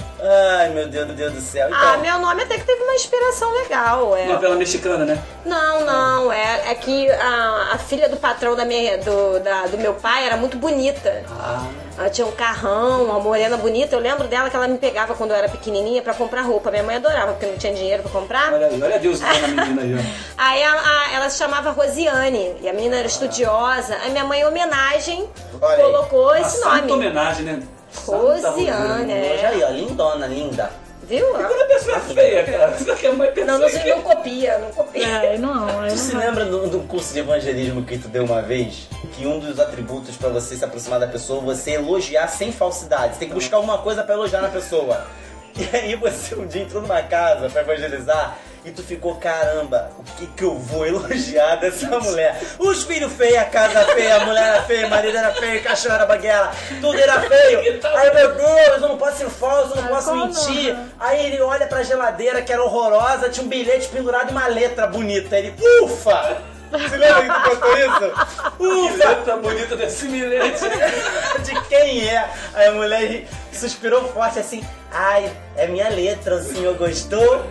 Ai, 0.59 0.69
meu 0.71 0.89
Deus, 0.89 1.07
meu 1.07 1.17
Deus 1.17 1.33
do 1.33 1.41
céu. 1.41 1.69
Então, 1.69 1.79
Ah, 1.81 1.97
meu 1.99 2.19
nome 2.19 2.43
até 2.43 2.57
que 2.59 2.65
teve 2.65 2.83
uma 2.83 2.95
inspiração 2.95 3.51
legal. 3.53 4.17
É. 4.17 4.27
Novela 4.27 4.55
mexicana, 4.57 5.05
né? 5.05 5.19
Não, 5.45 5.81
não, 5.85 6.33
é, 6.33 6.71
é 6.71 6.75
que 6.75 7.11
a, 7.11 7.71
a 7.75 7.79
filha 7.79 8.09
do 8.09 8.17
patrão 8.17 8.55
da 8.55 8.65
minha, 8.65 8.99
do, 8.99 9.41
da- 9.41 9.67
do 9.67 9.79
meu 9.79 9.95
pai 9.95 10.27
era 10.27 10.37
muito 10.37 10.57
bonita. 10.57 11.23
Ah. 11.31 11.67
Ela 12.03 12.11
tinha 12.11 12.27
um 12.27 12.33
carrão, 12.33 13.05
uma 13.05 13.21
morena 13.21 13.57
bonita. 13.57 13.95
Eu 13.95 14.01
lembro 14.01 14.27
dela 14.27 14.51
que 14.51 14.57
ela 14.57 14.67
me 14.67 14.77
pegava 14.77 15.15
quando 15.15 15.31
eu 15.31 15.37
era 15.37 15.49
pequenininha 15.49 16.03
pra 16.03 16.13
comprar 16.13 16.43
roupa. 16.43 16.69
Minha 16.71 16.83
mãe 16.83 16.97
adorava, 16.97 17.31
porque 17.33 17.47
não 17.47 17.57
tinha 17.57 17.73
dinheiro 17.73 18.03
pra 18.03 18.11
comprar. 18.11 18.53
Olha 18.53 18.67
aí, 18.67 18.83
olha 18.83 18.99
Deus 18.99 19.21
na 19.21 19.33
menina 19.49 19.83
aí, 19.83 19.95
ó. 19.95 19.99
Aí 20.37 20.63
a- 20.65 20.73
a- 20.73 21.13
ela 21.15 21.31
se 21.31 21.39
chamava 21.39 21.71
Rosiane, 21.71 22.57
e 22.61 22.69
a 22.69 22.73
menina 22.73 22.97
era 22.97 23.07
estudiosa. 23.07 23.97
Aí 24.03 24.11
minha 24.11 24.25
mãe, 24.25 24.41
em 24.41 24.45
homenagem, 24.45 25.29
Olha 25.61 25.77
aí. 25.77 25.83
colocou 25.93 26.27
Uma 26.27 26.41
esse 26.41 26.57
santa 26.59 26.75
nome. 26.81 26.93
homenagem, 26.93 27.45
né? 27.45 27.63
Santa 27.93 28.51
Rosiane, 28.51 29.13
é. 29.13 29.33
Hoje 29.35 29.47
aí, 29.47 29.63
ó, 29.63 29.69
lindona, 29.71 30.27
linda. 30.27 30.71
Viu? 31.13 31.27
Quando 31.27 31.61
a 31.61 31.65
pessoa 31.67 31.97
é 31.97 32.01
feia, 32.01 32.45
cara, 32.45 32.69
você 32.73 32.95
quer 32.95 33.13
mais 33.13 33.35
pessoa 33.35 33.59
Não, 33.59 33.69
não, 33.69 33.69
que- 33.69 33.89
não 33.91 34.01
copia, 34.03 34.59
não 34.59 34.71
copia. 34.71 35.07
É, 35.07 35.37
não, 35.37 35.81
aí 35.81 35.91
Tu 35.93 35.99
se 35.99 36.13
não 36.15 36.21
vai. 36.21 36.29
lembra 36.31 36.45
do, 36.47 36.71
do 36.71 36.81
curso 36.89 37.13
de 37.13 37.19
evangelismo 37.19 37.85
que 37.85 37.99
tu 37.99 38.09
deu 38.09 38.25
uma 38.25 38.41
vez? 38.41 38.89
Que 39.13 39.27
um 39.27 39.39
dos 39.39 39.61
atributos 39.61 40.17
pra 40.17 40.31
você 40.31 40.57
se 40.57 40.65
aproximar 40.65 40.99
da 40.99 41.07
pessoa 41.07 41.41
é 41.43 41.45
você 41.45 41.73
elogiar 41.73 42.29
sem 42.29 42.51
falsidade. 42.51 43.13
Você 43.15 43.19
tem 43.21 43.29
que 43.29 43.35
buscar 43.35 43.57
alguma 43.59 43.77
coisa 43.79 44.03
pra 44.03 44.15
elogiar 44.15 44.41
na 44.41 44.49
pessoa. 44.49 45.07
E 45.55 45.77
aí 45.77 45.95
você 45.97 46.35
um 46.35 46.47
dia 46.47 46.63
entrou 46.63 46.81
numa 46.81 47.03
casa 47.03 47.51
pra 47.51 47.61
evangelizar 47.61 48.39
e 48.65 48.71
tu 48.71 48.83
ficou, 48.83 49.17
caramba, 49.17 49.91
o 49.99 50.03
que 50.17 50.27
que 50.27 50.45
eu 50.45 50.55
vou 50.57 50.87
elogiar 50.87 51.57
dessa 51.57 51.99
mulher? 51.99 52.41
Os 52.59 52.85
filhos 52.85 53.13
feios, 53.13 53.39
a 53.39 53.45
casa 53.47 53.85
feia, 53.87 54.17
a 54.17 54.25
mulher 54.25 54.43
era 54.55 54.63
feia, 54.63 54.87
o 54.87 54.91
marido 54.91 55.17
era 55.19 55.33
feio, 55.35 55.61
o 55.61 55.63
cachorro 55.65 55.95
era 55.97 56.07
baguela, 56.07 56.53
tudo 56.81 56.99
era 56.99 57.21
feio. 57.23 57.59
Aí, 57.97 58.15
meu 58.15 58.35
Deus, 58.35 58.83
eu 58.83 58.89
não 58.89 58.97
posso 58.97 59.19
ser 59.19 59.29
falso, 59.31 59.73
eu 59.77 59.83
não 59.83 59.85
Ah, 59.85 59.89
posso 59.89 60.15
mentir. 60.15 60.77
Aí 61.01 61.27
ele 61.27 61.41
olha 61.41 61.67
pra 61.67 61.83
geladeira 61.83 62.41
que 62.43 62.53
era 62.53 62.63
horrorosa, 62.63 63.29
tinha 63.29 63.45
um 63.45 63.49
bilhete 63.49 63.89
pendurado 63.89 64.29
e 64.29 64.33
uma 64.33 64.47
letra 64.47 64.87
bonita. 64.87 65.37
Ele, 65.37 65.55
ufa! 65.83 66.39
Você 66.73 66.97
lembra 66.97 67.23
que 67.23 67.51
tu 67.51 67.51
contou 67.51 67.77
isso? 67.77 68.57
Que 68.57 68.65
Ufa! 68.67 69.09
letra 69.09 69.37
bonita 69.37 69.77
desse 69.77 70.07
milete. 70.07 70.63
De 71.45 71.61
quem 71.69 72.09
é? 72.09 72.31
Aí 72.55 72.69
a 72.69 72.73
mulher 72.73 73.25
suspirou 73.53 74.09
forte 74.09 74.39
assim, 74.39 74.65
ai, 74.91 75.31
é 75.55 75.67
minha 75.67 75.91
letra, 75.91 76.37
o 76.37 76.43
senhor 76.43 76.75
gostou? 76.79 77.45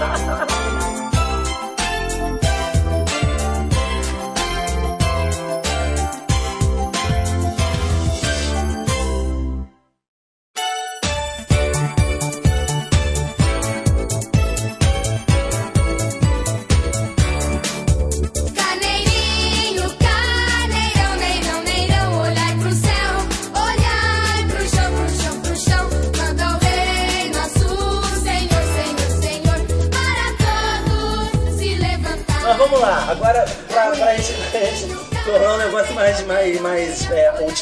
ha 0.00 0.46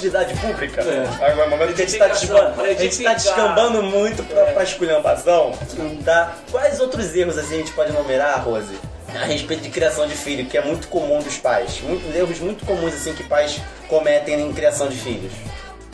utilidade 0.06 0.34
pública. 0.38 0.82
É. 0.82 1.30
Agora, 1.30 1.72
que 1.72 1.82
a 1.82 1.86
gente 1.86 1.98
tá, 1.98 2.08
Edificação, 2.08 2.28
descambando, 2.28 2.62
a 2.62 2.74
gente 2.74 3.02
tá 3.02 3.14
descambando 3.14 3.82
muito 3.82 4.22
pra, 4.24 4.44
pra 4.46 4.62
esculhambação, 4.62 5.52
tá? 6.04 6.36
Quais 6.50 6.80
outros 6.80 7.14
erros 7.14 7.36
assim, 7.38 7.54
a 7.54 7.58
gente 7.58 7.72
pode 7.72 7.92
numerar, 7.92 8.42
Rose? 8.44 8.74
a 9.14 9.24
respeito 9.24 9.62
de 9.62 9.70
criação 9.70 10.06
de 10.06 10.14
filho, 10.14 10.44
que 10.44 10.58
é 10.58 10.62
muito 10.62 10.88
comum 10.88 11.20
dos 11.20 11.38
pais. 11.38 11.80
Muito, 11.80 12.14
erros 12.14 12.38
muito 12.38 12.66
comuns 12.66 12.92
assim 12.92 13.14
que 13.14 13.22
pais 13.22 13.58
cometem 13.88 14.38
em 14.38 14.52
criação 14.52 14.88
de 14.88 14.96
filhos. 14.96 15.32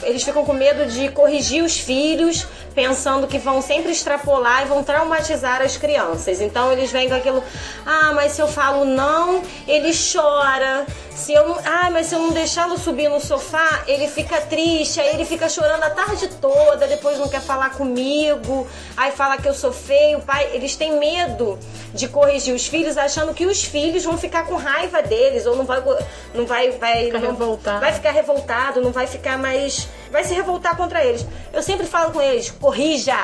Eles 0.02 0.24
ficam 0.24 0.44
com 0.44 0.52
medo 0.52 0.86
de 0.86 1.08
corrigir 1.10 1.62
os 1.62 1.78
filhos, 1.78 2.44
pensando 2.74 3.28
que 3.28 3.38
vão 3.38 3.62
sempre 3.62 3.92
extrapolar 3.92 4.62
e 4.62 4.64
vão 4.64 4.82
traumatizar 4.82 5.62
as 5.62 5.76
crianças. 5.76 6.40
Então 6.40 6.72
eles 6.72 6.90
vêm 6.90 7.08
com 7.08 7.14
aquilo, 7.14 7.44
ah, 7.86 8.12
mas 8.12 8.32
se 8.32 8.40
eu 8.40 8.48
falo 8.48 8.84
não, 8.84 9.42
ele 9.68 9.92
chora. 9.92 10.84
Se 11.14 11.32
eu 11.32 11.46
não, 11.48 11.58
ah, 11.64 11.88
mas 11.90 12.06
se 12.06 12.14
eu 12.14 12.18
não 12.18 12.30
deixá-lo 12.30 12.76
subir 12.76 13.08
no 13.08 13.20
sofá, 13.20 13.84
ele 13.86 14.08
fica 14.08 14.40
triste, 14.40 14.98
aí 14.98 15.10
ele 15.14 15.24
fica 15.24 15.48
chorando 15.48 15.82
a 15.84 15.90
tarde 15.90 16.26
toda, 16.40 16.86
depois 16.88 17.16
não 17.18 17.28
quer 17.28 17.40
falar 17.40 17.70
comigo, 17.70 18.66
aí 18.96 19.12
fala 19.12 19.36
que 19.36 19.46
eu 19.48 19.54
sou 19.54 19.72
feio, 19.72 20.20
pai, 20.20 20.48
eles 20.52 20.74
têm 20.74 20.98
medo 20.98 21.58
de 21.94 22.08
corrigir 22.08 22.52
os 22.54 22.66
filhos, 22.66 22.96
achando 22.96 23.32
que 23.34 23.46
os 23.46 23.62
filhos 23.62 24.02
vão 24.04 24.18
ficar 24.18 24.46
com 24.46 24.56
raiva 24.56 25.00
deles 25.00 25.46
ou 25.46 25.54
não 25.54 25.64
vai 25.64 25.80
não 26.34 26.44
vai 26.46 26.70
vai 26.72 27.04
Ficar 27.04 27.20
não- 27.20 27.30
revoltado. 27.30 27.80
vai 27.80 27.92
ficar 27.92 28.10
revoltado, 28.10 28.80
não 28.80 28.90
vai 28.90 29.06
ficar 29.06 29.38
mais. 29.38 29.86
Vai 30.10 30.24
se 30.24 30.34
revoltar 30.34 30.76
contra 30.76 31.04
eles. 31.04 31.24
Eu 31.52 31.62
sempre 31.62 31.86
falo 31.86 32.10
com 32.12 32.20
eles: 32.20 32.50
corrija! 32.50 33.16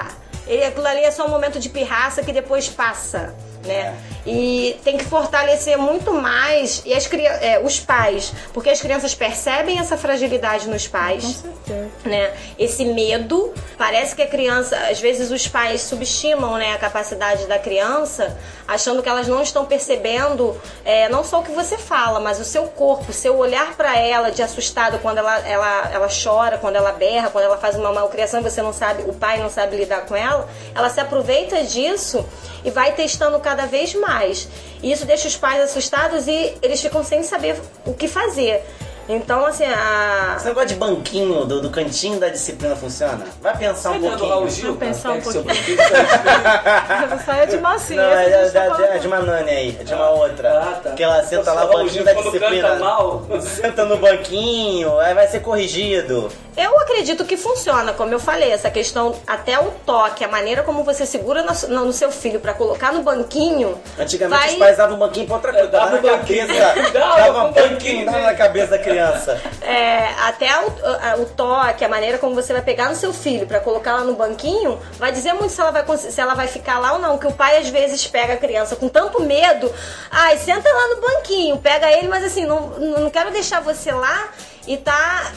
Ele, 0.46 0.64
aquilo 0.64 0.86
ali 0.86 1.00
é 1.04 1.10
só 1.10 1.26
um 1.26 1.30
momento 1.30 1.58
de 1.58 1.68
pirraça 1.68 2.22
que 2.22 2.32
depois 2.32 2.68
passa. 2.68 3.34
Né? 3.68 3.96
E 4.26 4.78
tem 4.84 4.96
que 4.96 5.04
fortalecer 5.04 5.78
muito 5.78 6.12
mais 6.12 6.82
e 6.84 6.92
as, 6.92 7.08
é, 7.12 7.60
os 7.62 7.80
pais, 7.80 8.32
porque 8.52 8.70
as 8.70 8.80
crianças 8.80 9.14
percebem 9.14 9.78
essa 9.78 9.96
fragilidade 9.96 10.68
nos 10.68 10.86
pais 10.86 11.24
Com 11.24 11.32
certeza. 11.32 11.88
né? 12.04 12.32
Esse 12.58 12.84
medo, 12.84 13.52
parece 13.76 14.14
que 14.14 14.22
a 14.22 14.26
criança, 14.26 14.76
às 14.90 15.00
vezes 15.00 15.30
os 15.30 15.46
pais 15.46 15.82
subestimam, 15.82 16.56
né, 16.56 16.72
a 16.72 16.78
capacidade 16.78 17.46
da 17.46 17.58
criança, 17.58 18.36
achando 18.66 19.02
que 19.02 19.08
elas 19.08 19.26
não 19.28 19.42
estão 19.42 19.64
percebendo, 19.64 20.60
é, 20.84 21.08
não 21.08 21.24
só 21.24 21.40
o 21.40 21.42
que 21.42 21.52
você 21.52 21.78
fala, 21.78 22.20
mas 22.20 22.38
o 22.38 22.44
seu 22.44 22.64
corpo, 22.64 23.10
o 23.10 23.14
seu 23.14 23.36
olhar 23.38 23.76
pra 23.76 23.96
ela 23.98 24.30
de 24.30 24.42
assustado 24.42 24.98
quando 24.98 25.18
ela, 25.18 25.38
ela, 25.46 25.90
ela 25.92 26.08
chora, 26.08 26.58
quando 26.58 26.76
ela 26.76 26.92
berra, 26.92 27.30
quando 27.30 27.44
ela 27.44 27.58
faz 27.58 27.76
uma 27.76 27.92
malcriação, 27.92 28.40
e 28.40 28.42
você 28.42 28.60
não 28.60 28.72
sabe, 28.72 29.04
o 29.04 29.14
pai 29.14 29.38
não 29.38 29.48
sabe 29.48 29.76
lidar 29.76 30.02
com 30.06 30.14
ela, 30.14 30.48
ela 30.74 30.88
se 30.90 31.00
aproveita 31.00 31.62
disso 31.64 32.24
e 32.64 32.70
vai 32.70 32.92
testando 32.92 33.38
cada 33.38 33.66
vez 33.66 33.94
mais. 33.94 34.48
E 34.82 34.92
isso 34.92 35.04
deixa 35.04 35.28
os 35.28 35.36
pais 35.36 35.62
assustados 35.62 36.26
e 36.26 36.54
eles 36.62 36.80
ficam 36.80 37.02
sem 37.04 37.22
saber 37.22 37.56
o 37.86 37.94
que 37.94 38.08
fazer. 38.08 38.62
Então, 39.10 39.46
assim, 39.46 39.64
a, 39.64 40.34
Esse 40.36 40.44
negócio 40.48 40.68
de 40.68 40.74
banquinho 40.74 41.46
do, 41.46 41.62
do 41.62 41.70
cantinho 41.70 42.20
da 42.20 42.28
disciplina 42.28 42.76
funciona? 42.76 43.24
Vai 43.40 43.56
pensar 43.56 43.92
um 43.92 44.00
do 44.00 44.06
Raul 44.06 44.18
pouquinho. 44.18 44.50
Gil? 44.50 44.66
Vou 44.68 44.76
pensar 44.76 45.12
um 45.12 45.12
Pega 45.14 45.32
seu 45.32 45.42
pouquinho. 45.42 45.76
banquinho, 45.78 47.24
Saia 47.24 47.46
de 47.46 47.56
massinha. 47.56 48.02
Não, 48.02 48.10
é, 48.12 48.30
é, 48.30 48.50
tá 48.50 48.78
é- 48.82 48.96
é 48.96 48.98
de 48.98 49.06
uma 49.06 49.20
nani 49.20 49.50
aí, 49.50 49.78
é 49.80 49.82
de 49.82 49.94
uma 49.94 50.10
outra. 50.10 50.58
Ah, 50.60 50.80
tá. 50.82 50.90
Que 50.90 51.02
ela 51.02 51.22
senta 51.24 51.50
lá, 51.54 51.64
banquinho 51.64 52.04
da 52.04 52.12
disciplina. 52.12 52.68
canta 52.68 52.84
mal. 52.84 53.26
Senta 53.40 53.84
no 53.86 53.96
banquinho, 53.96 54.98
aí 54.98 55.14
vai 55.14 55.26
ser 55.26 55.40
corrigido. 55.40 56.30
Eu 56.60 56.76
acredito 56.80 57.24
que 57.24 57.36
funciona, 57.36 57.92
como 57.92 58.12
eu 58.12 58.18
falei, 58.18 58.50
essa 58.50 58.68
questão, 58.68 59.14
até 59.26 59.58
o 59.60 59.70
toque, 59.86 60.24
a 60.24 60.28
maneira 60.28 60.64
como 60.64 60.82
você 60.82 61.06
segura 61.06 61.42
no, 61.42 61.84
no- 61.86 61.92
seu 61.92 62.10
filho 62.10 62.40
pra 62.40 62.52
colocar 62.52 62.92
no 62.92 63.02
banquinho. 63.02 63.80
Antigamente 63.98 64.40
vai- 64.40 64.52
os 64.52 64.58
pais 64.58 64.76
davam 64.76 64.96
um 64.96 64.98
banquinho 64.98 65.26
pra 65.26 65.36
outra 65.36 65.52
coisa, 65.52 65.68
dava 65.68 65.90
dava 65.92 66.02
na 66.06 66.12
um 66.14 66.18
banquinho. 66.18 66.46
cabeça. 66.48 66.90
Dava 66.98 67.44
um 67.44 67.52
banquinho, 67.52 68.06
dava 68.06 68.18
na 68.22 68.34
cabeça 68.34 68.70
da 68.72 68.78
criança. 68.78 69.40
É, 69.62 70.08
até 70.26 70.48
o, 70.60 70.72
a- 71.00 71.16
o 71.18 71.26
toque, 71.26 71.84
a 71.84 71.88
maneira 71.88 72.18
como 72.18 72.34
você 72.34 72.52
vai 72.52 72.62
pegar 72.62 72.88
no 72.88 72.96
seu 72.96 73.12
filho 73.12 73.46
pra 73.46 73.60
colocar 73.60 73.92
lá 73.92 74.00
no 74.04 74.14
banquinho, 74.14 74.78
vai 74.98 75.12
dizer 75.12 75.32
muito 75.34 75.50
se 75.52 75.60
ela 75.60 75.70
vai, 75.70 75.84
se 75.96 76.20
ela 76.20 76.34
vai 76.34 76.48
ficar 76.48 76.78
lá 76.80 76.94
ou 76.94 76.98
não. 76.98 77.18
Que 77.18 77.26
o 77.28 77.32
pai 77.32 77.58
às 77.58 77.68
vezes 77.68 78.04
pega 78.06 78.34
a 78.34 78.36
criança 78.36 78.74
com 78.74 78.88
tanto 78.88 79.22
medo, 79.22 79.72
ai, 80.10 80.36
senta 80.38 80.68
lá 80.68 80.88
no 80.94 81.00
banquinho, 81.00 81.56
pega 81.58 81.90
ele, 81.92 82.08
mas 82.08 82.24
assim, 82.24 82.44
não, 82.44 82.68
não 82.78 83.10
quero 83.10 83.30
deixar 83.30 83.60
você 83.60 83.92
lá 83.92 84.28
e 84.68 84.76
tá. 84.76 85.32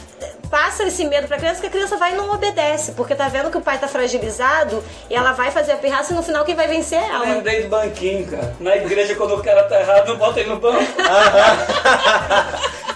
Passa 0.52 0.84
esse 0.84 1.04
medo 1.06 1.28
pra 1.28 1.38
criança 1.38 1.62
que 1.62 1.68
a 1.68 1.70
criança 1.70 1.96
vai 1.98 2.12
e 2.12 2.16
não 2.16 2.30
obedece, 2.32 2.92
porque 2.92 3.16
tá 3.16 3.28
vendo 3.30 3.50
que 3.50 3.58
o 3.58 3.62
pai 3.62 3.80
tá 3.80 3.88
fragilizado 3.88 4.84
e 5.10 5.16
ela 5.16 5.32
vai 5.32 5.50
fazer 5.50 5.72
a 5.72 5.78
pirraça 5.78 6.12
e 6.12 6.16
no 6.16 6.22
final 6.22 6.44
quem 6.44 6.54
vai 6.56 6.68
vencer 6.68 7.00
é 7.02 7.08
Eu 7.08 7.14
ela. 7.16 7.24
lembrei 7.26 7.64
do 7.64 7.70
banquinho, 7.70 8.28
cara. 8.30 8.54
Na 8.60 8.76
igreja, 8.76 9.16
quando 9.16 9.34
o 9.36 9.42
cara 9.42 9.64
tá 9.64 9.80
errado, 9.80 10.10
não 10.10 10.18
bota 10.18 10.40
ele 10.42 10.50
no 10.50 10.60
banco. 10.60 10.84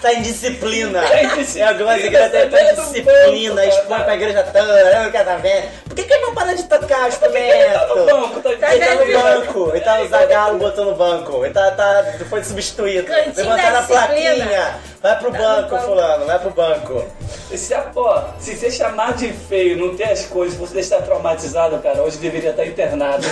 tá 0.06 0.12
em 0.14 0.22
disciplina. 0.22 1.02
Em 1.04 1.58
Em 1.58 1.62
algumas 1.62 2.04
igrejas 2.04 2.30
tem 2.30 2.48
tá 2.50 2.62
no 2.62 2.82
disciplina, 2.82 3.64
expõe 3.66 3.88
cara. 3.88 4.04
pra 4.04 4.14
igreja 4.14 4.42
toda, 4.44 4.58
eu 5.04 5.10
quero 5.10 5.24
tá 5.24 5.36
vendo. 5.36 5.68
Por 5.86 5.94
que 5.96 6.02
que 6.04 6.16
não 6.18 6.34
para 6.34 6.54
de 6.54 6.62
tocar 6.64 7.08
instrumento? 7.08 7.72
tá 7.72 7.86
no 7.94 8.04
banco, 8.06 8.40
tá 8.40 8.50
Ele 8.74 8.84
tá 8.86 8.94
no 8.94 9.22
banco, 9.22 9.70
ele 9.70 9.80
tá 9.80 9.98
no 9.98 10.08
Zagalo, 10.08 10.58
botou 10.58 10.84
no 10.84 10.94
banco, 10.94 11.44
ele 11.44 11.54
tá, 11.54 11.70
tá, 11.72 12.04
foi 12.28 12.44
substituído. 12.44 13.10
Levantaram 13.34 13.78
a 13.78 13.82
plaquinha. 13.82 14.74
Vai 15.02 15.18
pro 15.18 15.30
Tá 15.30 15.38
banco, 15.38 15.62
no 15.62 15.68
banco. 15.70 15.84
fulano, 15.84 16.26
vai 16.26 16.38
pro 16.38 16.50
banco. 16.50 17.04
E 17.50 17.56
Se, 17.56 17.72
a- 17.74 17.86
ó, 17.94 18.22
se 18.40 18.56
você 18.56 18.70
chamar 18.70 19.14
de 19.14 19.32
feio, 19.32 19.76
não 19.76 19.96
ter 19.96 20.04
as 20.10 20.24
coisas, 20.26 20.58
você 20.58 20.80
estar 20.80 21.00
traumatizado, 21.02 21.78
cara, 21.78 22.02
hoje 22.02 22.16
deveria 22.18 22.50
estar 22.50 22.66
internado. 22.66 23.24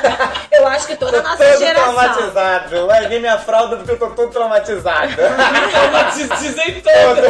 Eu 0.50 0.66
acho 0.66 0.86
que 0.88 0.96
toda 0.96 1.20
a 1.20 1.22
nossa 1.22 1.36
Todo 1.44 1.58
geração. 1.58 1.94
traumatizado. 1.94 2.86
Vai 2.86 3.06
ver 3.08 3.20
minha 3.20 3.38
fralda 3.38 3.76
porque 3.76 3.92
eu 3.92 3.98
tô 3.98 4.08
todo 4.10 4.30
traumatizado. 4.30 5.14
Traumatizei 5.70 6.19
todo. 6.28 7.26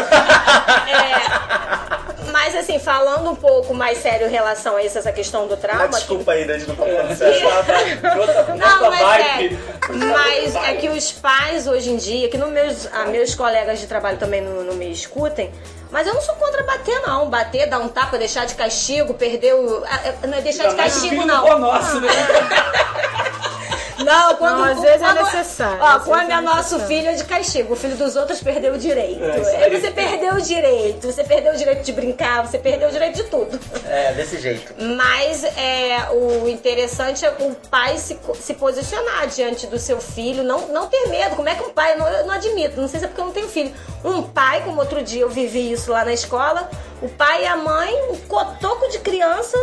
É, 0.88 2.30
mas 2.32 2.55
assim, 2.57 2.78
falando 2.78 3.30
um 3.30 3.34
pouco 3.34 3.74
mais 3.74 3.99
sério 3.99 4.26
em 4.26 4.30
relação 4.30 4.76
a 4.76 4.82
isso, 4.82 4.99
essa 4.99 5.12
questão 5.12 5.47
do 5.47 5.55
Ah, 5.55 5.57
trauma. 5.57 5.88
desculpa 5.88 6.32
aí, 6.32 6.45
Dani, 6.45 6.64
não 6.66 6.76
falando 6.76 7.16
sério. 7.16 7.49
Não, 8.57 8.91
mas 8.91 9.01
vibe. 9.01 9.59
é. 9.59 9.93
Mas 9.93 10.55
é 10.55 10.74
que 10.74 10.88
os 10.88 11.12
pais 11.12 11.66
hoje 11.66 11.91
em 11.91 11.97
dia, 11.97 12.28
que 12.28 12.38
no 12.38 12.49
meus, 12.49 12.86
ah, 12.93 13.07
meus 13.07 13.34
colegas 13.34 13.80
de 13.80 13.86
trabalho 13.86 14.18
também 14.18 14.41
não, 14.41 14.62
não 14.62 14.74
me 14.74 14.91
escutem, 14.93 15.51
mas 15.91 16.07
eu 16.07 16.14
não 16.14 16.20
sou 16.22 16.34
contra 16.36 16.62
bater, 16.62 17.01
não. 17.01 17.28
Bater, 17.28 17.68
dar 17.68 17.80
um 17.80 17.88
tapa, 17.88 18.16
deixar 18.16 18.47
de 18.47 18.55
castigo, 18.55 19.12
perder 19.14 19.55
o. 19.55 19.84
ah, 19.84 20.01
é, 20.22 20.26
Não 20.26 20.38
é 20.38 20.41
deixar 20.41 20.64
de 20.64 20.70
Ainda 20.70 20.82
castigo, 20.84 21.24
não. 21.26 21.45
Pô 21.45 21.59
Nosso, 21.59 22.01
né? 22.01 22.09
Não, 24.51 24.59
quando. 24.59 24.66
Não, 24.66 24.72
às 24.72 24.80
vezes 24.80 25.03
é 25.03 25.22
necessário, 25.22 25.78
Ó, 25.80 25.98
quando 26.01 26.30
é 26.30 26.34
é 26.34 26.40
nosso 26.40 26.80
filho 26.80 27.09
é 27.09 27.12
de 27.14 27.24
castigo. 27.24 27.72
O 27.72 27.76
filho 27.76 27.96
dos 27.96 28.16
outros 28.16 28.42
perdeu 28.42 28.74
o 28.74 28.78
direito. 28.78 29.22
É, 29.22 29.66
É, 29.66 29.70
você 29.70 29.90
perdeu 29.90 30.34
o 30.34 30.40
direito. 30.40 31.07
Você 31.07 31.24
perdeu 31.24 31.53
o 31.53 31.57
direito 31.57 31.82
de 31.82 31.92
brincar, 31.92 32.46
você 32.46 32.59
perdeu 32.59 32.88
o 32.88 32.92
direito 32.92 33.16
de 33.16 33.24
tudo. 33.24 33.59
É, 33.86 34.12
desse 34.12 34.38
jeito. 34.38 34.74
Mas 34.96 35.44
é, 35.44 36.09
o 36.12 36.48
interessante 36.48 37.24
é 37.24 37.30
o 37.30 37.55
pai 37.70 37.98
se, 37.98 38.18
se 38.40 38.55
posicionar 38.55 39.26
diante 39.28 39.66
do 39.66 39.78
seu 39.78 40.01
filho, 40.01 40.42
não, 40.42 40.68
não 40.68 40.86
ter 40.86 41.07
medo. 41.09 41.36
Como 41.36 41.48
é 41.48 41.55
que 41.55 41.62
um 41.62 41.70
pai, 41.70 41.92
eu 41.92 41.98
não, 41.98 42.09
eu 42.09 42.26
não 42.26 42.34
admito, 42.34 42.80
não 42.80 42.88
sei 42.88 43.01
se 43.01 43.05
é 43.07 43.09
porque 43.09 43.20
eu 43.20 43.26
não 43.26 43.32
tenho 43.32 43.48
filho. 43.48 43.72
Um 44.05 44.22
pai, 44.22 44.62
como 44.64 44.80
outro 44.80 45.03
dia 45.03 45.22
eu 45.22 45.28
vivi 45.30 45.72
isso 45.72 45.90
lá 45.90 46.05
na 46.05 46.12
escola, 46.12 46.70
o 47.03 47.09
pai 47.09 47.44
e 47.44 47.46
a 47.46 47.57
mãe, 47.57 47.94
um 48.11 48.16
cotoco 48.16 48.88
de 48.88 48.98
criança, 48.98 49.57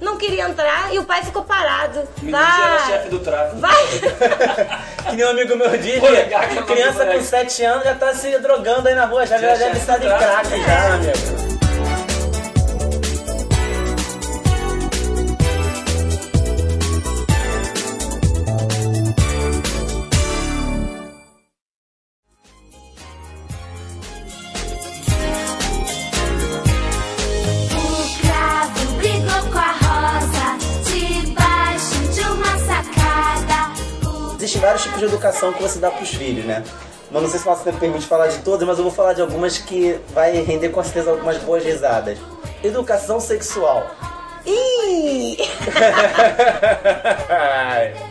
não 0.00 0.16
queria 0.16 0.48
entrar 0.48 0.92
e 0.92 0.98
o 0.98 1.04
pai 1.04 1.22
ficou 1.22 1.44
parado. 1.44 2.00
O 2.00 2.24
menino 2.24 2.38
era 2.38 2.78
Vai, 2.78 2.86
chefe 2.86 3.08
do 3.08 3.18
tráfico. 3.20 3.56
vai. 3.58 3.84
Que 5.08 5.16
nem 5.16 5.24
um 5.24 5.30
amigo 5.30 5.56
meu 5.56 5.70
Polegar, 6.00 6.48
que 6.50 6.58
é 6.58 6.62
criança 6.62 6.98
com 6.98 7.04
moleque. 7.06 7.24
7 7.24 7.64
anos 7.64 7.84
já 7.84 7.94
tá 7.94 8.12
se 8.14 8.38
drogando 8.40 8.88
aí 8.88 8.94
na 8.94 9.06
rua, 9.06 9.24
já, 9.24 9.38
Já 9.38 9.54
já 9.54 9.70
estar 9.70 9.96
do 9.96 10.06
em 10.06 10.08
crack 10.08 10.48
já, 10.66 10.94
amigo. 10.94 11.57
Educação 35.48 35.52
que 35.52 35.62
você 35.62 35.78
dá 35.78 35.90
pros 35.90 36.10
filhos, 36.10 36.44
né? 36.44 36.62
Mas 37.10 37.22
não 37.22 37.30
sei 37.30 37.40
se 37.40 37.46
o 37.46 37.50
nosso 37.50 37.64
tempo 37.64 37.78
permite 37.78 38.06
falar 38.06 38.28
de 38.28 38.38
todas, 38.38 38.66
mas 38.66 38.78
eu 38.78 38.84
vou 38.84 38.92
falar 38.92 39.14
de 39.14 39.22
algumas 39.22 39.58
que 39.58 39.98
vai 40.12 40.32
render 40.42 40.68
com 40.68 40.82
certeza 40.82 41.10
algumas 41.10 41.38
boas 41.38 41.64
risadas. 41.64 42.18
Educação 42.62 43.18
sexual. 43.18 43.86
Ih! 44.44 45.38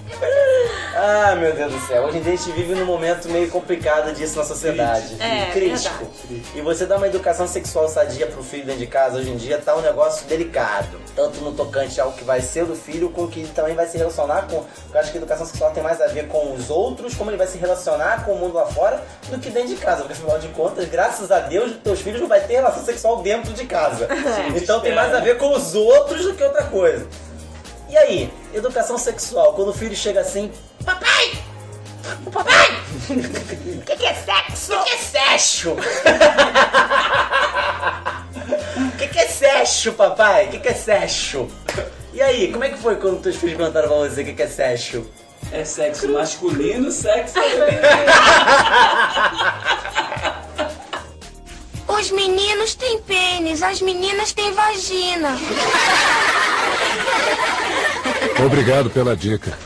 Ah, 1.00 1.36
meu 1.36 1.54
Deus 1.54 1.72
do 1.74 1.80
céu. 1.88 2.04
Hoje 2.04 2.18
em 2.18 2.22
dia 2.22 2.34
a 2.34 2.36
gente 2.36 2.52
vive 2.52 2.74
num 2.74 2.86
momento 2.86 3.30
meio 3.30 3.50
complicado 3.52 4.12
disso 4.16 4.36
na 4.36 4.44
sociedade. 4.44 5.16
É, 5.22 5.52
crítico. 5.52 6.08
E 6.56 6.62
você 6.62 6.88
dá 6.88 6.98
uma 6.98 7.08
educação 7.08 7.48
sexual 7.48 7.88
sadia 7.88 8.26
pro 8.26 8.42
filho 8.42 8.66
dentro 8.66 8.80
de 8.80 8.88
casa, 8.88 9.20
hoje 9.20 9.30
em 9.30 9.38
dia 9.38 9.60
tá 9.60 9.76
um 9.76 9.82
negócio 9.82 10.26
delicado. 10.26 11.00
Tanto 11.16 11.40
no 11.42 11.52
tocante 11.52 12.02
ao 12.02 12.14
que 12.14 12.24
vai 12.24 12.42
ser 12.42 12.66
do 12.66 12.76
filho, 12.76 13.10
com 13.10 13.26
o 13.26 13.28
que 13.28 13.42
ele 13.42 13.52
também 13.54 13.76
vai 13.76 13.86
se 13.86 13.98
relacionar 13.98 14.48
com. 14.48 14.66
Eu 14.92 15.00
acho 15.00 15.12
que 15.12 15.18
a 15.18 15.22
educação 15.22 15.46
sexual 15.46 15.72
tem 15.72 15.84
mais 15.84 16.02
a 16.02 16.08
ver 16.08 16.28
com 16.28 16.54
os 16.54 16.70
outros, 16.72 17.14
como 17.14 17.30
ele 17.30 17.38
vai 17.38 17.48
se 17.48 17.60
relacionar 17.60 18.26
com 18.26 18.34
o 18.34 18.40
mundo 18.40 18.56
lá 18.56 18.66
fora, 18.66 19.04
do 19.30 19.38
que 19.38 19.52
dentro 19.52 19.70
de 19.70 19.76
casa. 19.76 20.02
Porque 20.02 20.14
afinal 20.14 20.40
de 20.40 20.48
contas, 20.50 20.90
graças 20.90 21.32
a 21.32 21.40
Deus, 21.42 21.74
teus 21.84 22.02
filhos 22.02 22.20
não 22.20 22.28
vai 22.28 22.42
ter 22.42 22.54
relação 22.54 22.84
sexual 22.84 23.22
dentro 23.22 23.54
de 23.54 23.66
casa. 23.66 24.08
Então 24.56 24.80
tem 24.80 24.94
mais 24.94 25.14
a 25.14 25.20
ver 25.20 25.38
com 25.38 25.54
os 25.54 25.76
outros 25.76 26.24
do 26.24 26.34
que 26.34 26.44
outra 26.44 26.64
coisa. 26.64 27.08
E 27.90 27.98
aí, 27.98 28.34
educação 28.54 28.98
sexual, 28.98 29.54
quando 29.54 29.70
o 29.70 29.74
filho 29.74 29.96
chega 29.96 30.22
assim, 30.22 30.52
papai, 30.86 31.38
Papai! 32.32 32.80
O 33.10 33.82
que, 33.84 33.96
que 33.96 34.06
é 34.06 34.14
sexo? 34.14 34.74
O 34.74 34.84
que 34.84 34.92
é 34.92 34.98
sexo? 34.98 35.72
O 35.72 35.78
que, 38.98 39.08
que 39.08 39.20
é 39.20 39.28
sexo, 39.28 39.94
papai? 39.94 40.48
O 40.48 40.50
que, 40.50 40.60
que 40.60 40.68
é 40.70 40.74
sexo? 40.74 41.48
E 42.14 42.22
aí, 42.22 42.52
como 42.52 42.64
é 42.64 42.70
que 42.70 42.78
foi 42.78 42.96
quando 42.96 43.22
teus 43.22 43.36
filhos 43.36 43.58
perguntaram 43.58 43.90
pra 43.90 43.98
você 43.98 44.22
o 44.22 44.26
que, 44.26 44.34
que 44.34 44.44
é 44.44 44.48
sexo? 44.48 45.06
É 45.52 45.64
sexo 45.64 46.10
masculino, 46.10 46.92
sexo 46.92 47.34
feminino. 47.34 47.82
Os 51.88 52.12
meninos 52.12 52.76
têm 52.76 53.02
pênis, 53.02 53.64
as 53.64 53.82
meninas 53.82 54.34
têm 54.34 54.54
vagina. 54.54 55.36
Obrigado 58.46 58.90
pela 58.90 59.16
dica. 59.16 59.58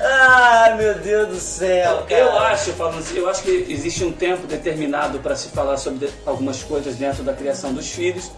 Ah, 0.00 0.74
meu 0.76 0.94
Deus 0.98 1.28
do 1.28 1.40
céu, 1.40 2.04
cara. 2.08 2.20
Eu 2.20 2.38
acho, 2.38 2.72
falando 2.72 2.98
assim, 2.98 3.16
eu 3.16 3.28
acho 3.28 3.42
que 3.42 3.66
existe 3.68 4.04
um 4.04 4.12
tempo 4.12 4.46
determinado 4.46 5.18
para 5.18 5.34
se 5.34 5.48
falar 5.48 5.76
sobre 5.76 6.10
algumas 6.26 6.62
coisas 6.62 6.96
dentro 6.96 7.22
da 7.22 7.32
criação 7.32 7.72
dos 7.72 7.90
filhos. 7.90 8.30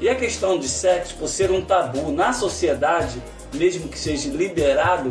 E 0.00 0.08
a 0.08 0.14
questão 0.14 0.58
de 0.58 0.68
sexo, 0.68 1.16
por 1.16 1.28
ser 1.28 1.50
um 1.50 1.60
tabu 1.60 2.12
na 2.12 2.32
sociedade, 2.32 3.20
mesmo 3.52 3.88
que 3.88 3.98
seja 3.98 4.28
liberado, 4.30 5.10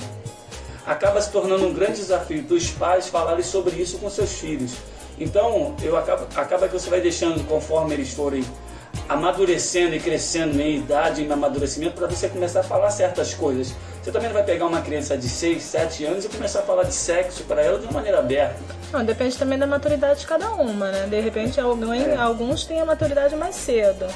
acaba 0.86 1.22
se 1.22 1.30
tornando 1.30 1.68
um 1.68 1.74
grande 1.74 1.98
desafio 1.98 2.42
dos 2.44 2.70
pais 2.70 3.08
falarem 3.08 3.44
sobre 3.44 3.76
isso 3.76 3.98
com 3.98 4.10
seus 4.10 4.32
filhos. 4.32 4.72
Então, 5.20 5.76
eu 5.82 5.98
acaba, 5.98 6.28
acaba 6.36 6.68
que 6.68 6.74
você 6.74 6.90
vai 6.90 7.02
deixando, 7.02 7.46
conforme 7.48 7.94
eles 7.94 8.14
forem 8.14 8.46
amadurecendo 9.08 9.96
e 9.96 10.00
crescendo 10.00 10.60
em 10.60 10.78
idade, 10.78 11.24
em 11.24 11.32
amadurecimento, 11.32 11.96
para 11.96 12.08
você 12.08 12.28
começar 12.30 12.62
a 12.62 12.64
falar 12.64 12.90
certas 12.90 13.34
coisas. 13.34 13.74
Você 14.02 14.12
também 14.12 14.30
não 14.30 14.36
vai 14.36 14.44
pegar 14.44 14.66
uma 14.66 14.82
criança 14.82 15.18
de 15.18 15.28
6, 15.28 15.62
7 15.62 16.06
anos 16.06 16.26
e 16.26 16.30
começar 16.30 16.60
a 16.60 16.64
falar 16.64 16.84
de 16.84 16.94
sexo 16.94 17.44
para 17.44 17.62
ela 17.62 17.78
de 17.78 17.86
uma 17.86 17.94
maneira 17.94 18.20
aberta. 18.20 18.58
Não, 18.92 19.04
depende 19.04 19.38
também 19.38 19.60
da 19.60 19.68
maturidade 19.68 20.22
de 20.22 20.28
cada 20.28 20.50
uma, 20.52 20.92
né? 20.92 21.08
De 21.08 21.20
repente, 21.20 21.60
alguém, 21.60 22.16
alguns 22.16 22.64
têm 22.64 22.80
a 22.80 22.86
maturidade 22.86 23.36
mais 23.36 23.56
cedo. 23.56 24.08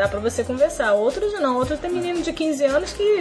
Dá 0.00 0.08
pra 0.08 0.18
você 0.18 0.42
conversar. 0.42 0.94
Outros 0.94 1.30
não. 1.42 1.58
Outros 1.58 1.78
tem 1.78 1.90
menino 1.90 2.22
de 2.22 2.32
15 2.32 2.64
anos 2.64 2.90
que, 2.94 3.18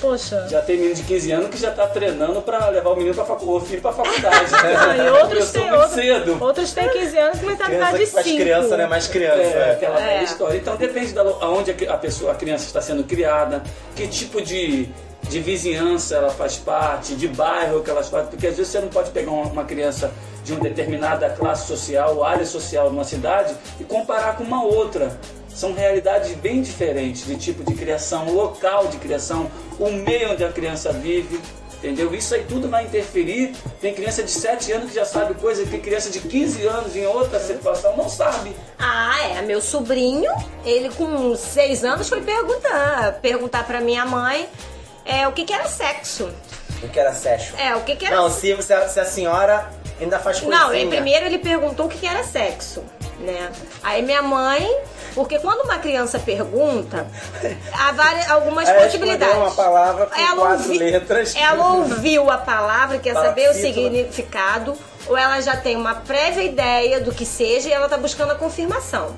poxa. 0.00 0.48
Já 0.48 0.62
tem 0.62 0.78
menino 0.78 0.94
de 0.94 1.02
15 1.02 1.32
anos 1.32 1.50
que 1.50 1.58
já 1.58 1.68
está 1.68 1.86
treinando 1.86 2.40
para 2.40 2.66
levar 2.70 2.92
o 2.92 2.96
menino 2.96 3.14
para 3.14 3.26
facu- 3.26 3.56
o 3.56 3.60
filho 3.60 3.82
para 3.82 3.92
faculdade. 3.92 4.50
Ah, 4.74 4.96
e 4.96 5.10
outros 5.10 5.50
têm 5.52 5.60
muito 5.68 5.74
outros, 5.74 5.92
cedo. 5.94 6.38
outros 6.42 6.72
têm 6.72 6.88
15 6.88 7.18
anos 7.18 7.38
com 7.40 7.44
Criança 7.44 7.62
mentalidade 7.68 7.98
de 7.98 8.04
que 8.06 8.10
faz 8.10 8.26
5. 8.26 8.38
criança 8.40 8.76
não 8.78 8.84
é 8.84 8.86
mais 8.86 9.06
criança. 9.06 9.36
É, 9.42 9.68
é. 9.68 9.72
aquela 9.72 10.00
É. 10.02 10.22
história. 10.24 10.56
Então 10.56 10.76
depende 10.76 11.12
da 11.12 11.22
lo- 11.22 11.36
aonde 11.42 11.72
a, 11.86 11.96
pessoa, 11.98 12.32
a 12.32 12.34
criança 12.34 12.64
está 12.64 12.80
sendo 12.80 13.04
criada, 13.04 13.62
que 13.94 14.08
tipo 14.08 14.40
de, 14.40 14.88
de 15.28 15.40
vizinhança 15.40 16.14
ela 16.16 16.30
faz 16.30 16.56
parte, 16.56 17.14
de 17.14 17.28
bairro 17.28 17.82
que 17.82 17.90
ela 17.90 18.00
faz 18.00 18.08
parte, 18.08 18.28
porque 18.30 18.46
às 18.46 18.56
vezes 18.56 18.72
você 18.72 18.80
não 18.80 18.88
pode 18.88 19.10
pegar 19.10 19.30
uma, 19.30 19.44
uma 19.44 19.64
criança 19.64 20.10
de 20.42 20.54
uma 20.54 20.62
determinada 20.62 21.28
classe 21.28 21.66
social, 21.66 22.24
área 22.24 22.46
social 22.46 22.90
numa 22.90 23.04
cidade 23.04 23.54
e 23.78 23.84
comparar 23.84 24.38
com 24.38 24.44
uma 24.44 24.64
outra. 24.64 25.18
São 25.54 25.72
realidades 25.72 26.32
bem 26.32 26.60
diferentes 26.60 27.26
de 27.26 27.36
tipo 27.36 27.62
de 27.62 27.74
criação, 27.74 28.32
local 28.32 28.88
de 28.88 28.98
criação, 28.98 29.50
o 29.78 29.90
meio 29.90 30.32
onde 30.32 30.44
a 30.44 30.52
criança 30.52 30.92
vive. 30.92 31.40
Entendeu? 31.78 32.14
Isso 32.14 32.34
aí 32.34 32.44
tudo 32.48 32.68
vai 32.68 32.84
interferir. 32.84 33.54
Tem 33.78 33.92
criança 33.92 34.22
de 34.22 34.30
7 34.30 34.72
anos 34.72 34.88
que 34.88 34.94
já 34.94 35.04
sabe 35.04 35.34
coisa, 35.34 35.66
tem 35.66 35.80
criança 35.80 36.08
de 36.08 36.18
15 36.18 36.66
anos 36.66 36.96
em 36.96 37.06
outra 37.06 37.38
situação 37.38 37.94
não 37.94 38.08
sabe. 38.08 38.56
Ah, 38.78 39.16
é. 39.28 39.42
Meu 39.42 39.60
sobrinho, 39.60 40.32
ele 40.64 40.88
com 40.90 41.36
seis 41.36 41.84
anos 41.84 42.08
foi 42.08 42.22
perguntar, 42.22 43.18
perguntar 43.20 43.66
pra 43.66 43.82
minha 43.82 44.06
mãe 44.06 44.48
é, 45.04 45.28
o 45.28 45.32
que, 45.32 45.44
que 45.44 45.52
era 45.52 45.66
sexo. 45.68 46.30
O 46.82 46.88
que 46.88 46.98
era 46.98 47.12
sexo? 47.12 47.54
É, 47.56 47.76
o 47.76 47.82
que, 47.82 47.96
que 47.96 48.06
era 48.06 48.16
Não, 48.16 48.30
se, 48.30 48.56
se, 48.62 48.72
a, 48.72 48.88
se 48.88 49.00
a 49.00 49.04
senhora 49.04 49.70
ainda 50.00 50.18
faz 50.18 50.40
coisinha. 50.40 50.64
Não, 50.64 50.74
e 50.74 50.86
primeiro 50.86 51.26
ele 51.26 51.38
perguntou 51.38 51.86
o 51.86 51.88
que 51.88 51.98
que 51.98 52.06
era 52.06 52.24
sexo, 52.24 52.82
né? 53.20 53.50
Aí 53.82 54.02
minha 54.02 54.22
mãe, 54.22 54.66
porque 55.14 55.38
quando 55.38 55.60
uma 55.64 55.78
criança 55.78 56.18
pergunta, 56.18 57.06
há 57.72 57.92
várias, 57.92 58.30
algumas 58.30 58.68
Ela 58.68 58.82
possibilidades. 58.82 59.36
uma 59.36 59.50
palavra 59.52 60.06
com 60.06 60.36
quatro 60.36 60.64
ouvi- 60.64 60.78
letras. 60.78 61.34
Ela 61.36 61.66
ouviu 61.74 62.30
a 62.30 62.38
palavra, 62.38 62.98
quer 62.98 63.14
saber 63.14 63.48
o 63.50 63.54
significado, 63.54 64.76
ou 65.06 65.16
ela 65.16 65.40
já 65.40 65.56
tem 65.56 65.76
uma 65.76 65.94
prévia 65.94 66.42
ideia 66.42 67.00
do 67.00 67.12
que 67.12 67.24
seja 67.26 67.68
e 67.68 67.72
ela 67.72 67.88
tá 67.88 67.96
buscando 67.96 68.32
a 68.32 68.34
confirmação. 68.34 69.14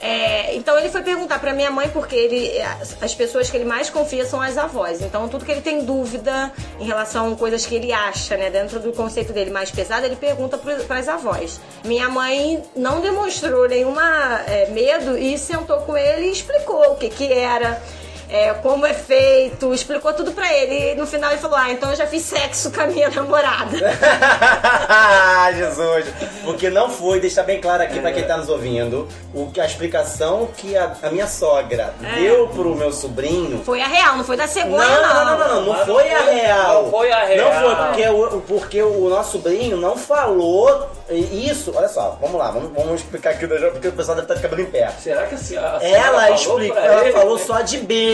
É, 0.00 0.54
então 0.54 0.78
ele 0.78 0.88
foi 0.88 1.02
perguntar 1.02 1.38
pra 1.38 1.52
minha 1.52 1.70
mãe 1.70 1.88
porque 1.88 2.14
ele, 2.14 2.60
as, 2.60 2.96
as 3.02 3.14
pessoas 3.14 3.50
que 3.50 3.56
ele 3.56 3.64
mais 3.64 3.90
confia 3.90 4.24
são 4.24 4.40
as 4.40 4.58
avós. 4.58 5.00
Então 5.00 5.28
tudo 5.28 5.44
que 5.44 5.52
ele 5.52 5.60
tem 5.60 5.84
dúvida 5.84 6.52
em 6.78 6.84
relação 6.84 7.32
a 7.32 7.36
coisas 7.36 7.64
que 7.66 7.74
ele 7.74 7.92
acha, 7.92 8.36
né, 8.36 8.50
dentro 8.50 8.80
do 8.80 8.92
conceito 8.92 9.32
dele 9.32 9.50
mais 9.50 9.70
pesado, 9.70 10.04
ele 10.06 10.16
pergunta 10.16 10.58
para 10.58 10.98
as 10.98 11.08
avós. 11.08 11.60
Minha 11.84 12.08
mãe 12.08 12.62
não 12.76 13.00
demonstrou 13.00 13.68
nenhuma 13.68 14.40
é, 14.46 14.68
medo 14.70 15.16
e 15.16 15.38
sentou 15.38 15.80
com 15.80 15.96
ele 15.96 16.26
e 16.26 16.32
explicou 16.32 16.92
o 16.92 16.96
que 16.96 17.08
que 17.08 17.32
era. 17.32 17.82
É, 18.28 18.52
como 18.54 18.84
é 18.86 18.94
feito, 18.94 19.72
explicou 19.72 20.12
tudo 20.12 20.32
pra 20.32 20.52
ele. 20.52 20.92
E 20.92 20.94
no 20.94 21.06
final 21.06 21.30
ele 21.30 21.40
falou: 21.40 21.56
Ah, 21.56 21.70
então 21.70 21.90
eu 21.90 21.96
já 21.96 22.06
fiz 22.06 22.22
sexo 22.22 22.70
com 22.72 22.80
a 22.80 22.86
minha 22.86 23.08
namorada. 23.10 23.76
Jesus! 25.56 26.06
Porque 26.44 26.70
não 26.70 26.88
foi, 26.90 27.20
deixar 27.20 27.42
bem 27.42 27.60
claro 27.60 27.82
aqui 27.82 28.00
pra 28.00 28.12
quem 28.12 28.24
tá 28.24 28.36
nos 28.36 28.48
ouvindo, 28.48 29.08
o 29.34 29.46
que 29.50 29.60
a 29.60 29.66
explicação 29.66 30.48
que 30.56 30.76
a, 30.76 30.92
a 31.02 31.10
minha 31.10 31.26
sogra 31.26 31.94
É. 32.02 32.14
deu 32.20 32.48
pro 32.48 32.74
meu 32.74 32.92
sobrinho. 32.92 33.62
Foi 33.64 33.80
a 33.80 33.86
real, 33.86 34.16
não 34.16 34.24
foi 34.24 34.36
da 34.36 34.46
Não, 34.46 34.52
cegonha, 34.52 34.86
não, 35.00 35.00
não. 35.00 35.24
não, 35.24 35.38
não, 35.38 35.54
não, 35.62 35.74
não, 35.78 35.86
foi 35.86 36.10
a 36.10 36.20
real. 36.20 36.82
não 36.84 36.90
foi 36.90 37.12
a 37.12 37.24
real. 37.24 37.50
Não 37.52 37.60
foi, 37.60 37.86
porque 37.86 38.08
o, 38.08 38.40
porque 38.42 38.82
o 38.82 39.08
nosso 39.08 39.32
sobrinho 39.32 39.76
não 39.76 39.96
falou 39.96 40.88
isso. 41.10 41.72
Olha 41.74 41.88
só, 41.88 42.16
vamos 42.20 42.36
lá, 42.38 42.50
vamos, 42.50 42.72
vamos 42.72 43.00
explicar 43.00 43.30
aqui, 43.30 43.46
porque 43.46 43.88
o 43.88 43.92
pessoal 43.92 44.16
deve 44.16 44.24
estar 44.24 44.34
de 44.34 44.42
cabelo 44.42 44.62
em 44.62 44.70
pé. 44.70 44.90
Será 45.00 45.26
que 45.26 45.34
a, 45.34 45.38
se- 45.38 45.56
a 45.56 45.78
senhora 45.80 45.84
Ela 46.06 46.30
explicou, 46.30 46.78
ela 46.78 47.02
ele? 47.04 47.12
falou 47.12 47.38
só 47.38 47.60
de 47.60 47.78
beijo. 47.78 48.13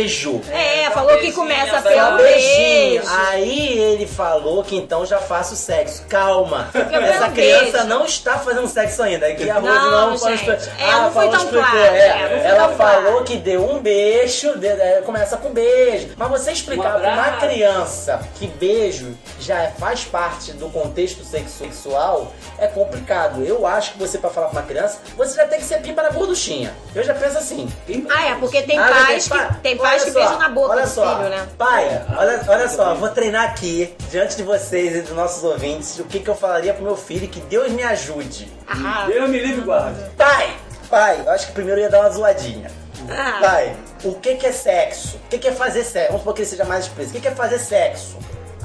É, 0.50 0.90
falou 0.90 1.16
que 1.18 1.32
começa 1.32 1.80
pelo 1.82 2.16
beijinho. 2.16 3.00
beijo. 3.02 3.08
Aí 3.28 3.78
ele 3.78 4.06
falou 4.06 4.62
que 4.64 4.76
então 4.76 5.04
já 5.06 5.18
faço 5.18 5.54
sexo. 5.56 6.02
Calma. 6.08 6.68
Essa 6.74 7.28
criança 7.30 7.70
beijo. 7.78 7.86
não 7.86 8.04
está 8.04 8.38
fazendo 8.38 8.66
sexo 8.68 9.02
ainda. 9.02 9.28
É 9.30 9.34
que 9.34 9.48
a 9.48 9.54
Rose 9.54 9.66
Não, 9.66 9.90
não, 10.10 10.16
gente. 10.18 10.34
expli- 10.50 10.72
É, 10.78 10.92
não 10.92 11.10
foi 11.12 11.28
tão 11.28 11.46
claro, 11.46 11.78
É, 11.78 11.90
é, 11.90 12.42
ela 12.46 12.68
tão 12.68 12.76
falou 12.76 13.10
claro. 13.12 13.24
que 13.24 13.36
deu 13.36 13.70
um 13.70 13.78
beijo, 13.80 14.58
de- 14.58 14.66
é, 14.66 15.02
começa 15.04 15.36
com 15.36 15.50
beijo. 15.50 16.10
Mas 16.16 16.28
você 16.30 16.52
explicar 16.52 16.96
Um 16.96 17.00
para 17.00 17.12
uma 17.12 17.30
criança 17.38 18.20
que 18.36 18.46
beijo 18.46 19.16
já 19.38 19.70
faz 19.78 20.04
parte 20.04 20.52
do 20.52 20.68
contexto 20.68 21.24
sexual 21.24 22.32
é 22.60 22.66
complicado. 22.68 23.42
Eu 23.44 23.66
acho 23.66 23.92
que 23.92 23.98
você, 23.98 24.18
para 24.18 24.30
falar 24.30 24.48
pra 24.48 24.60
uma 24.60 24.66
criança, 24.66 24.98
você 25.16 25.34
já 25.36 25.46
tem 25.46 25.58
que 25.58 25.64
ser 25.64 25.80
pipa 25.80 26.02
na 26.02 26.10
gorduchinha. 26.10 26.72
Eu 26.94 27.02
já 27.02 27.14
penso 27.14 27.38
assim. 27.38 27.68
Ah, 28.10 28.26
é, 28.26 28.34
porque 28.36 28.62
tem 28.62 28.78
Ah, 28.78 28.88
pais 29.06 29.28
pai. 29.28 29.48
que, 29.48 29.54
tem 29.60 29.72
Olha 29.72 29.82
pais 29.82 30.04
que 30.04 30.10
só, 30.12 30.18
beijam 30.20 30.38
na 30.38 30.48
boca 30.48 30.72
olha 30.72 30.82
do 30.82 30.88
só. 30.88 31.16
filho, 31.16 31.28
né? 31.30 31.48
Pai, 31.58 32.06
olha, 32.16 32.40
olha 32.48 32.68
só, 32.68 32.94
vou 32.94 33.08
treinar 33.08 33.44
aqui, 33.50 33.94
diante 34.10 34.36
de 34.36 34.42
vocês 34.42 34.96
e 34.96 35.00
dos 35.02 35.16
nossos 35.16 35.42
ouvintes, 35.42 35.98
o 35.98 36.04
que, 36.04 36.20
que 36.20 36.28
eu 36.28 36.34
falaria 36.36 36.74
pro 36.74 36.84
meu 36.84 36.96
filho, 36.96 37.26
que 37.28 37.40
Deus 37.40 37.70
me 37.72 37.82
ajude. 37.82 38.50
Ah, 38.68 39.04
Deus 39.06 39.28
me 39.28 39.38
livre 39.38 39.62
guarde. 39.62 39.98
Pai, 40.16 40.56
pai, 40.88 41.22
eu 41.24 41.30
acho 41.32 41.46
que 41.48 41.52
primeiro 41.52 41.80
eu 41.80 41.84
ia 41.84 41.90
dar 41.90 42.00
uma 42.00 42.10
zoadinha. 42.10 42.70
ah, 43.10 43.38
Pai, 43.40 43.76
o 44.04 44.14
que, 44.14 44.36
que 44.36 44.46
é 44.46 44.52
sexo? 44.52 45.16
O 45.16 45.28
que, 45.28 45.38
que 45.38 45.48
é 45.48 45.52
fazer 45.52 45.82
sexo? 45.84 46.08
Vamos 46.08 46.20
supor 46.22 46.34
que 46.34 46.42
ele 46.42 46.48
seja 46.50 46.64
mais 46.64 46.84
explícito. 46.84 47.10
O 47.16 47.20
que, 47.20 47.26
que 47.26 47.28
é 47.32 47.34
fazer 47.36 47.58
sexo? 47.58 48.16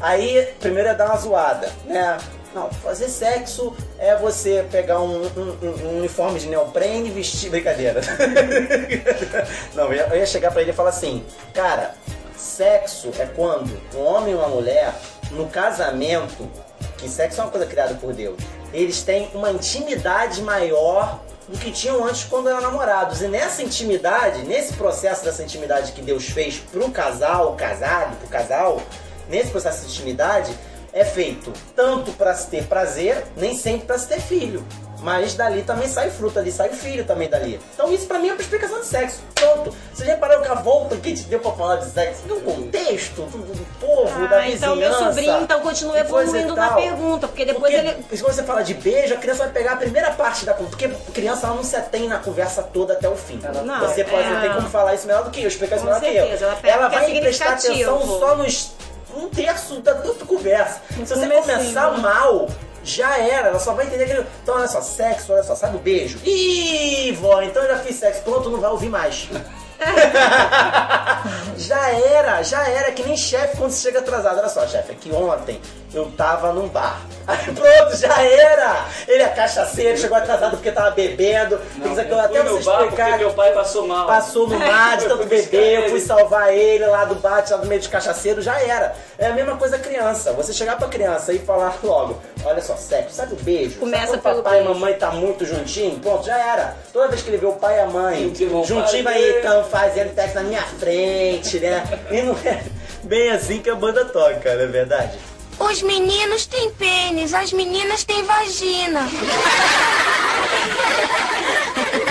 Aí, 0.01 0.53
primeiro 0.59 0.89
ia 0.89 0.93
dar 0.95 1.05
uma 1.07 1.17
zoada, 1.17 1.69
né? 1.85 2.17
Não, 2.55 2.69
fazer 2.71 3.09
sexo 3.09 3.75
é 3.99 4.15
você 4.15 4.65
pegar 4.71 5.01
um, 5.01 5.23
um- 5.25 5.57
um- 5.61 5.97
uniforme 5.97 6.39
de 6.39 6.47
neoprene 6.47 7.09
e 7.09 7.11
vestir. 7.11 7.49
Brincadeira. 7.49 7.99
Não, 9.75 9.91
eu 9.91 10.17
ia, 10.17 10.25
chegar 10.25 10.51
pra 10.51 10.61
ele 10.61 10.71
e 10.71 10.73
falar 10.73 10.91
assim: 10.91 11.25
Cara, 11.53 11.93
sexo 12.37 13.11
é 13.19 13.25
quando 13.25 13.77
um 13.93 14.05
homem 14.05 14.31
e 14.31 14.35
uma 14.37 14.47
mulher, 14.47 14.93
no 15.31 15.47
casamento, 15.47 16.49
que 16.97 17.09
sexo 17.09 17.41
é 17.41 17.43
uma 17.43 17.51
coisa 17.51 17.65
criada 17.65 17.93
por 17.95 18.13
Deus, 18.13 18.37
eles 18.71 19.03
têm 19.03 19.29
uma 19.33 19.51
intimidade 19.51 20.41
maior 20.41 21.19
do 21.49 21.57
que 21.57 21.71
tinham 21.71 22.05
antes 22.05 22.23
quando 22.23 22.47
eram 22.47 22.61
namorados. 22.61 23.21
E 23.21 23.27
nessa 23.27 23.61
intimidade, 23.63 24.43
nesse 24.43 24.73
processo 24.75 25.25
dessa 25.25 25.43
intimidade 25.43 25.91
que 25.91 26.01
Deus 26.01 26.29
fez 26.29 26.57
pro 26.57 26.89
casal, 26.89 27.53
casado, 27.57 28.15
pro 28.15 28.29
casal, 28.29 28.81
nesse 29.29 29.51
processo 29.51 29.85
de 29.85 29.91
intimidade, 29.91 30.57
é 30.95 31.03
feito 31.03 31.51
tanto 31.75 32.13
para 32.13 32.33
se 32.33 32.47
ter 32.47 32.63
prazer, 32.63 33.25
nem 33.35 33.53
sempre 33.55 33.85
para 33.85 33.99
se 33.99 34.07
ter 34.07 34.19
filho. 34.21 34.65
Mas 35.01 35.35
dali 35.35 35.61
também 35.61 35.87
sai 35.87 36.09
fruto, 36.09 36.39
ali 36.39 36.51
sai 36.51 36.69
o 36.69 36.73
filho 36.73 37.05
também 37.05 37.29
dali. 37.29 37.59
Então 37.75 37.93
isso 37.93 38.07
pra 38.07 38.17
mim 38.17 38.29
é 38.29 38.31
uma 38.33 38.41
explicação 38.41 38.79
de 38.79 38.87
sexo. 38.87 39.19
Pronto. 39.35 39.75
Você 39.93 40.03
já 40.05 40.13
reparou 40.13 40.41
que 40.41 40.47
a 40.47 40.55
volta 40.55 40.95
que 40.95 41.11
a 41.11 41.15
gente 41.15 41.27
deu 41.27 41.39
pra 41.39 41.51
falar 41.51 41.75
de 41.75 41.91
sexo 41.91 42.21
no 42.27 42.39
contexto 42.41 43.21
do, 43.23 43.37
do 43.37 43.65
povo, 43.79 44.27
da 44.27 44.37
Ah, 44.37 44.41
vizinhança. 44.41 44.55
então 44.55 44.75
meu 44.77 44.93
sobrinho 44.93 45.41
então 45.43 45.59
continua 45.59 45.99
evoluindo 45.99 46.55
na 46.55 46.69
pergunta, 46.73 47.27
porque 47.27 47.45
depois 47.45 47.71
Porque 47.71 47.87
ele. 47.87 48.17
se 48.17 48.23
você 48.23 48.41
fala 48.41 48.63
de 48.63 48.73
beijo, 48.73 49.13
a 49.13 49.17
criança 49.17 49.43
vai 49.43 49.51
pegar 49.53 49.73
a 49.73 49.77
primeira 49.77 50.09
parte 50.11 50.43
da 50.43 50.53
conversa. 50.55 50.75
Porque 50.77 51.11
criança 51.11 51.45
ela 51.47 51.55
não 51.57 51.63
se 51.63 51.75
atém 51.75 52.07
na 52.07 52.17
conversa 52.17 52.63
toda 52.63 52.93
até 52.93 53.07
o 53.07 53.15
fim. 53.15 53.39
Não, 53.63 53.79
você 53.81 54.03
pode 54.05 54.27
é. 54.27 54.41
tem 54.41 54.53
como 54.53 54.69
falar 54.69 54.95
isso 54.95 55.05
melhor 55.05 55.25
do 55.25 55.29
que 55.29 55.41
eu, 55.41 55.47
explicar 55.49 55.75
isso 55.75 55.85
Com 55.85 55.93
melhor 55.93 56.01
que 56.03 56.13
certeza, 56.19 56.45
eu. 56.45 56.69
ela 56.71 56.89
que 56.89 56.95
é 56.95 56.99
vai 56.99 57.19
prestar 57.19 57.49
atenção 57.53 58.01
só 58.19 58.37
nos 58.37 58.71
um 59.15 59.29
terço 59.29 59.81
da 59.81 59.95
tua 59.95 60.13
conversa. 60.25 60.81
Se 60.89 61.05
você 61.05 61.27
comecinho, 61.27 61.41
começar 61.41 61.91
né? 61.91 61.97
mal, 61.99 62.47
já 62.83 63.17
era. 63.17 63.49
Ela 63.49 63.59
só 63.59 63.73
vai 63.73 63.85
entender 63.85 64.03
aquele. 64.05 64.25
Então, 64.43 64.55
olha 64.55 64.67
só, 64.67 64.81
sexo, 64.81 65.33
olha 65.33 65.43
só, 65.43 65.55
sabe 65.55 65.77
o 65.77 65.79
beijo? 65.79 66.19
Ih, 66.23 67.11
vó, 67.13 67.41
então 67.41 67.63
eu 67.63 67.69
já 67.69 67.77
fiz 67.79 67.95
sexo. 67.95 68.21
Pronto, 68.21 68.49
não 68.49 68.59
vai 68.59 68.69
ouvir 68.69 68.89
mais. 68.89 69.27
já 71.57 71.89
era, 71.89 72.41
já 72.43 72.67
era, 72.67 72.91
que 72.91 73.03
nem 73.03 73.17
chefe 73.17 73.57
quando 73.57 73.71
você 73.71 73.89
chega 73.89 73.99
atrasado. 73.99 74.39
Olha 74.39 74.49
só, 74.49 74.65
chefe, 74.67 74.93
é 74.93 74.95
que 74.95 75.11
ontem 75.11 75.59
eu 75.95 76.11
tava 76.11 76.51
num 76.51 76.67
bar. 76.67 77.01
Aí 77.27 77.37
pronto, 77.45 77.95
já 77.97 78.21
era! 78.21 78.85
Ele 79.07 79.23
é 79.23 79.29
cachaceiro, 79.29 79.97
chegou 79.97 80.17
atrasado 80.17 80.51
porque 80.57 80.71
tava 80.71 80.91
bebendo. 80.91 81.59
Não, 81.77 81.95
Não, 81.95 82.03
eu 82.03 82.19
até 82.19 82.43
você 82.43 82.49
no 82.49 82.63
bar 82.63 82.81
explicar. 82.83 83.17
meu 83.17 83.33
pai 83.33 83.51
passou 83.51 83.87
mal. 83.87 84.05
Passou 84.05 84.47
no 84.47 84.59
mar 84.59 84.97
de 84.97 85.05
Eu 85.05 85.09
tanto 85.09 85.25
beber, 85.27 85.83
eu 85.83 85.89
fui 85.89 85.99
salvar 85.99 86.53
ele 86.53 86.85
lá 86.85 87.05
do 87.05 87.15
bate, 87.15 87.51
lá 87.51 87.57
do 87.57 87.67
meio 87.67 87.81
de 87.81 87.89
cachaceiro, 87.89 88.41
já 88.41 88.59
era. 88.59 88.95
É 89.17 89.27
a 89.27 89.33
mesma 89.33 89.55
coisa 89.57 89.79
criança. 89.79 90.33
Você 90.33 90.53
chegar 90.53 90.77
pra 90.77 90.87
criança 90.87 91.33
e 91.33 91.39
falar 91.39 91.75
logo, 91.83 92.21
olha 92.43 92.61
só, 92.61 92.75
sexo, 92.75 93.15
sabe 93.15 93.33
o 93.33 93.37
beijo? 93.37 93.79
Começa 93.79 94.07
sabe 94.11 94.21
pelo 94.21 94.43
papai 94.43 94.59
beijo. 94.59 94.69
e 94.69 94.73
mamãe 94.73 94.93
tá 94.95 95.11
muito 95.11 95.45
juntinho? 95.45 95.99
Pronto, 95.99 96.25
já 96.25 96.37
era. 96.37 96.75
Toda 96.93 97.07
vez 97.07 97.21
que 97.21 97.29
ele 97.29 97.37
vê 97.37 97.45
o 97.47 97.53
pai 97.53 97.77
e 97.77 97.79
a 97.79 97.85
mãe 97.87 98.33
Juntinho 98.65 99.03
vai 99.03 99.39
então 99.39 99.63
fazendo 99.63 100.13
sexo 100.13 100.35
na 100.35 100.43
minha 100.43 100.61
frente, 100.61 101.59
né? 101.59 101.83
E 102.11 102.21
não 102.21 102.33
é 102.45 102.61
bem 103.03 103.31
assim 103.31 103.59
que 103.59 103.69
a 103.69 103.75
banda 103.75 104.05
toca, 104.05 104.53
não 104.55 104.63
é 104.63 104.67
verdade? 104.67 105.17
Os 105.59 105.81
meninos 105.81 106.45
têm 106.45 106.71
pênis, 106.71 107.33
as 107.33 107.53
meninas 107.53 108.03
têm 108.03 108.23
vagina. 108.23 109.07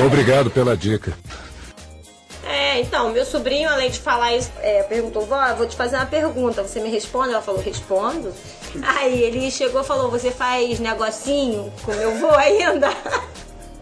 Obrigado 0.05 0.51
pela 0.51 0.77
dica. 0.77 1.13
É, 2.47 2.81
então, 2.81 3.11
meu 3.11 3.25
sobrinho, 3.25 3.69
além 3.71 3.91
de 3.91 3.99
falar 4.01 4.35
isso, 4.35 4.51
é, 4.61 4.83
perguntou, 4.83 5.25
vó, 5.27 5.55
vou 5.55 5.67
te 5.67 5.77
fazer 5.77 5.97
uma 5.97 6.07
pergunta, 6.07 6.63
você 6.63 6.81
me 6.81 6.91
responde? 6.91 7.33
Ela 7.33 7.43
falou, 7.43 7.61
respondo. 7.61 8.33
Aí 8.83 9.23
ele 9.23 9.51
chegou 9.51 9.81
e 9.83 9.85
falou, 9.85 10.11
você 10.11 10.31
faz 10.31 10.79
negocinho 10.79 11.73
com 11.85 11.93
meu 11.93 12.15
vô 12.17 12.31
ainda? 12.31 12.91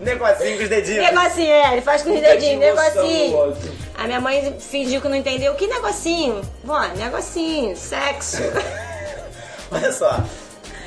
Negocinho 0.00 0.56
com 0.58 0.62
os 0.64 0.68
dedinhos. 0.68 1.04
negocinho, 1.04 1.48
é, 1.48 1.72
ele 1.72 1.82
faz 1.82 2.02
com 2.02 2.12
os 2.12 2.20
dedinhos, 2.20 2.60
negocinho. 2.60 3.56
A 3.96 4.04
minha 4.04 4.20
mãe 4.20 4.56
fingiu 4.58 5.00
que 5.00 5.08
não 5.08 5.16
entendeu. 5.16 5.54
Que 5.54 5.66
negocinho? 5.66 6.40
Vó, 6.64 6.80
negocinho, 6.96 7.76
sexo. 7.76 8.38
Olha 9.74 9.92
só. 9.92 10.20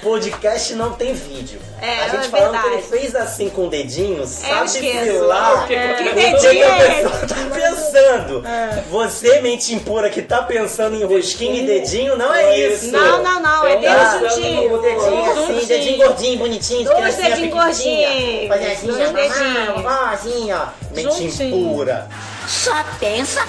Podcast 0.04 0.76
não 0.76 0.92
tem 0.94 1.16
vídeo. 1.16 1.60
É, 1.82 2.02
a 2.04 2.10
gente 2.10 2.26
é 2.28 2.30
falando 2.30 2.52
que 2.62 2.68
ele 2.68 2.76
verdade. 2.78 3.02
fez 3.02 3.16
assim 3.16 3.50
com 3.50 3.66
o 3.66 3.70
dedinho, 3.72 4.24
sabe 4.28 4.70
se 4.70 4.78
esqueço. 4.86 5.24
lá 5.26 5.64
O 5.64 5.68
que- 5.68 5.74
É. 5.74 5.94
o 5.94 5.96
que- 5.98 6.04
Que 6.04 6.10
o 6.10 6.14
que 6.14 6.22
que 6.22 6.32
dedinho 6.44 6.66
a 6.66 6.78
é 6.78 6.94
pessoa 7.04 7.28
tá 7.28 7.36
pensando. 7.56 8.44
Você, 8.92 9.42
mente 9.42 9.74
impura, 9.74 10.10
que 10.12 10.22
tá 10.22 10.44
pensando 10.44 10.96
em 10.96 11.04
rosquinho 11.04 11.56
e 11.56 11.66
dedinho, 11.66 12.16
não 12.16 12.32
é 12.32 12.44
Não, 12.44 12.54
isso. 12.54 12.92
Não, 12.92 13.24
não, 13.24 13.42
não, 13.42 13.66
é 13.66 13.78
Então, 13.78 13.82
dedo 13.82 13.96
tá. 13.98 14.20
juntinho. 14.36 14.74
O 14.76 14.78
dedinho 14.82 15.26
assim, 15.32 15.36
Juntinho. 15.48 15.66
dedinho 15.68 15.98
gordinho, 15.98 16.38
bonitinho, 16.38 16.80
de 16.80 16.86
Dois 16.86 16.98
criancinha 17.16 17.30
dedinhos 17.30 17.54
gordinhos. 17.54 18.48
Fazer 18.48 18.72
assim, 18.72 18.88
Dois 18.88 19.12
dedinhos. 19.12 19.86
ó, 19.86 20.06
assim, 20.14 20.52
ó. 20.54 20.66
Mente 20.94 21.14
Juntinho. 21.32 21.58
impura. 21.70 22.08
Só 22.48 22.84
pensa 23.00 23.44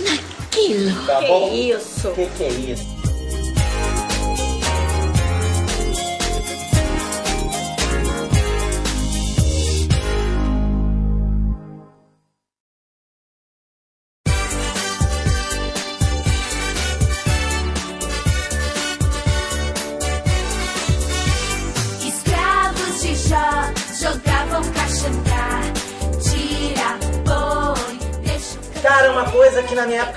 naquilo. 0.00 1.06
Tá 1.06 1.16
Que 1.20 1.26
bom? 1.28 1.50
isso? 1.52 2.10
Que 2.10 2.26
que 2.26 2.42
é 2.44 2.48
isso? 2.48 2.93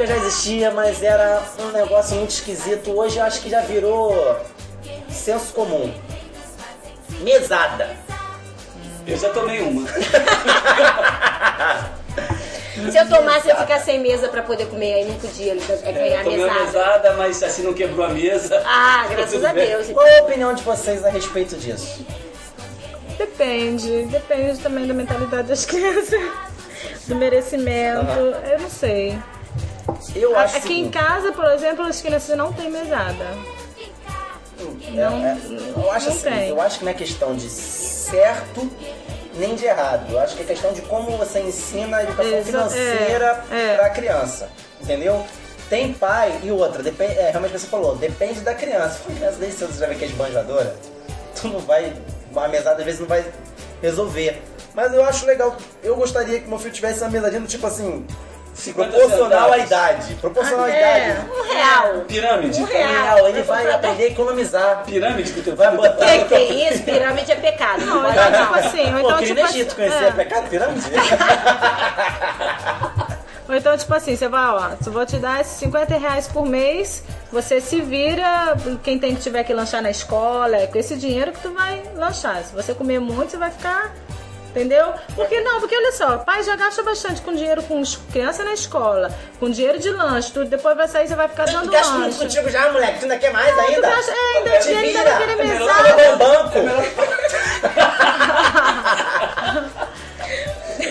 Já 0.07 0.17
existia, 0.17 0.71
mas 0.71 1.03
era 1.03 1.43
um 1.59 1.71
negócio 1.71 2.15
muito 2.15 2.31
esquisito. 2.31 2.97
Hoje 2.97 3.17
eu 3.17 3.25
acho 3.25 3.41
que 3.41 3.49
já 3.49 3.61
virou 3.61 4.39
senso 5.09 5.53
comum. 5.53 5.93
Mesada. 7.19 7.95
Eu 9.05 9.17
já 9.17 9.29
tomei 9.29 9.61
uma. 9.61 9.87
Se 12.77 12.95
eu 12.95 13.09
tomasse, 13.09 13.49
eu 13.49 13.55
ia 13.55 13.61
ficar 13.61 13.79
sem 13.79 13.99
mesa 13.99 14.27
pra 14.29 14.43
poder 14.43 14.67
comer. 14.67 14.93
Aí 14.93 15.05
não 15.05 15.15
podia 15.15 15.53
é, 15.83 15.91
ganhar 15.91 16.19
Eu 16.19 16.23
tomei 16.23 16.45
mesada. 16.45 16.65
mesada, 16.65 17.13
mas 17.13 17.41
assim 17.43 17.63
não 17.63 17.73
quebrou 17.73 18.05
a 18.05 18.09
mesa. 18.09 18.61
Ah, 18.65 19.07
graças 19.11 19.43
a. 19.43 19.51
Deus. 19.51 19.89
Qual 19.89 20.05
é 20.05 20.19
a 20.19 20.23
opinião 20.23 20.53
de 20.53 20.61
vocês 20.63 21.03
a 21.03 21.09
respeito 21.09 21.55
disso? 21.57 22.05
Depende, 23.17 24.03
depende 24.03 24.59
também 24.59 24.85
da 24.85 24.93
mentalidade 24.93 25.47
das 25.47 25.65
crianças, 25.67 26.21
do 27.07 27.15
merecimento, 27.15 28.19
eu 28.51 28.59
não 28.59 28.69
sei. 28.69 29.17
Eu 30.15 30.37
acho 30.37 30.57
Aqui 30.57 30.79
em 30.79 30.89
casa, 30.89 31.31
por 31.31 31.45
exemplo, 31.45 31.85
as 31.85 32.01
crianças 32.01 32.37
não 32.37 32.51
têm 32.51 32.69
mesada. 32.69 33.25
é, 34.59 34.99
é, 34.99 35.37
eu 35.75 35.91
acho 35.91 36.09
não 36.09 36.15
assim, 36.15 36.49
eu 36.49 36.61
acho 36.61 36.79
que 36.79 36.85
não 36.85 36.91
é 36.91 36.95
questão 36.95 37.35
de 37.35 37.49
certo 37.49 38.69
nem 39.37 39.55
de 39.55 39.65
errado. 39.65 40.11
Eu 40.11 40.19
acho 40.19 40.35
que 40.35 40.41
é 40.41 40.45
questão 40.45 40.73
de 40.73 40.81
como 40.83 41.17
você 41.17 41.39
ensina 41.39 41.97
a 41.97 42.03
educação 42.03 42.43
financeira 42.43 43.43
é, 43.51 43.73
é. 43.73 43.75
pra 43.75 43.89
criança. 43.89 44.49
Entendeu? 44.81 45.25
Tem 45.69 45.93
pai 45.93 46.39
e 46.43 46.51
outra, 46.51 46.81
depende, 46.81 47.17
é 47.17 47.29
realmente 47.29 47.51
você 47.51 47.67
falou, 47.67 47.95
depende 47.95 48.39
da 48.39 48.53
criança. 48.53 48.99
Se 48.99 49.09
uma 49.09 49.17
criança 49.17 49.37
desde 49.37 49.59
cedo 49.59 49.73
você 49.73 49.79
já 49.79 49.87
vê 49.87 49.95
que 49.95 50.05
é 50.05 50.07
esbanjadora, 50.07 50.75
tu 51.39 51.47
não 51.49 51.59
vai. 51.59 51.93
A 52.35 52.47
mesada 52.47 52.79
às 52.79 52.85
vezes 52.85 52.99
não 52.99 53.07
vai 53.07 53.25
resolver. 53.81 54.41
Mas 54.73 54.93
eu 54.93 55.03
acho 55.03 55.25
legal, 55.25 55.57
eu 55.83 55.95
gostaria 55.95 56.39
que 56.39 56.47
meu 56.47 56.59
filho 56.59 56.71
tivesse 56.71 57.01
uma 57.01 57.09
mesadinha 57.09 57.41
do 57.41 57.47
tipo 57.47 57.65
assim, 57.65 58.05
50 58.05 58.36
proporcional 58.73 59.53
à 59.53 59.57
idade. 59.59 60.15
Proporcional 60.15 60.65
à 60.65 60.71
É. 60.71 61.09
idade. 61.11 61.27
Um 61.29 61.53
real. 61.53 61.93
Pirâmide. 62.07 62.61
Um 62.61 62.65
real. 62.65 62.87
Real, 63.15 63.27
ele 63.29 63.41
vai 63.43 63.71
aprender 63.71 64.03
a 64.03 64.07
economizar. 64.07 64.83
Pirâmide 64.85 65.31
que 65.31 65.39
o 65.39 65.43
teu 65.43 65.55
Vai 65.55 65.75
botar- 65.75 66.05
Que 66.05 66.25
que 66.25 66.33
é 66.35 66.73
isso? 66.73 66.83
Pirâmide 66.83 67.31
é 67.31 67.35
pecado. 67.35 67.85
Não, 67.85 68.09
então, 68.09 68.31
não. 68.31 68.41
tipo 68.41 68.55
assim, 68.55 68.93
ou 68.95 69.01
Pô, 69.01 69.07
então, 69.09 69.17
tipo 69.23 69.39
no 69.41 69.47
Egito 69.49 69.67
assim, 69.67 69.75
conhecer 69.75 70.03
é. 70.03 70.09
a 70.09 70.11
pecado 70.11 70.49
pirâmide. 70.49 70.91
Ou 73.49 73.55
então, 73.55 73.77
tipo 73.77 73.93
assim, 73.93 74.13
você 74.13 74.27
vai, 74.27 74.45
ó, 74.45 74.71
se 74.81 74.89
eu 74.89 74.93
vou 74.93 75.05
te 75.05 75.15
dar 75.19 75.39
esses 75.39 75.53
50 75.59 75.97
reais 75.97 76.27
por 76.27 76.45
mês, 76.45 77.01
você 77.31 77.61
se 77.61 77.79
vira, 77.79 78.57
quem 78.83 78.99
tem 78.99 79.15
que 79.15 79.21
tiver 79.21 79.41
que 79.45 79.53
lanchar 79.53 79.81
na 79.81 79.89
escola, 79.89 80.57
é 80.57 80.67
com 80.67 80.77
esse 80.77 80.97
dinheiro 80.97 81.31
que 81.31 81.39
tu 81.39 81.53
vai 81.53 81.81
lanchar. 81.95 82.43
Se 82.43 82.53
você 82.53 82.73
comer 82.73 82.99
muito, 82.99 83.31
você 83.31 83.37
vai 83.37 83.49
ficar. 83.49 83.93
Entendeu? 84.49 84.91
Porque 85.15 85.39
não, 85.39 85.61
porque 85.61 85.76
só, 85.97 86.17
pai 86.19 86.43
já 86.43 86.55
gasta 86.55 86.83
bastante 86.83 87.21
com 87.21 87.33
dinheiro 87.33 87.63
com 87.63 87.81
criança 88.11 88.43
na 88.43 88.53
escola, 88.53 89.09
com 89.39 89.49
dinheiro 89.49 89.79
de 89.79 89.89
lanche, 89.89 90.31
tu 90.31 90.45
depois 90.45 90.77
vai 90.77 90.87
sair, 90.87 91.07
você 91.07 91.15
vai 91.15 91.27
ficar 91.27 91.45
Tu 91.45 91.53
dando 91.53 91.71
gasta 91.71 91.93
muito 91.93 92.05
lanche. 92.05 92.19
contigo 92.19 92.49
já, 92.49 92.71
moleque. 92.71 92.99
Tu 92.99 93.03
ainda 93.03 93.17
quer 93.17 93.31
mais 93.33 93.53
Tu 93.53 93.59
ainda? 93.59 93.81
gasta, 93.81 94.11
é, 94.11 94.37
ainda 94.37 94.51
Te 94.59 94.67
dinheiro 94.67 94.87
ainda 94.99 95.03
vai 95.03 95.17
querer 95.17 95.31
É 95.31 95.35
melhor 95.43 95.83
levar 95.83 96.13
um 96.13 96.17
banco. 96.17 96.59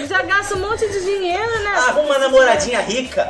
Já 0.09 0.23
gasta 0.23 0.55
um 0.57 0.59
monte 0.61 0.87
de 0.89 1.01
dinheiro, 1.05 1.59
né? 1.63 1.71
Arruma 1.89 2.03
uma 2.03 2.19
namoradinha 2.19 2.81
rica. 2.81 3.29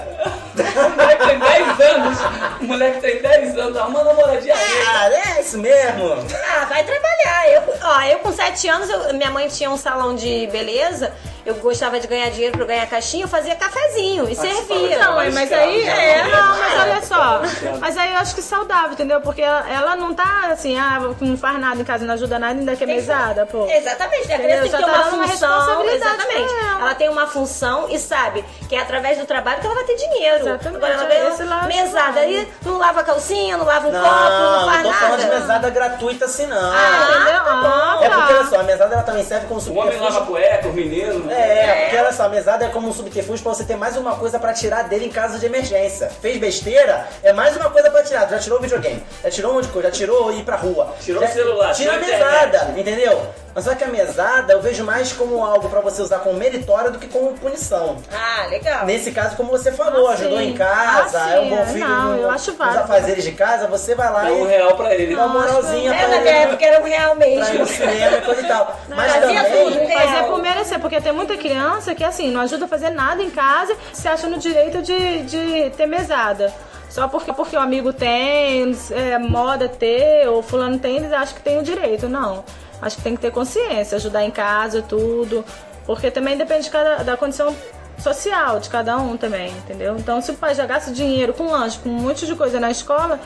O 0.57 0.91
moleque 0.97 1.27
tem 1.27 1.39
10 1.39 1.81
anos. 1.81 2.19
O 2.61 2.65
moleque 2.65 3.01
tem 3.01 3.21
10 3.23 3.59
anos. 3.59 3.77
Arruma 3.77 4.01
uma 4.01 4.13
namoradinha 4.13 4.55
rica. 4.55 4.91
Ah, 4.91 5.11
é 5.37 5.41
isso 5.41 5.59
mesmo. 5.59 6.13
Ah, 6.59 6.65
vai 6.65 6.83
trabalhar. 6.85 7.51
Eu, 7.51 7.63
ó, 7.83 8.03
eu 8.03 8.19
com 8.21 8.33
7 8.33 8.69
anos, 8.69 8.89
eu- 8.89 9.13
minha 9.15 9.31
mãe 9.31 9.49
tinha 9.49 9.71
um 9.71 9.77
salão 9.77 10.15
de 10.15 10.47
beleza. 10.49 11.13
Eu 11.47 11.55
gostava 11.57 12.01
de 12.01 12.07
ganhar 12.09 12.29
dinheiro 12.31 12.57
pra 12.57 12.67
ganhar 12.67 12.87
caixinha, 12.87 13.25
eu 13.25 13.29
fazia 13.29 13.55
cafezinho 13.55 14.29
e 14.29 14.35
servia. 14.35 14.99
Não, 14.99 15.15
mais 15.15 15.33
mas 15.33 15.53
aí, 15.53 15.83
é, 15.87 16.25
não. 16.25 16.31
não, 16.31 16.59
mas 16.59 16.81
olha 16.81 17.03
só. 17.03 17.41
Mas 17.81 17.97
aí 17.97 18.13
eu 18.13 18.19
acho 18.19 18.35
que 18.35 18.43
saudável, 18.43 18.93
entendeu? 18.93 19.21
Porque 19.21 19.43
ela, 19.43 19.65
ela 19.71 19.97
não 19.97 20.13
tá 20.13 20.49
assim, 20.51 20.77
ah, 20.77 20.99
não 21.21 21.37
faz 21.39 21.59
nada 21.61 21.81
em 21.81 21.85
casa, 21.85 22.05
não 22.05 22.15
ajuda 22.15 22.39
nada, 22.39 22.59
ainda 22.59 22.75
que 22.75 22.83
é 22.83 22.87
mesada, 22.87 23.47
pô. 23.47 23.65
Exatamente, 23.71 24.33
a 24.33 24.39
criança 24.39 24.63
tem 24.63 24.71
que 24.71 24.77
ter 24.77 24.85
tá 24.85 24.93
uma 24.93 25.05
função. 25.05 25.27
responsabilidade 25.27 26.15
Exatamente. 26.17 26.55
ela. 26.55 26.81
Ela 26.81 26.95
tem 26.95 27.09
uma 27.09 27.27
função 27.29 27.87
e 27.91 27.99
sabe 27.99 28.45
que 28.69 28.75
é 28.75 28.81
através 28.81 29.19
do 29.19 29.25
trabalho 29.25 29.61
que 29.61 29.67
ela 29.67 29.75
vai 29.77 29.85
ter 29.85 29.97
dinheiro. 29.97 30.41
Exatamente, 30.49 30.77
Agora 30.77 30.93
ela 30.95 31.15
é 31.15 31.45
lado 31.45 31.67
mesada 31.69 32.21
aí, 32.21 32.49
não 32.65 32.77
lava 32.79 33.01
a 33.01 33.05
calcinha, 33.05 33.57
não 33.57 33.65
lava 33.65 33.87
um 33.89 33.93
Não, 33.93 34.03
copo, 34.03 34.15
não 34.19 34.65
faz 34.67 34.83
não 34.83 34.93
tô 34.93 34.99
falando 34.99 35.21
de 35.21 35.27
nada. 35.27 35.41
mesada 35.41 35.71
gratuita 35.71 36.25
assim, 36.25 36.47
não. 36.47 36.73
Ah, 36.73 37.09
Entendeu? 37.11 37.45
tá 37.45 37.55
bom. 37.55 37.67
Ah, 37.69 37.99
É 38.03 38.09
porque, 38.11 38.33
tá. 38.33 38.39
olha 38.41 38.47
só, 38.49 38.61
a 38.61 38.63
mesada 38.65 38.95
ela 38.95 39.03
também 39.05 39.25
serve 39.25 39.47
como 39.47 39.61
O 39.61 39.75
homem 39.79 39.99
lava 39.99 40.27
cueca, 40.27 40.69
os 40.69 40.75
meninos. 40.75 41.36
É, 41.41 41.81
porque 41.85 41.97
olha 41.97 42.13
só, 42.13 42.25
a 42.25 42.29
mesada 42.29 42.65
é 42.65 42.69
como 42.69 42.89
um 42.89 42.93
subterfúgio 42.93 43.43
pra 43.43 43.55
você 43.55 43.65
ter 43.65 43.77
mais 43.77 43.97
uma 43.97 44.17
coisa 44.17 44.39
pra 44.39 44.53
tirar 44.53 44.85
dele 44.85 45.07
em 45.07 45.11
caso 45.11 45.39
de 45.39 45.47
emergência. 45.47 46.11
Fez 46.21 46.37
besteira, 46.39 47.07
é 47.23 47.33
mais 47.33 47.57
uma 47.57 47.71
coisa 47.71 47.91
pra 47.91 48.03
tirar. 48.03 48.29
Já 48.29 48.39
tirou 48.39 48.59
o 48.59 48.63
videogame, 48.63 49.03
já 49.23 49.31
tirou 49.31 49.53
um 49.53 49.55
monte 49.57 49.67
de 49.67 49.73
coisa, 49.73 49.89
já 49.89 49.95
tirou 49.95 50.33
ir 50.33 50.43
pra 50.45 50.57
rua. 50.57 50.95
Tirou 51.01 51.23
Já- 51.23 51.29
o 51.29 51.33
celular, 51.33 51.73
Tira 51.75 51.93
a 51.93 51.99
tirou 51.99 52.13
a 52.15 52.17
internet. 52.19 52.47
mesada, 52.53 52.81
entendeu? 52.81 53.27
Mas 53.55 53.65
só 53.65 53.75
que 53.75 53.83
a 53.83 53.87
mesada 53.87 54.53
eu 54.53 54.61
vejo 54.61 54.85
mais 54.85 55.13
como 55.15 55.43
algo 55.43 55.71
pra 55.71 55.81
você 55.81 56.03
usar 56.03 56.19
como 56.19 56.35
meritória 56.39 56.91
do 56.91 56.99
que 56.99 57.07
como 57.09 57.33
punição. 57.39 57.97
Ah, 58.13 58.47
legal. 58.51 58.85
Nesse 58.85 59.13
caso, 59.13 59.35
como 59.35 59.51
você 59.51 59.73
falou, 59.73 60.09
Ah, 60.09 60.13
ajudou 60.13 60.39
em 60.39 60.53
casa, 60.53 61.19
Ah, 61.23 61.31
é 61.37 61.41
um 61.41 61.49
bom 61.49 61.63
é. 61.63 61.67
filho 61.67 61.89
Não, 61.89 62.13
no- 62.17 62.23
eu 62.23 62.31
acho 62.31 62.53
nos 62.53 62.61
afazeres 62.77 63.25
de 63.25 63.33
casa, 63.33 63.67
você 63.67 63.95
vai 63.95 64.13
lá 64.13 64.25
Dá 64.25 64.31
um 64.33 64.45
e 64.45 64.49
real 64.49 64.77
pra 64.77 64.95
ele. 64.95 65.17
dá 65.17 65.25
uma 65.25 65.41
moralzinha 65.41 65.91
É, 65.95 66.05
pra 66.05 66.15
ele. 66.17 66.21
minha 66.25 66.35
época 66.43 66.67
era 66.67 66.81
um 66.83 66.85
real 66.85 67.17
Pra 67.17 67.27
ir 67.27 67.37
no 67.39 67.45
mesmo. 67.47 67.67
cinema 67.67 68.17
e 68.19 68.21
coisa 68.21 68.41
e 68.43 68.45
tal. 68.47 68.77
Mas 68.91 69.13
fazia 69.13 69.45
tudo, 69.45 69.73
também. 69.73 69.89
né? 69.89 70.07
Fazer 70.07 70.23
por 70.25 70.43
merecer, 70.43 70.79
porque 70.81 71.01
tem 71.01 71.13
muita 71.27 71.37
criança 71.37 71.95
que 71.95 72.05
assim, 72.05 72.31
não 72.31 72.41
ajuda 72.41 72.67
a 72.67 72.69
fazer 72.69 72.91
nada 72.91 73.23
em 73.23 73.31
casa, 73.31 73.77
se 73.93 74.07
acha 74.07 74.29
no 74.29 74.39
direito 74.39 74.81
de, 74.81 75.23
de 75.25 75.71
ter 75.71 75.87
mesada. 75.87 76.55
Só 76.89 77.09
porque, 77.09 77.33
porque 77.33 77.57
o 77.57 77.61
amigo 77.61 77.93
tem, 77.93 78.75
é, 78.93 79.19
moda 79.19 79.69
ter, 79.69 80.29
ou 80.29 80.41
fulano 80.43 80.79
tem, 80.79 80.97
eles 80.97 81.13
acham 81.13 81.35
que 81.35 81.43
tem 81.43 81.59
o 81.59 81.63
direito. 81.63 82.09
Não. 82.09 82.45
Acho 82.81 82.97
que 82.97 83.03
tem 83.03 83.17
que 83.17 83.21
ter 83.21 83.33
consciência, 83.33 83.97
ajudar 83.97 84.25
em 84.25 84.31
casa, 84.31 84.81
tudo. 84.81 85.45
Porque 85.85 86.11
também 86.11 86.39
depende 86.39 86.65
de 86.65 86.71
cada, 86.71 87.03
da 87.03 87.17
condição 87.17 87.55
social 87.99 88.61
de 88.61 88.69
cada 88.69 88.97
um 88.99 89.17
também, 89.17 89.51
entendeu? 89.51 89.97
Então 89.99 90.21
se 90.21 90.31
o 90.31 90.35
pai 90.35 90.55
já 90.55 90.65
gasta 90.67 90.93
dinheiro 90.93 91.33
com 91.33 91.51
lanche, 91.51 91.79
com 91.79 91.89
um 91.89 91.95
monte 91.95 92.27
de 92.27 92.37
coisa 92.37 92.61
na 92.61 92.71
escola, 92.71 93.19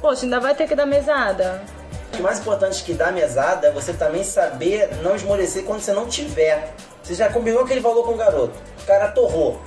poxa, 0.00 0.24
ainda 0.24 0.40
vai 0.40 0.54
ter 0.54 0.66
que 0.66 0.74
dar 0.74 0.86
mesada. 0.86 1.62
O 2.18 2.22
mais 2.22 2.38
importante 2.40 2.82
que 2.82 2.92
dar 2.92 3.12
mesada 3.12 3.68
é 3.68 3.70
você 3.70 3.92
também 3.92 4.24
saber 4.24 4.90
não 5.02 5.14
esmorecer 5.14 5.64
quando 5.64 5.80
você 5.80 5.92
não 5.92 6.06
tiver. 6.06 6.72
Você 7.02 7.14
já 7.14 7.28
combinou 7.30 7.62
aquele 7.62 7.80
valor 7.80 8.04
com 8.04 8.12
o 8.12 8.16
garoto. 8.16 8.52
O 8.82 8.86
cara 8.86 9.08
torrou. 9.08 9.60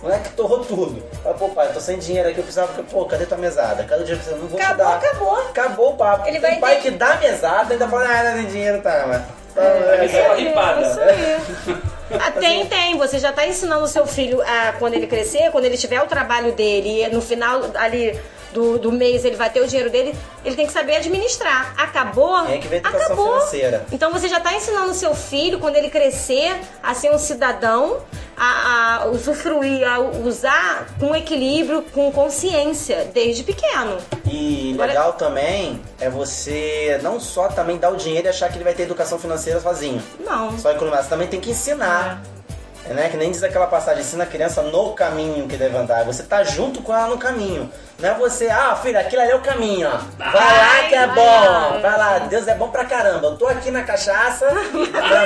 O 0.00 0.04
moleque 0.06 0.28
torrou 0.30 0.60
tudo. 0.64 1.02
Fala, 1.22 1.34
pô, 1.34 1.48
pai, 1.48 1.72
tô 1.72 1.80
sem 1.80 1.98
dinheiro 1.98 2.28
aqui, 2.28 2.38
eu 2.38 2.44
precisava. 2.44 2.82
Pô, 2.84 3.04
cadê 3.06 3.24
tua 3.24 3.38
mesada? 3.38 3.84
Cadê 3.84 4.02
o 4.02 4.04
dinheiro 4.04 4.22
que 4.22 4.28
você 4.30 4.36
não 4.36 4.46
vou 4.48 4.58
Acabou, 4.60 4.74
te 4.76 4.78
dar? 4.90 4.96
acabou. 4.96 5.36
Acabou 5.36 5.90
o 5.92 5.96
papo. 5.96 6.28
Ele 6.28 6.40
Tem 6.40 6.50
vai 6.50 6.60
pai 6.60 6.74
ter- 6.76 6.82
que 6.82 6.90
dá 6.90 7.16
mesada 7.16 7.70
e 7.70 7.72
ainda 7.74 7.88
fala, 7.88 8.04
ah, 8.04 8.24
não 8.24 8.34
tem 8.42 8.46
dinheiro, 8.46 8.82
tá, 8.82 9.04
mas. 9.08 9.22
Tá, 9.54 9.62
É, 9.62 10.08
é, 10.12 10.26
uma 10.26 10.34
ripada. 10.34 10.80
isso 10.82 11.00
aí. 11.00 11.80
Ah, 12.20 12.30
tem, 12.38 12.66
tem. 12.66 12.98
Você 12.98 13.18
já 13.18 13.32
tá 13.32 13.46
ensinando 13.46 13.84
o 13.84 13.88
seu 13.88 14.04
filho 14.06 14.42
a, 14.42 14.72
quando 14.78 14.94
ele 14.94 15.06
crescer, 15.06 15.50
quando 15.52 15.64
ele 15.64 15.78
tiver 15.78 16.02
o 16.02 16.06
trabalho 16.06 16.52
dele, 16.52 17.02
e 17.04 17.08
no 17.08 17.22
final 17.22 17.60
ali 17.76 18.20
do, 18.54 18.78
do 18.78 18.90
mês 18.92 19.24
ele 19.24 19.36
vai 19.36 19.50
ter 19.50 19.60
o 19.60 19.66
dinheiro 19.66 19.90
dele, 19.90 20.14
ele 20.44 20.54
tem 20.56 20.66
que 20.66 20.72
saber 20.72 20.96
administrar. 20.96 21.74
Acabou? 21.76 22.46
É 22.48 22.56
que 22.58 22.68
vem 22.68 22.78
acabou. 22.78 23.32
financeira. 23.34 23.84
Então 23.92 24.10
você 24.12 24.28
já 24.28 24.40
tá 24.40 24.54
ensinando 24.54 24.92
o 24.92 24.94
seu 24.94 25.14
filho, 25.14 25.58
quando 25.58 25.76
ele 25.76 25.90
crescer, 25.90 26.56
a 26.82 26.94
ser 26.94 27.10
um 27.12 27.18
cidadão, 27.18 27.98
a, 28.36 29.02
a 29.02 29.06
usufruir, 29.06 29.86
a 29.86 29.98
usar 29.98 30.86
com 30.98 31.14
equilíbrio, 31.14 31.82
com 31.92 32.10
consciência, 32.12 33.10
desde 33.12 33.42
pequeno. 33.42 33.98
E 34.24 34.70
Agora- 34.74 34.88
legal 34.88 35.12
também 35.14 35.80
é 36.00 36.08
você 36.08 36.98
não 37.02 37.18
só 37.20 37.48
também 37.48 37.76
dar 37.76 37.90
o 37.90 37.96
dinheiro 37.96 38.26
e 38.26 38.30
achar 38.30 38.48
que 38.48 38.56
ele 38.56 38.64
vai 38.64 38.74
ter 38.74 38.84
educação 38.84 39.18
financeira 39.18 39.60
sozinho. 39.60 40.02
Não. 40.20 40.56
Só 40.58 40.70
economizar, 40.70 41.02
você 41.04 41.10
também 41.10 41.28
tem 41.28 41.40
que 41.40 41.50
ensinar. 41.50 42.22
É, 42.22 42.33
né? 42.88 43.08
Que 43.08 43.16
nem 43.16 43.30
diz 43.30 43.42
aquela 43.42 43.66
passagem, 43.66 44.02
ensina 44.02 44.24
a 44.24 44.26
criança 44.26 44.62
no 44.62 44.92
caminho 44.92 45.46
que 45.48 45.56
deve 45.56 45.76
andar. 45.76 46.04
Você 46.04 46.22
tá 46.22 46.42
junto 46.44 46.82
com 46.82 46.94
ela 46.94 47.08
no 47.08 47.18
caminho. 47.18 47.70
Não 47.98 48.08
é 48.10 48.14
você, 48.14 48.48
ah, 48.48 48.74
filho, 48.76 48.98
aquilo 48.98 49.22
ali 49.22 49.30
é 49.30 49.36
o 49.36 49.40
caminho, 49.40 49.88
ó. 49.88 49.98
Vai, 50.30 50.32
lá 50.58 50.88
que 50.88 50.94
é 50.94 51.06
vai 51.06 51.14
bom. 51.14 51.24
lá. 51.24 51.78
Vai 51.80 51.98
lá, 51.98 52.18
Deus 52.20 52.46
é 52.48 52.54
bom 52.54 52.68
pra 52.68 52.84
caramba. 52.84 53.28
Eu 53.28 53.36
tô 53.36 53.46
aqui 53.46 53.70
na 53.70 53.82
cachaça, 53.84 54.46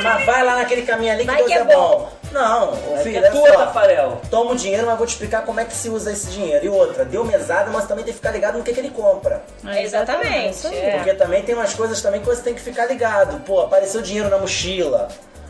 mas 0.02 0.24
vai 0.26 0.44
lá 0.44 0.56
naquele 0.56 0.82
caminho 0.82 1.12
ali 1.12 1.20
que 1.22 1.26
Vai 1.26 1.36
Deus 1.38 1.48
que 1.48 1.54
é 1.54 1.60
é 1.60 1.64
bom. 1.64 2.10
Não, 2.30 2.72
o 2.74 2.94
É 2.94 2.96
que 2.98 3.02
filho, 3.04 3.24
é 3.24 3.28
é 3.28 3.30
tua, 3.30 3.48
só. 3.48 3.56
Tafarel. 3.66 4.20
Toma 4.30 4.52
o 4.52 4.54
dinheiro, 4.56 4.86
mas 4.86 4.98
vou 4.98 5.06
te 5.06 5.10
explicar 5.10 5.42
como 5.46 5.58
é 5.60 5.64
que 5.64 5.72
se 5.72 5.88
usa 5.88 6.12
esse 6.12 6.26
dinheiro. 6.26 6.62
E 6.64 6.68
outra, 6.68 7.04
deu 7.06 7.24
mesada, 7.24 7.70
mas 7.70 7.86
também 7.86 8.04
tem 8.04 8.12
que 8.12 8.18
ficar 8.18 8.32
ligado 8.32 8.58
no 8.58 8.62
que, 8.64 8.72
que 8.72 8.80
ele 8.80 8.90
compra. 8.90 9.42
É, 9.66 9.82
Exatamente. 9.82 10.66
É. 10.66 10.96
Porque 10.96 11.14
também 11.14 11.42
tem 11.42 11.54
umas 11.54 11.72
coisas 11.72 12.02
também 12.02 12.20
que 12.20 12.26
você 12.26 12.42
tem 12.42 12.54
que 12.54 12.60
ficar 12.60 12.84
ligado. 12.84 13.40
Pô, 13.46 13.62
apareceu 13.62 14.02
dinheiro 14.02 14.28
na 14.28 14.36
mochila. 14.36 15.08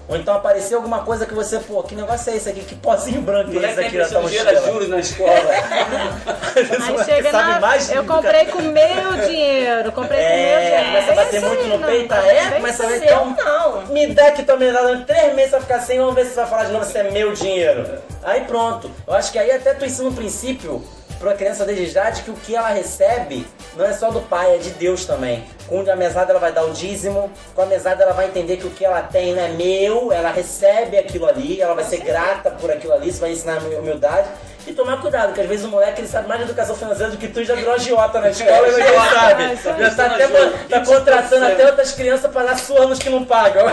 Ou 0.09 0.17
então 0.17 0.35
apareceu 0.35 0.79
alguma 0.79 1.01
coisa 1.05 1.27
que 1.27 1.35
você, 1.35 1.59
pô, 1.59 1.83
que 1.83 1.95
negócio 1.95 2.33
é 2.33 2.37
esse 2.37 2.49
aqui? 2.49 2.63
Que 2.63 2.75
pozinho 2.77 3.21
branco 3.21 3.51
é 3.53 3.71
esse 3.71 3.81
aqui 3.81 3.99
na 3.99 4.09
tua 4.09 4.23
mochila? 4.23 4.45
dinheiro 4.45 4.67
a 4.67 4.71
juros 4.73 4.89
na 4.89 4.99
escola. 5.01 5.31
Aí 6.57 7.05
chega 7.05 7.31
sabe 7.31 7.53
na, 7.53 7.61
mais 7.61 7.91
eu 7.93 8.05
comprei 8.05 8.47
com 8.47 8.63
meu 8.63 9.27
dinheiro, 9.27 9.93
comprei 9.93 10.19
com 10.19 10.29
meu 10.29 10.39
É, 10.39 10.61
dinheiro. 10.61 10.87
começa 10.87 11.13
a 11.13 11.15
bater 11.15 11.41
muito 11.43 11.65
no 11.65 11.79
não, 11.79 11.89
peito, 11.89 12.09
tá 12.09 12.27
é? 12.27 12.51
Começa 12.53 12.85
a 12.85 12.87
ver, 12.87 12.95
isso 12.97 13.05
então, 13.05 13.37
não. 13.37 13.87
me 13.89 14.07
dá 14.15 14.29
aqui 14.29 14.43
tua 14.45 14.57
mesada, 14.57 14.93
em 14.93 15.05
três 15.05 15.35
meses 15.35 15.51
vai 15.51 15.61
ficar 15.61 15.81
sem, 15.81 15.99
vamos 15.99 16.15
ver 16.15 16.25
se 16.25 16.31
você 16.31 16.41
vai 16.41 16.47
falar 16.49 16.65
de 16.65 16.73
novo 16.73 16.85
se 16.87 16.99
é 16.99 17.11
meu 17.11 17.33
dinheiro. 17.35 17.87
Aí 18.23 18.41
pronto, 18.43 18.91
eu 19.07 19.13
acho 19.15 19.31
que 19.31 19.39
aí 19.39 19.51
até 19.51 19.75
tu 19.75 19.85
ensina 19.85 20.09
um 20.09 20.15
princípio 20.15 20.83
pra 21.19 21.35
criança 21.35 21.65
desde 21.65 21.87
já 21.87 22.11
de 22.11 22.23
que 22.23 22.31
o 22.31 22.35
que 22.35 22.55
ela 22.55 22.69
recebe 22.69 23.47
não 23.77 23.85
é 23.85 23.93
só 23.93 24.11
do 24.11 24.21
pai, 24.21 24.55
é 24.55 24.59
de 24.59 24.71
Deus 24.71 25.05
também. 25.05 25.45
Com 25.67 25.81
a 25.81 25.97
mesada 25.97 26.31
ela 26.31 26.41
vai 26.41 26.53
dar 26.53 26.65
o 26.65 26.73
dízimo, 26.73 27.31
com 27.55 27.63
a 27.63 27.67
mesada 27.67 28.03
ela 28.03 28.13
vai 28.13 28.27
entender 28.27 28.57
que 28.57 28.67
o 28.67 28.71
que 28.71 28.85
ela 28.85 29.03
tem 29.03 29.35
não 29.35 29.43
é 29.43 29.49
meu, 29.49 30.13
ela 30.13 30.31
recebe 30.31 30.97
aquilo 30.97 31.27
ali, 31.27 31.61
ela 31.61 31.75
vai 31.75 31.85
ser 31.85 31.99
grata 31.99 32.51
por 32.51 32.71
aquilo 32.71 32.93
ali, 32.93 33.09
isso 33.11 33.21
vai 33.21 33.33
ensinar 33.33 33.57
a 33.57 33.79
humildade. 33.79 34.29
E 34.69 34.73
tomar 34.75 35.01
cuidado, 35.01 35.33
que 35.33 35.41
às 35.41 35.47
vezes 35.49 35.65
o 35.65 35.69
moleque 35.69 36.03
ele 36.03 36.09
sabe 36.09 36.29
mais 36.29 36.41
de 36.41 36.47
educação 36.47 36.77
financeira 36.77 37.11
do 37.11 37.17
que 37.17 37.27
tu 37.29 37.41
e 37.41 37.45
já 37.47 37.55
virou 37.55 37.73
agiota 37.75 38.21
na 38.21 38.29
escola 38.29 38.69
e 38.69 38.71
não 38.71 39.11
sabe. 39.11 39.43
É. 39.45 39.57
Já 39.57 39.91
tá, 39.95 40.07
até, 40.07 40.29
tá 40.69 40.81
contratando 40.85 41.47
até 41.47 41.67
outras 41.67 41.93
crianças 41.93 42.31
pra 42.31 42.43
dar 42.45 42.59
sua 42.59 42.87
nos 42.87 42.99
que 42.99 43.09
não 43.09 43.25
pagam. 43.25 43.65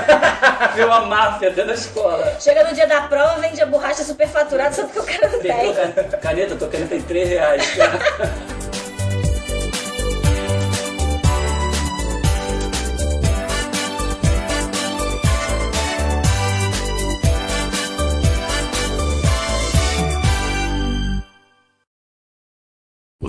Viu 0.74 0.92
a 0.92 1.02
máfia 1.02 1.50
dentro 1.52 1.68
da 1.68 1.74
escola. 1.74 2.38
Chega 2.40 2.64
no 2.64 2.74
dia 2.74 2.88
da 2.88 3.02
prova, 3.02 3.40
vende 3.42 3.62
a 3.62 3.66
borracha 3.66 4.04
superfaturada 4.04 4.74
só 4.74 4.84
porque 4.84 5.00
o 5.00 5.04
cara 5.04 5.28
não 5.32 5.40
tem. 5.40 5.52
ca- 5.94 6.18
caneta, 6.18 6.56
tua 6.56 6.68
caneta 6.70 6.90
tem 6.90 7.02
3 7.02 7.30
reais. 7.30 7.64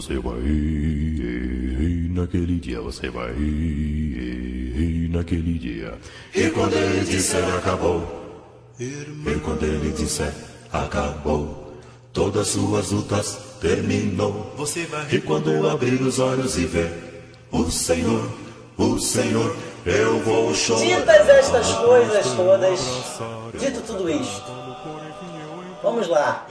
Você 0.07 0.21
vai 0.21 0.39
e 0.39 2.09
naquele 2.15 2.61
dia, 2.61 2.81
você 2.81 3.11
vai 3.11 3.33
e 3.33 5.09
naquele 5.11 5.59
dia. 5.59 5.99
E 6.33 6.49
quando 6.51 6.75
ele 6.75 7.05
disser 7.05 7.43
acabou, 7.57 8.07
e 8.79 9.41
quando 9.43 9.65
ele 9.65 9.91
disser 9.91 10.33
acabou, 10.73 11.75
todas 12.13 12.47
suas 12.47 12.93
lutas 12.93 13.37
terminou. 13.61 14.55
Você 14.57 14.87
vai 14.87 15.09
e 15.13 15.21
quando 15.21 15.69
abrir 15.69 16.01
os 16.01 16.21
olhos 16.21 16.57
e 16.57 16.67
ver 16.67 17.33
o 17.51 17.69
Senhor, 17.69 18.31
o 18.79 19.01
Senhor, 19.01 19.57
eu 19.85 20.21
vou 20.21 20.55
chorar. 20.55 20.85
Ditas 20.85 21.29
estas 21.29 21.73
coisas 21.73 22.33
todas, 22.33 22.81
dito 23.59 23.81
tudo 23.85 24.09
isto, 24.09 24.53
vamos 25.83 26.07
lá. 26.07 26.47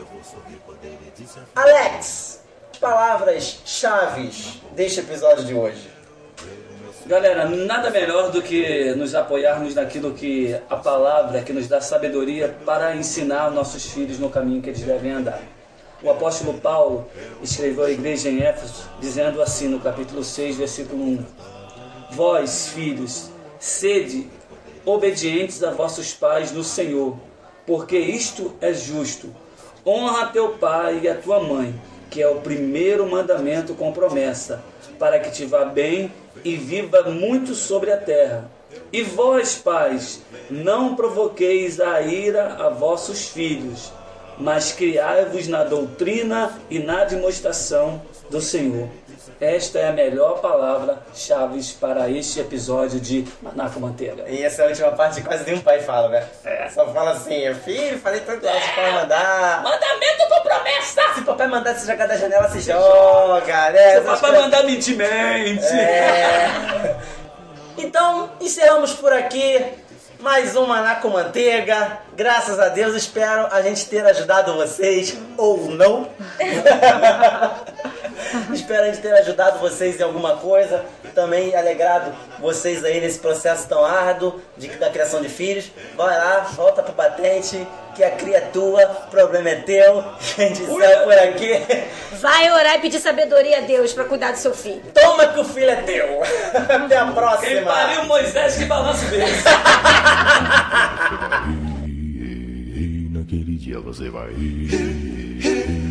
Alex, 1.55 2.34
palavras 2.85 3.61
chaves 3.65 4.61
deste 4.75 4.99
episódio 4.99 5.43
de 5.43 5.55
hoje. 5.55 5.89
Galera, 7.07 7.49
nada 7.49 7.89
melhor 7.89 8.29
do 8.29 8.43
que 8.43 8.93
nos 8.93 9.15
apoiarmos 9.15 9.73
naquilo 9.73 10.13
que 10.13 10.55
a 10.69 10.75
palavra 10.75 11.41
que 11.41 11.51
nos 11.51 11.67
dá 11.67 11.81
sabedoria 11.81 12.55
para 12.63 12.95
ensinar 12.95 13.49
nossos 13.49 13.87
filhos 13.87 14.19
no 14.19 14.29
caminho 14.29 14.61
que 14.61 14.69
eles 14.69 14.83
devem 14.83 15.13
andar. 15.13 15.41
O 16.03 16.11
apóstolo 16.11 16.59
Paulo 16.59 17.07
escreveu 17.41 17.85
à 17.85 17.89
igreja 17.89 18.29
em 18.29 18.43
Éfeso, 18.43 18.87
dizendo 18.99 19.41
assim 19.41 19.67
no 19.67 19.79
capítulo 19.79 20.23
6, 20.23 20.57
versículo 20.57 21.03
1: 21.03 21.25
Vós, 22.11 22.67
filhos, 22.67 23.31
sede 23.57 24.29
obedientes 24.85 25.63
a 25.63 25.71
vossos 25.71 26.13
pais 26.13 26.51
no 26.51 26.63
Senhor, 26.63 27.17
porque 27.65 27.97
isto 27.97 28.53
é 28.61 28.71
justo. 28.71 29.35
Honra 29.83 30.27
teu 30.27 30.49
pai 30.49 30.99
e 31.01 31.09
a 31.09 31.15
tua 31.15 31.39
mãe, 31.39 31.73
que 32.09 32.21
é 32.21 32.27
o 32.27 32.41
primeiro 32.41 33.09
mandamento 33.09 33.73
com 33.73 33.91
promessa, 33.91 34.63
para 34.97 35.19
que 35.19 35.31
te 35.31 35.45
vá 35.45 35.65
bem 35.65 36.11
e 36.43 36.55
viva 36.55 37.03
muito 37.03 37.53
sobre 37.55 37.91
a 37.91 37.97
terra. 37.97 38.49
E 38.91 39.01
vós, 39.03 39.55
pais, 39.55 40.21
não 40.49 40.95
provoqueis 40.95 41.79
a 41.79 42.01
ira 42.01 42.55
a 42.55 42.69
vossos 42.69 43.29
filhos, 43.29 43.91
mas 44.37 44.71
criai-vos 44.71 45.47
na 45.47 45.63
doutrina 45.63 46.59
e 46.69 46.79
na 46.79 47.05
demonstração 47.05 48.01
do 48.29 48.41
Senhor. 48.41 48.89
Esta 49.39 49.79
é 49.79 49.87
a 49.89 49.91
melhor 49.91 50.39
palavra 50.39 50.99
chaves 51.13 51.71
para 51.73 52.09
este 52.09 52.39
episódio 52.39 52.99
de 53.01 53.27
Manaco 53.41 53.79
Manteiga. 53.81 54.23
E 54.29 54.41
essa 54.41 54.61
é 54.61 54.65
a 54.65 54.69
última 54.69 54.91
parte 54.93 55.19
que 55.21 55.27
quase 55.27 55.43
nenhum 55.45 55.59
pai 55.61 55.81
fala, 55.81 56.07
né? 56.07 56.25
Só 56.73 56.87
fala 56.93 57.11
assim, 57.11 57.53
filho, 57.55 57.99
falei 57.99 58.21
tanto 58.21 58.47
alto 58.47 58.73
pra 58.73 58.91
mandar. 58.93 59.61
Mandamento 59.63 60.27
com 60.29 60.41
promessa! 60.41 61.01
Se 61.15 61.19
o 61.19 61.25
papai 61.25 61.47
mandar 61.47 61.75
se 61.75 61.85
jogar 61.85 62.07
da 62.07 62.15
janela, 62.15 62.49
se 62.49 62.61
joga, 62.61 63.71
né? 63.71 63.95
Se 63.95 64.01
papai 64.01 64.19
coisas- 64.21 64.41
mandar 64.41 64.63
mentir, 64.63 64.95
mente! 64.97 65.65
É. 65.65 66.95
Então, 67.77 68.29
encerramos 68.39 68.93
por 68.93 69.11
aqui 69.11 69.61
mais 70.21 70.55
uma 70.55 70.65
Maná 70.77 70.95
com 70.95 71.09
Manteiga. 71.09 71.99
Graças 72.15 72.59
a 72.61 72.69
Deus, 72.69 72.95
espero 72.95 73.47
a 73.51 73.61
gente 73.61 73.85
ter 73.87 74.05
ajudado 74.05 74.53
vocês, 74.53 75.17
ou 75.35 75.69
não. 75.69 76.07
espero 78.53 78.83
a 78.83 78.85
gente 78.87 78.99
ter 79.01 79.13
ajudado 79.15 79.59
vocês 79.59 79.99
em 79.99 80.03
alguma 80.03 80.37
coisa. 80.37 80.85
também 81.13 81.53
alegrado 81.55 82.13
vocês 82.39 82.83
aí 82.85 83.01
nesse 83.01 83.19
processo 83.19 83.67
tão 83.67 83.83
árduo 83.83 84.39
de, 84.57 84.69
da 84.69 84.89
criação 84.89 85.21
de 85.21 85.27
filhos. 85.27 85.69
Vai 85.97 86.17
lá, 86.17 86.39
volta 86.55 86.81
pro 86.81 86.93
batente, 86.93 87.67
que 87.95 88.03
a 88.03 88.11
cria 88.11 88.37
é 88.37 88.41
tua, 88.41 88.85
problema 89.11 89.49
é 89.49 89.55
teu. 89.55 90.03
Quem 90.35 90.53
disser 90.53 91.03
por 91.03 91.13
aqui, 91.13 91.65
Vai 92.13 92.51
orar 92.51 92.75
e 92.75 92.79
pedir 92.79 92.99
sabedoria 92.99 93.57
a 93.57 93.61
Deus 93.61 93.91
pra 93.93 94.05
cuidar 94.05 94.31
do 94.31 94.37
seu 94.37 94.53
filho. 94.53 94.81
toma 94.93 95.27
que 95.27 95.39
o 95.39 95.43
filho 95.43 95.69
é 95.69 95.75
teu. 95.77 96.21
Até 96.85 96.97
a 96.97 97.05
Quem 97.05 97.13
próxima. 97.13 97.71
pariu 97.73 98.05
Moisés 98.05 98.55
que 98.55 98.65
balança 98.65 99.05
o 99.05 99.09
dia 103.75 103.79
você 103.81 104.09
vai 104.09 104.33
rir. 104.33 104.69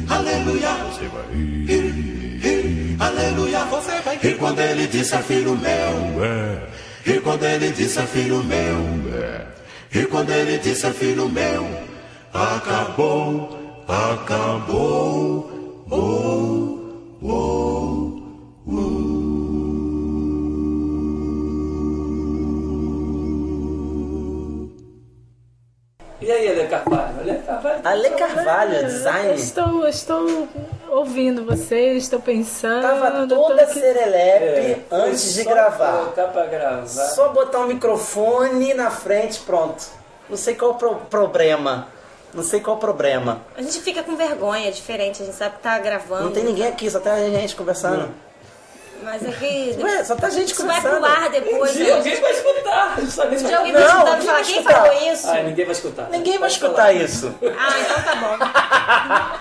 Aleluia. 0.09 0.74
Você 0.85 1.07
vai 1.09 1.24
rir. 1.35 2.97
Aleluia. 2.99 3.64
Você 3.66 4.01
vai 4.01 4.16
rir. 4.16 4.30
E 4.30 4.35
quando 4.35 4.61
ele 4.61 4.87
disse 4.87 5.16
filho 5.18 5.57
meu, 5.57 6.24
é. 6.24 6.68
E 7.07 7.20
quando 7.20 7.45
ele 7.45 7.70
disse 7.72 8.01
filho 8.07 8.43
meu, 8.43 9.18
é. 9.18 9.47
E 9.93 10.07
quando 10.07 10.30
ele 10.30 10.59
disse 10.59 10.91
filho 10.93 11.28
meu, 11.28 11.66
acabou, 12.32 13.85
acabou. 13.87 15.51
Oh, 15.91 16.80
oh, 17.20 18.14
E 26.25 26.33
aí, 26.33 26.49
Ale 26.49 26.66
Carvalho? 26.68 27.14
Ale 27.20 27.39
Carvalho. 27.47 27.81
Ale 27.85 28.11
Carvalho, 28.11 28.75
Eu 28.77 28.85
design. 28.85 29.35
estou, 29.35 29.87
estou 29.87 30.49
ouvindo 30.91 31.45
vocês, 31.45 32.05
estou 32.05 32.18
pensando. 32.20 32.81
Tava 32.83 33.27
toda 33.27 33.62
aqui- 33.62 33.75
serelepe 33.79 34.45
É, 34.45 34.81
antes 34.91 35.35
de 35.35 35.43
só 35.45 35.51
gravar. 35.51 35.93
Colocar 35.99 36.29
pra 36.29 36.47
gravar. 36.47 36.87
Só 36.87 37.29
botar 37.29 37.59
um 37.61 37.66
microfone 37.66 38.72
na 38.72 38.91
frente, 38.91 39.41
pronto. 39.41 39.85
Não 40.29 40.37
sei 40.37 40.55
qual 40.55 40.70
o 40.70 40.75
pro- 40.77 40.97
problema. 41.11 41.89
Não 42.33 42.43
sei 42.43 42.59
qual 42.61 42.77
o 42.77 42.81
problema. 42.81 43.43
A 43.57 43.61
gente 43.62 43.81
fica 43.81 44.03
com 44.03 44.16
vergonha, 44.16 44.68
é 44.68 44.70
diferente, 44.70 45.22
a 45.22 45.27
gente 45.27 45.37
sabe 45.37 45.57
que 45.57 45.62
tá 45.62 45.79
gravando. 45.79 46.25
Não 46.25 46.33
tem 46.33 46.43
ninguém 46.43 46.66
aqui, 46.66 46.91
só 46.91 46.99
tem 47.01 47.12
a 47.12 47.31
gente 47.31 47.55
conversando. 47.55 48.09
Mas 49.03 49.23
é 49.25 49.33
que. 49.33 49.77
Ué, 49.83 50.05
só 50.05 50.17
tá 50.17 50.31
gente 50.31 50.53
Isso 50.53 50.67
vai 50.67 50.77
conversando. 50.81 51.03
pro 51.03 51.13
ar 51.13 51.29
Um 51.29 51.31
depois. 51.31 51.73
dia 51.75 51.85
né? 51.87 51.93
alguém 51.93 52.21
vai 52.21 52.33
escutar. 52.33 52.99
Um 52.99 53.23
alguém 53.59 53.73
vai 53.73 53.73
vai 53.73 53.83
Não, 53.83 53.89
escutar 53.89 54.15
e 54.15 54.19
quem 54.19 54.27
falar, 54.27 54.35
vai 54.35 54.45
quem 54.45 54.63
falou 54.63 55.13
isso? 55.13 55.31
Ah, 55.31 55.43
ninguém 55.43 55.65
vai 55.65 55.73
escutar. 55.75 56.09
Ninguém 56.11 56.39
vai 56.39 56.49
escutar 56.49 56.93
isso. 56.93 57.35
Ah, 57.59 57.81
então 57.81 58.03
tá 58.03 58.15
bom. 58.17 59.35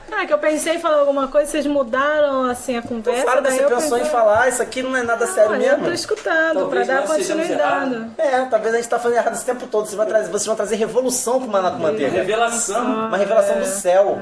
Ah, 0.20 0.26
que 0.26 0.32
eu 0.34 0.38
pensei 0.38 0.74
em 0.74 0.78
falar 0.78 0.98
alguma 0.98 1.28
coisa, 1.28 1.50
vocês 1.50 1.66
mudaram 1.66 2.44
assim 2.44 2.76
a 2.76 2.82
conversa. 2.82 3.22
Claro 3.22 3.42
você 3.42 3.64
eu 3.64 3.68
pensou 3.68 3.96
em 3.96 4.00
pensei- 4.02 4.12
falar, 4.12 4.48
isso 4.50 4.60
aqui 4.60 4.82
não 4.82 4.94
é 4.94 5.02
nada 5.02 5.26
sério 5.26 5.52
Olha, 5.52 5.64
eu 5.66 5.74
tô 5.76 5.80
mesmo. 5.80 5.94
escutando 5.94 6.58
Talvez 6.60 6.86
pra 6.86 6.96
dar 7.00 7.06
continuidade. 7.06 8.10
É, 8.18 8.40
talvez 8.50 8.74
a 8.74 8.76
gente 8.76 8.88
tá 8.90 8.98
fazendo 8.98 9.16
errado 9.18 9.32
esse 9.34 9.44
tempo 9.46 9.66
todo. 9.66 9.86
Vocês 9.86 9.96
vão 9.96 10.04
trazer, 10.04 10.28
vocês 10.30 10.46
vão 10.46 10.56
trazer 10.56 10.76
revolução 10.76 11.40
pro 11.40 11.48
Maná 11.50 11.70
com 11.70 11.78
Manteiga. 11.78 12.10
Revelação. 12.18 12.84
Uma 13.08 13.16
revelação 13.16 13.58
do 13.60 13.64
céu. 13.66 14.18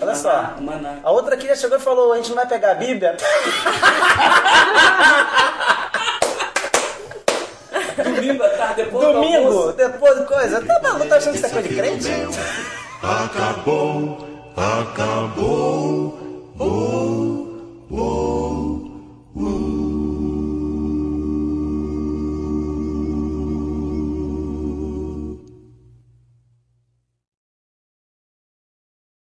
Olha 0.00 0.14
só. 0.14 0.50
Maná. 0.60 0.96
A 1.02 1.10
outra 1.10 1.34
aqui 1.34 1.48
já 1.48 1.56
chegou 1.56 1.76
e 1.76 1.80
falou, 1.80 2.12
a 2.12 2.16
gente 2.18 2.28
não 2.28 2.36
vai 2.36 2.46
pegar 2.46 2.70
a 2.70 2.74
Bíblia? 2.74 3.16
Domingo 8.04 8.42
à 8.44 8.48
tarde, 8.50 8.74
depois 8.84 9.06
do 9.06 9.12
Domingo, 9.12 9.46
almoço. 9.48 9.72
depois 9.72 10.18
de 10.20 10.24
coisa. 10.26 10.60
Tá 10.64 10.78
bom, 10.78 11.06
tá 11.06 11.16
achando 11.16 11.32
que 11.32 11.38
isso 11.38 11.46
é 11.46 11.50
coisa 11.50 11.68
de 11.68 11.74
crente? 11.74 12.08
Acabou, 13.02 14.18
acabou, 14.56 16.18
oh, 16.58 17.46
oh. 17.90 18.51